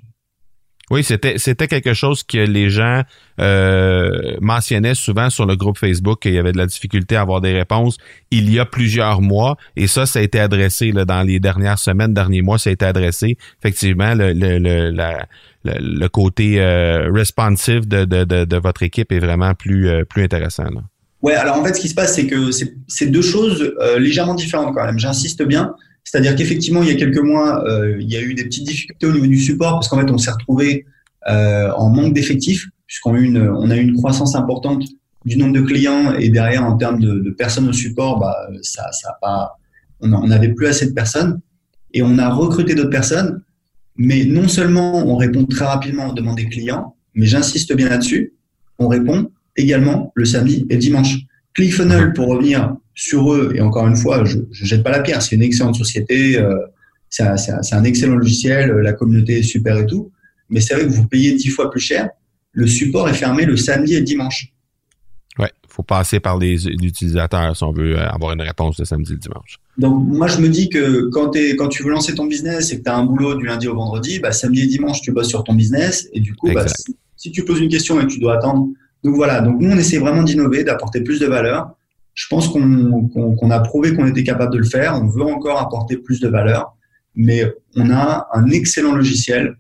Oui, 0.90 1.04
c'était 1.04 1.38
c'était 1.38 1.68
quelque 1.68 1.94
chose 1.94 2.24
que 2.24 2.38
les 2.38 2.70
gens 2.70 3.02
euh, 3.42 4.38
mentionnaient 4.40 4.96
souvent 4.96 5.30
sur 5.30 5.46
le 5.46 5.58
groupe 5.58 5.78
Facebook 5.78 6.22
qu'il 6.22 6.34
y 6.34 6.38
avait 6.38 6.54
de 6.54 6.58
la 6.58 6.66
difficulté 6.66 7.18
à 7.18 7.22
avoir 7.22 7.42
des 7.42 7.52
réponses 7.52 7.98
il 8.32 8.50
y 8.54 8.58
a 8.58 8.66
plusieurs 8.66 9.22
mois 9.22 9.58
et 9.76 9.88
ça 9.88 10.06
ça 10.06 10.20
a 10.20 10.22
été 10.22 10.40
adressé 10.40 10.94
là, 10.94 11.04
dans 11.04 11.24
les 11.24 11.42
dernières 11.42 11.78
semaines 11.78 12.14
derniers 12.14 12.42
mois 12.42 12.58
ça 12.58 12.70
a 12.70 12.74
été 12.74 12.86
adressé 12.86 13.38
effectivement 13.60 14.14
le 14.16 14.32
le 14.32 14.60
le, 14.60 14.92
le, 15.66 16.08
côté 16.08 16.62
euh, 16.62 17.12
responsive 17.12 17.86
de, 17.86 18.06
de, 18.06 18.24
de, 18.24 18.58
votre 18.58 18.84
équipe 18.84 19.12
est 19.12 19.20
vraiment 19.20 19.54
plus 19.54 19.90
euh, 19.90 20.06
plus 20.06 20.24
intéressant 20.24 20.70
là. 20.70 20.82
Ouais, 21.22 21.34
alors 21.34 21.58
en 21.58 21.66
fait 21.66 21.74
ce 21.74 21.82
qui 21.82 21.90
se 21.90 21.96
passe 21.96 22.16
c'est 22.16 22.28
que 22.28 22.50
c'est 22.88 23.08
deux 23.08 23.22
choses 23.22 23.74
euh, 23.82 24.00
légèrement 24.00 24.36
différentes 24.36 24.74
quand 24.74 24.86
même. 24.86 25.00
J'insiste 25.00 25.44
bien. 25.44 25.74
C'est-à-dire 26.10 26.38
qu'effectivement, 26.38 26.82
il 26.84 26.88
y 26.88 26.92
a 26.92 26.96
quelques 26.96 27.20
mois, 27.20 27.68
euh, 27.68 27.98
il 28.00 28.10
y 28.10 28.16
a 28.16 28.22
eu 28.22 28.34
des 28.34 28.46
petites 28.46 28.66
difficultés 28.66 29.08
au 29.08 29.12
niveau 29.12 29.28
du 29.28 29.38
support 29.38 29.74
parce 29.74 29.90
qu'en 29.90 30.00
fait, 30.00 30.10
on 30.10 30.18
s'est 30.18 30.32
retrouvé 30.32 30.86
euh, 31.28 31.70
en 31.74 31.90
manque 31.90 32.14
d'effectifs 32.14 32.66
puisqu'on 32.86 33.16
a 33.16 33.18
eu 33.20 33.82
une, 33.82 33.94
croissance 33.98 34.34
importante 34.34 34.86
du 35.26 35.36
nombre 35.36 35.52
de 35.52 35.60
clients 35.60 36.14
et 36.14 36.30
derrière, 36.30 36.64
en 36.64 36.78
termes 36.78 37.02
de, 37.02 37.30
personnes 37.32 37.68
au 37.68 37.74
support, 37.74 38.22
bah, 38.22 38.34
ça, 38.62 38.90
ça 38.94 39.18
pas, 39.22 39.58
on 40.00 40.28
n'avait 40.28 40.54
plus 40.54 40.68
assez 40.68 40.88
de 40.88 40.94
personnes 40.94 41.42
et 41.94 42.02
on 42.02 42.18
a 42.20 42.30
recruté 42.30 42.74
d'autres 42.74 42.90
personnes. 42.90 43.42
Mais 43.98 44.24
non 44.24 44.48
seulement 44.48 45.06
on 45.06 45.18
répond 45.18 45.44
très 45.44 45.66
rapidement 45.66 46.08
aux 46.08 46.14
demandes 46.14 46.38
des 46.38 46.48
clients, 46.48 46.96
mais 47.16 47.26
j'insiste 47.26 47.76
bien 47.76 47.90
là-dessus, 47.90 48.34
on 48.80 48.88
répond 48.88 49.30
également 49.58 50.14
le 50.16 50.24
samedi 50.24 50.66
et 50.70 50.76
le 50.76 50.80
dimanche. 50.80 51.18
ClickFunnels, 51.58 52.14
pour 52.14 52.28
revenir 52.28 52.76
sur 52.94 53.34
eux, 53.34 53.52
et 53.56 53.62
encore 53.62 53.88
une 53.88 53.98
fois, 53.98 54.24
je 54.24 54.38
ne 54.38 54.46
jette 54.52 54.84
pas 54.84 54.92
la 54.92 55.02
pierre, 55.02 55.22
c'est 55.22 55.36
une 55.36 55.42
excellente 55.42 55.76
société. 55.76 56.38
Euh, 56.38 56.56
c'est 57.10 57.24
un, 57.24 57.84
excellent 57.84 58.16
logiciel, 58.16 58.70
la 58.70 58.94
communauté 58.94 59.40
est 59.40 59.44
super 59.44 59.78
et 59.78 59.86
tout. 59.86 60.12
Mais 60.50 60.62
c'est 60.62 60.76
vrai 60.76 60.86
que 60.86 60.92
vous 60.92 61.08
payez 61.08 61.34
dix 61.34 61.50
fois 61.50 61.72
plus 61.72 61.80
cher. 61.80 62.10
Le 62.52 62.68
support 62.68 63.10
est 63.10 63.14
fermé 63.14 63.46
le 63.46 63.58
samedi 63.58 63.96
et 63.96 64.00
le 64.00 64.06
dimanche. 64.06 64.54
Ouais, 65.40 65.52
faut 65.68 65.84
passer 65.84 66.20
par 66.20 66.38
les 66.38 66.68
utilisateurs 66.68 67.56
si 67.56 67.64
on 67.64 67.72
veut 67.72 67.98
avoir 67.98 68.34
une 68.34 68.42
réponse 68.42 68.78
le 68.80 68.86
samedi 68.86 69.12
et 69.12 69.16
le 69.16 69.20
dimanche. 69.20 69.60
Donc 69.78 70.04
moi 70.08 70.28
je 70.28 70.40
me 70.40 70.50
dis 70.50 70.70
que 70.70 71.10
quand, 71.10 71.36
es, 71.36 71.56
quand 71.56 71.70
tu 71.70 71.84
veux 71.84 71.92
lancer 71.92 72.16
ton 72.16 72.26
business 72.26 72.72
et 72.72 72.80
que 72.80 72.84
tu 72.84 72.90
as 72.90 72.98
un 72.98 73.06
boulot 73.06 73.36
du 73.36 73.46
lundi 73.46 73.68
au 73.68 73.76
vendredi, 73.76 74.20
bah, 74.20 74.32
samedi 74.32 74.62
et 74.62 74.68
dimanche 74.68 75.02
tu 75.02 75.12
bosses 75.12 75.30
sur 75.30 75.44
ton 75.44 75.54
business 75.54 76.08
et 76.14 76.20
du 76.20 76.34
coup 76.36 76.52
bah, 76.52 76.66
si, 77.16 77.32
tu 77.32 77.46
poses 77.46 77.60
une 77.60 77.70
question 77.70 78.00
et 78.02 78.06
que 78.06 78.12
tu 78.12 78.20
dois 78.20 78.38
attendre. 78.38 78.70
Donc 79.08 79.16
voilà, 79.16 79.40
donc 79.40 79.62
nous 79.62 79.72
on 79.72 79.78
essaie 79.78 80.00
vraiment 80.00 80.22
d'innover, 80.22 80.66
d'apporter 80.66 81.00
plus 81.00 81.22
de 81.22 81.28
valeur. 81.28 81.72
Je 82.14 82.28
pense 82.28 82.50
qu'on 82.50 83.52
a 83.52 83.60
prouvé 83.62 83.96
qu'on 83.96 84.06
était 84.06 84.24
capable 84.24 84.52
de 84.52 84.58
le 84.58 84.66
faire. 84.66 85.00
On 85.02 85.08
veut 85.08 85.24
encore 85.24 85.62
apporter 85.62 85.96
plus 85.96 86.20
de 86.20 86.28
valeur, 86.28 86.76
mais 87.16 87.46
on 87.78 87.90
a 87.90 88.28
un 88.34 88.50
excellent 88.50 88.94
logiciel 88.94 89.56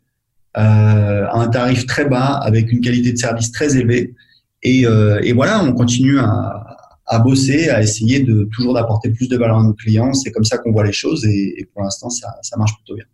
euh, 0.57 1.27
un 1.31 1.47
tarif 1.47 1.85
très 1.85 2.03
bas 2.09 2.33
avec 2.33 2.73
une 2.73 2.81
qualité 2.81 3.13
de 3.13 3.17
service 3.17 3.53
très 3.53 3.77
élevée. 3.77 4.15
Et, 4.63 4.85
euh, 4.85 5.21
voilà, 5.33 5.63
on 5.63 5.71
continue 5.71 6.19
à, 6.19 7.19
bosser, 7.19 7.69
à 7.69 7.81
essayer 7.81 8.19
de 8.19 8.49
toujours 8.51 8.73
d'apporter 8.73 9.11
plus 9.11 9.29
de 9.29 9.37
valeur 9.37 9.59
à 9.59 9.63
nos 9.63 9.73
clients. 9.73 10.11
C'est 10.13 10.31
comme 10.31 10.43
ça 10.43 10.57
qu'on 10.57 10.73
voit 10.73 10.83
les 10.83 10.91
choses 10.91 11.25
et, 11.25 11.69
pour 11.73 11.83
l'instant, 11.83 12.09
ça 12.09 12.57
marche 12.57 12.75
plutôt 12.75 12.95
bien. 12.95 13.05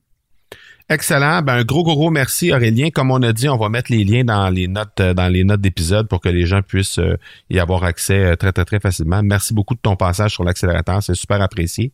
Excellent. 0.90 1.42
Ben, 1.42 1.54
un 1.54 1.64
gros, 1.64 1.84
gros, 1.84 1.96
gros 1.96 2.12
merci, 2.12 2.52
Aurélien. 2.52 2.90
Comme 2.90 3.12
on 3.12 3.22
a 3.22 3.32
dit, 3.32 3.48
on 3.48 3.58
va 3.58 3.70
mettre 3.70 3.92
les 3.92 4.04
liens 4.04 4.24
dans 4.24 4.50
les 4.50 4.68
notes, 4.68 5.00
euh, 5.00 5.14
dans 5.14 5.28
les 5.28 5.44
notes 5.44 5.62
d'épisode 5.62 6.08
pour 6.08 6.20
que 6.20 6.30
les 6.30 6.46
gens 6.46 6.62
puissent 6.62 7.00
euh, 7.00 7.18
y 7.50 7.60
avoir 7.60 7.84
accès 7.84 8.20
euh, 8.20 8.36
très, 8.36 8.52
très, 8.52 8.66
très 8.66 8.80
facilement. 8.80 9.24
Merci 9.24 9.54
beaucoup 9.54 9.76
de 9.76 9.80
ton 9.80 9.96
passage 9.96 10.34
sur 10.34 10.44
l'accélérateur. 10.44 11.02
C'est 11.02 11.16
super 11.16 11.42
apprécié. 11.42 11.94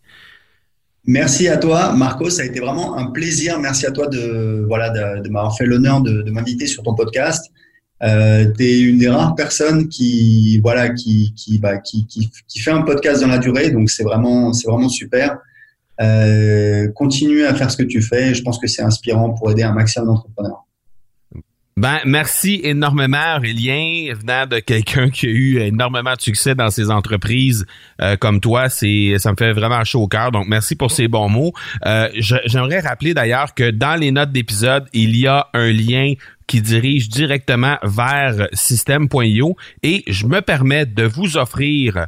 Merci 1.06 1.48
à 1.48 1.58
toi, 1.58 1.94
Marco. 1.94 2.30
Ça 2.30 2.42
a 2.42 2.46
été 2.46 2.60
vraiment 2.60 2.98
un 2.98 3.08
plaisir. 3.08 3.60
Merci 3.60 3.86
à 3.86 3.92
toi 3.92 4.08
de, 4.08 4.66
voilà, 4.68 4.90
de, 4.90 5.30
m'avoir 5.30 5.56
fait 5.56 5.66
l'honneur 5.66 6.02
de, 6.02 6.30
m'inviter 6.30 6.68
sur 6.68 6.84
ton 6.84 6.94
podcast. 6.94 7.52
Euh, 8.04 8.52
tu 8.58 8.64
es 8.64 8.80
une 8.80 8.98
des 8.98 9.10
rares 9.10 9.36
personnes 9.36 9.90
qui 9.90 10.60
voilà 10.62 10.90
qui 10.90 11.34
qui, 11.36 11.60
bah, 11.60 11.78
qui, 11.80 12.06
qui, 12.08 12.32
qui 12.48 12.60
fait 12.60 12.72
un 12.72 12.84
podcast 12.84 13.22
dans 13.22 13.28
la 13.28 13.40
durée, 13.40 13.72
donc 13.72 13.90
c'est 13.90 14.04
vraiment 14.04 14.54
c'est 14.54 14.70
vraiment 14.70 14.88
super. 14.88 15.38
Euh, 16.02 16.88
continue 16.94 17.44
à 17.44 17.54
faire 17.54 17.70
ce 17.70 17.78
que 17.78 17.84
tu 17.84 18.02
fais. 18.02 18.34
Je 18.34 18.42
pense 18.42 18.58
que 18.58 18.68
c'est 18.68 18.82
inspirant 18.82 19.32
pour 19.32 19.52
aider 19.52 19.64
un 19.64 19.74
maximum 19.74 20.08
d'entrepreneurs. 20.08 20.66
Ben, 21.80 22.00
merci 22.04 22.60
énormément, 22.62 23.38
Aurélien, 23.38 24.14
venant 24.14 24.46
de 24.46 24.60
quelqu'un 24.60 25.10
qui 25.10 25.28
a 25.28 25.30
eu 25.30 25.60
énormément 25.60 26.14
de 26.14 26.20
succès 26.20 26.54
dans 26.54 26.70
ses 26.70 26.92
entreprises 26.92 27.66
euh, 28.02 28.18
comme 28.18 28.42
toi. 28.42 28.68
C'est, 28.68 29.14
ça 29.18 29.32
me 29.32 29.38
fait 29.38 29.54
vraiment 29.54 29.82
chaud 29.86 30.02
au 30.02 30.08
cœur. 30.10 30.32
Donc, 30.32 30.48
merci 30.50 30.76
pour 30.76 30.92
ces 30.92 31.08
bons 31.08 31.30
mots. 31.30 31.54
Euh, 31.86 32.10
j'aimerais 32.16 32.82
rappeler 32.82 33.14
d'ailleurs 33.14 33.54
que 33.54 33.72
dans 33.72 33.98
les 33.98 34.12
notes 34.12 34.34
d'épisode, 34.34 34.88
il 34.92 35.16
y 35.16 35.26
a 35.26 35.48
un 35.54 35.72
lien 35.72 36.16
qui 36.48 36.62
dirige 36.62 37.08
directement 37.08 37.78
vers 37.84 38.50
système.io 38.52 39.56
et 39.82 40.04
je 40.08 40.26
me 40.26 40.42
permets 40.42 40.86
de 40.86 41.04
vous 41.04 41.38
offrir 41.38 42.08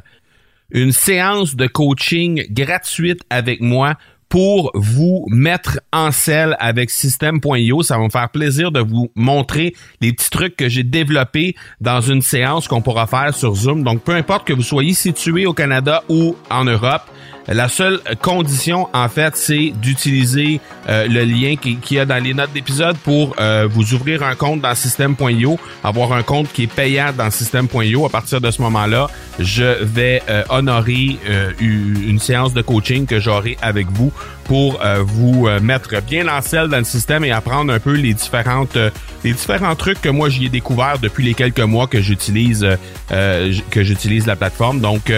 une 0.72 0.92
séance 0.92 1.54
de 1.54 1.66
coaching 1.66 2.44
gratuite 2.50 3.20
avec 3.30 3.60
moi 3.60 3.96
pour 4.32 4.70
vous 4.72 5.26
mettre 5.28 5.78
en 5.92 6.10
selle 6.10 6.56
avec 6.58 6.88
System.io. 6.88 7.82
Ça 7.82 7.98
va 7.98 8.04
me 8.04 8.08
faire 8.08 8.30
plaisir 8.30 8.72
de 8.72 8.80
vous 8.80 9.10
montrer 9.14 9.74
les 10.00 10.14
petits 10.14 10.30
trucs 10.30 10.56
que 10.56 10.70
j'ai 10.70 10.84
développés 10.84 11.54
dans 11.82 12.00
une 12.00 12.22
séance 12.22 12.66
qu'on 12.66 12.80
pourra 12.80 13.06
faire 13.06 13.34
sur 13.34 13.54
Zoom. 13.54 13.82
Donc, 13.82 14.02
peu 14.02 14.12
importe 14.12 14.46
que 14.46 14.54
vous 14.54 14.62
soyez 14.62 14.94
situé 14.94 15.44
au 15.44 15.52
Canada 15.52 16.02
ou 16.08 16.34
en 16.48 16.64
Europe, 16.64 17.02
la 17.48 17.68
seule 17.68 18.00
condition, 18.20 18.88
en 18.92 19.08
fait, 19.08 19.36
c'est 19.36 19.72
d'utiliser 19.80 20.60
euh, 20.88 21.06
le 21.08 21.24
lien 21.24 21.56
qui, 21.56 21.76
qui 21.76 21.94
y 21.94 21.98
a 21.98 22.04
dans 22.04 22.22
les 22.22 22.34
notes 22.34 22.52
d'épisode 22.52 22.96
pour 22.98 23.34
euh, 23.40 23.66
vous 23.70 23.94
ouvrir 23.94 24.22
un 24.22 24.34
compte 24.34 24.60
dans 24.60 24.74
System.io, 24.74 25.58
avoir 25.82 26.12
un 26.12 26.22
compte 26.22 26.52
qui 26.52 26.64
est 26.64 26.72
payant 26.72 27.12
dans 27.16 27.30
System.io. 27.30 28.06
À 28.06 28.10
partir 28.10 28.40
de 28.40 28.50
ce 28.50 28.62
moment-là, 28.62 29.08
je 29.38 29.82
vais 29.82 30.22
euh, 30.28 30.44
honorer 30.50 31.18
une 31.60 32.18
séance 32.18 32.54
de 32.54 32.62
coaching 32.62 33.06
que 33.06 33.18
j'aurai 33.18 33.56
avec 33.60 33.90
vous 33.90 34.12
pour 34.44 34.80
vous 35.02 35.48
mettre 35.60 36.00
bien 36.02 36.26
en 36.28 36.40
dans 36.68 36.78
le 36.78 36.84
système 36.84 37.24
et 37.24 37.30
apprendre 37.30 37.72
un 37.72 37.78
peu 37.78 37.92
les 37.92 38.14
différentes 38.14 38.76
les 39.24 39.32
différents 39.32 39.76
trucs 39.76 40.00
que 40.00 40.08
moi 40.08 40.28
j'y 40.28 40.46
ai 40.46 40.48
découvert 40.48 40.98
depuis 40.98 41.24
les 41.24 41.34
quelques 41.34 41.60
mois 41.60 41.86
que 41.86 42.00
j'utilise 42.00 42.66
que 43.08 43.82
j'utilise 43.82 44.26
la 44.26 44.36
plateforme. 44.36 44.80
Donc 44.80 45.12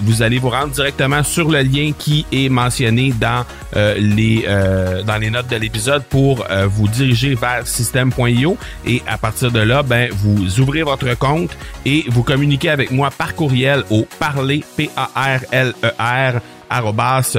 vous 0.00 0.22
allez 0.22 0.38
vous 0.38 0.50
rendre 0.50 0.72
directement 0.72 1.22
sur 1.22 1.50
le 1.50 1.62
lien 1.62 1.92
qui 1.96 2.26
est 2.32 2.48
mentionné 2.48 3.12
dans 3.18 3.44
euh, 3.76 3.94
les 3.98 4.44
euh, 4.46 5.02
dans 5.02 5.18
les 5.18 5.30
notes 5.30 5.48
de 5.48 5.56
l'épisode 5.56 6.02
pour 6.04 6.44
euh, 6.50 6.66
vous 6.66 6.88
diriger 6.88 7.34
vers 7.34 7.66
système.io 7.66 8.56
et 8.86 9.02
à 9.06 9.18
partir 9.18 9.50
de 9.50 9.60
là, 9.60 9.82
ben 9.82 10.08
vous 10.12 10.60
ouvrez 10.60 10.82
votre 10.82 11.14
compte 11.18 11.56
et 11.84 12.04
vous 12.08 12.22
communiquez 12.22 12.70
avec 12.70 12.90
moi 12.90 13.10
par 13.10 13.34
courriel 13.34 13.84
au 13.90 14.06
parler 14.18 14.64
p 14.76 14.90
a 14.96 15.10
r 15.14 15.40
l 15.52 15.74
e 15.82 15.92
r 15.98 16.40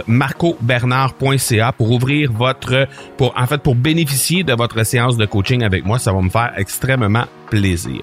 marcobernard.ca 0.08 1.72
pour 1.74 1.92
ouvrir 1.92 2.32
votre 2.32 2.88
pour 3.18 3.34
en 3.38 3.46
fait 3.46 3.62
pour 3.62 3.76
bénéficier 3.76 4.44
de 4.44 4.54
votre 4.54 4.84
séance 4.84 5.18
de 5.18 5.26
coaching 5.26 5.64
avec 5.64 5.86
moi, 5.86 6.00
ça 6.00 6.12
va 6.14 6.22
me 6.22 6.30
faire 6.30 6.54
extrêmement 6.58 7.26
plaisir 7.50 8.02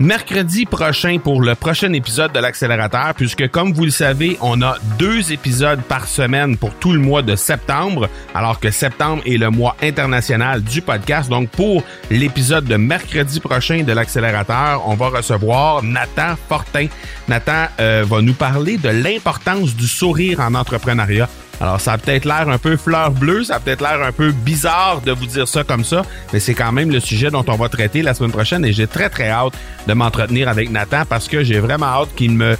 mercredi 0.00 0.64
prochain 0.64 1.18
pour 1.22 1.42
le 1.42 1.54
prochain 1.54 1.92
épisode 1.92 2.32
de 2.32 2.40
l'accélérateur, 2.40 3.12
puisque 3.14 3.48
comme 3.50 3.74
vous 3.74 3.84
le 3.84 3.90
savez, 3.90 4.38
on 4.40 4.62
a 4.62 4.76
deux 4.98 5.30
épisodes 5.30 5.82
par 5.82 6.08
semaine 6.08 6.56
pour 6.56 6.74
tout 6.74 6.92
le 6.92 6.98
mois 6.98 7.20
de 7.20 7.36
septembre, 7.36 8.08
alors 8.34 8.58
que 8.58 8.70
septembre 8.70 9.22
est 9.26 9.36
le 9.36 9.50
mois 9.50 9.76
international 9.82 10.62
du 10.62 10.80
podcast. 10.80 11.28
Donc 11.28 11.50
pour 11.50 11.84
l'épisode 12.10 12.64
de 12.64 12.76
mercredi 12.76 13.40
prochain 13.40 13.82
de 13.82 13.92
l'accélérateur, 13.92 14.82
on 14.88 14.94
va 14.94 15.08
recevoir 15.10 15.82
Nathan 15.82 16.34
Fortin. 16.48 16.86
Nathan 17.28 17.66
euh, 17.78 18.02
va 18.08 18.22
nous 18.22 18.34
parler 18.34 18.78
de 18.78 18.88
l'importance 18.88 19.76
du 19.76 19.86
sourire 19.86 20.40
en 20.40 20.54
entrepreneuriat. 20.54 21.28
Alors, 21.60 21.80
ça 21.80 21.92
a 21.92 21.98
peut-être 21.98 22.24
l'air 22.24 22.48
un 22.48 22.58
peu 22.58 22.76
fleur 22.76 23.10
bleue, 23.10 23.44
ça 23.44 23.56
a 23.56 23.60
peut-être 23.60 23.82
l'air 23.82 24.02
un 24.02 24.12
peu 24.12 24.32
bizarre 24.32 25.02
de 25.02 25.12
vous 25.12 25.26
dire 25.26 25.46
ça 25.46 25.62
comme 25.62 25.84
ça, 25.84 26.04
mais 26.32 26.40
c'est 26.40 26.54
quand 26.54 26.72
même 26.72 26.90
le 26.90 27.00
sujet 27.00 27.30
dont 27.30 27.44
on 27.48 27.56
va 27.56 27.68
traiter 27.68 28.02
la 28.02 28.14
semaine 28.14 28.32
prochaine 28.32 28.64
et 28.64 28.72
j'ai 28.72 28.86
très 28.86 29.10
très 29.10 29.28
hâte 29.28 29.52
de 29.86 29.92
m'entretenir 29.92 30.48
avec 30.48 30.70
Nathan 30.70 31.02
parce 31.08 31.28
que 31.28 31.44
j'ai 31.44 31.60
vraiment 31.60 31.86
hâte 31.86 32.14
qu'il 32.16 32.32
me 32.32 32.56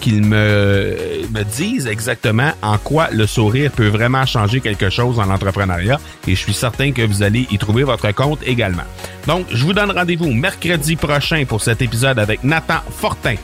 qu'il 0.00 0.24
me, 0.24 0.96
me 1.30 1.42
dise 1.44 1.86
exactement 1.86 2.52
en 2.62 2.78
quoi 2.78 3.08
le 3.12 3.26
sourire 3.26 3.70
peut 3.70 3.88
vraiment 3.88 4.24
changer 4.24 4.60
quelque 4.60 4.88
chose 4.88 5.18
en 5.18 5.28
entrepreneuriat 5.28 6.00
et 6.26 6.34
je 6.34 6.40
suis 6.40 6.54
certain 6.54 6.92
que 6.92 7.02
vous 7.02 7.22
allez 7.22 7.46
y 7.50 7.58
trouver 7.58 7.84
votre 7.84 8.10
compte 8.12 8.40
également. 8.46 8.84
Donc, 9.26 9.46
je 9.50 9.62
vous 9.64 9.74
donne 9.74 9.90
rendez-vous 9.90 10.32
mercredi 10.32 10.96
prochain 10.96 11.44
pour 11.46 11.60
cet 11.60 11.82
épisode 11.82 12.18
avec 12.18 12.42
Nathan 12.44 12.80
Fortin. 12.90 13.34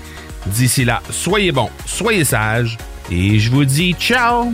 D'ici 0.47 0.85
là, 0.85 1.03
soyez 1.11 1.53
bons, 1.53 1.71
soyez 1.85 2.25
sages 2.25 2.79
et 3.11 3.39
je 3.39 3.51
vous 3.51 3.65
dis 3.65 3.95
ciao 3.99 4.53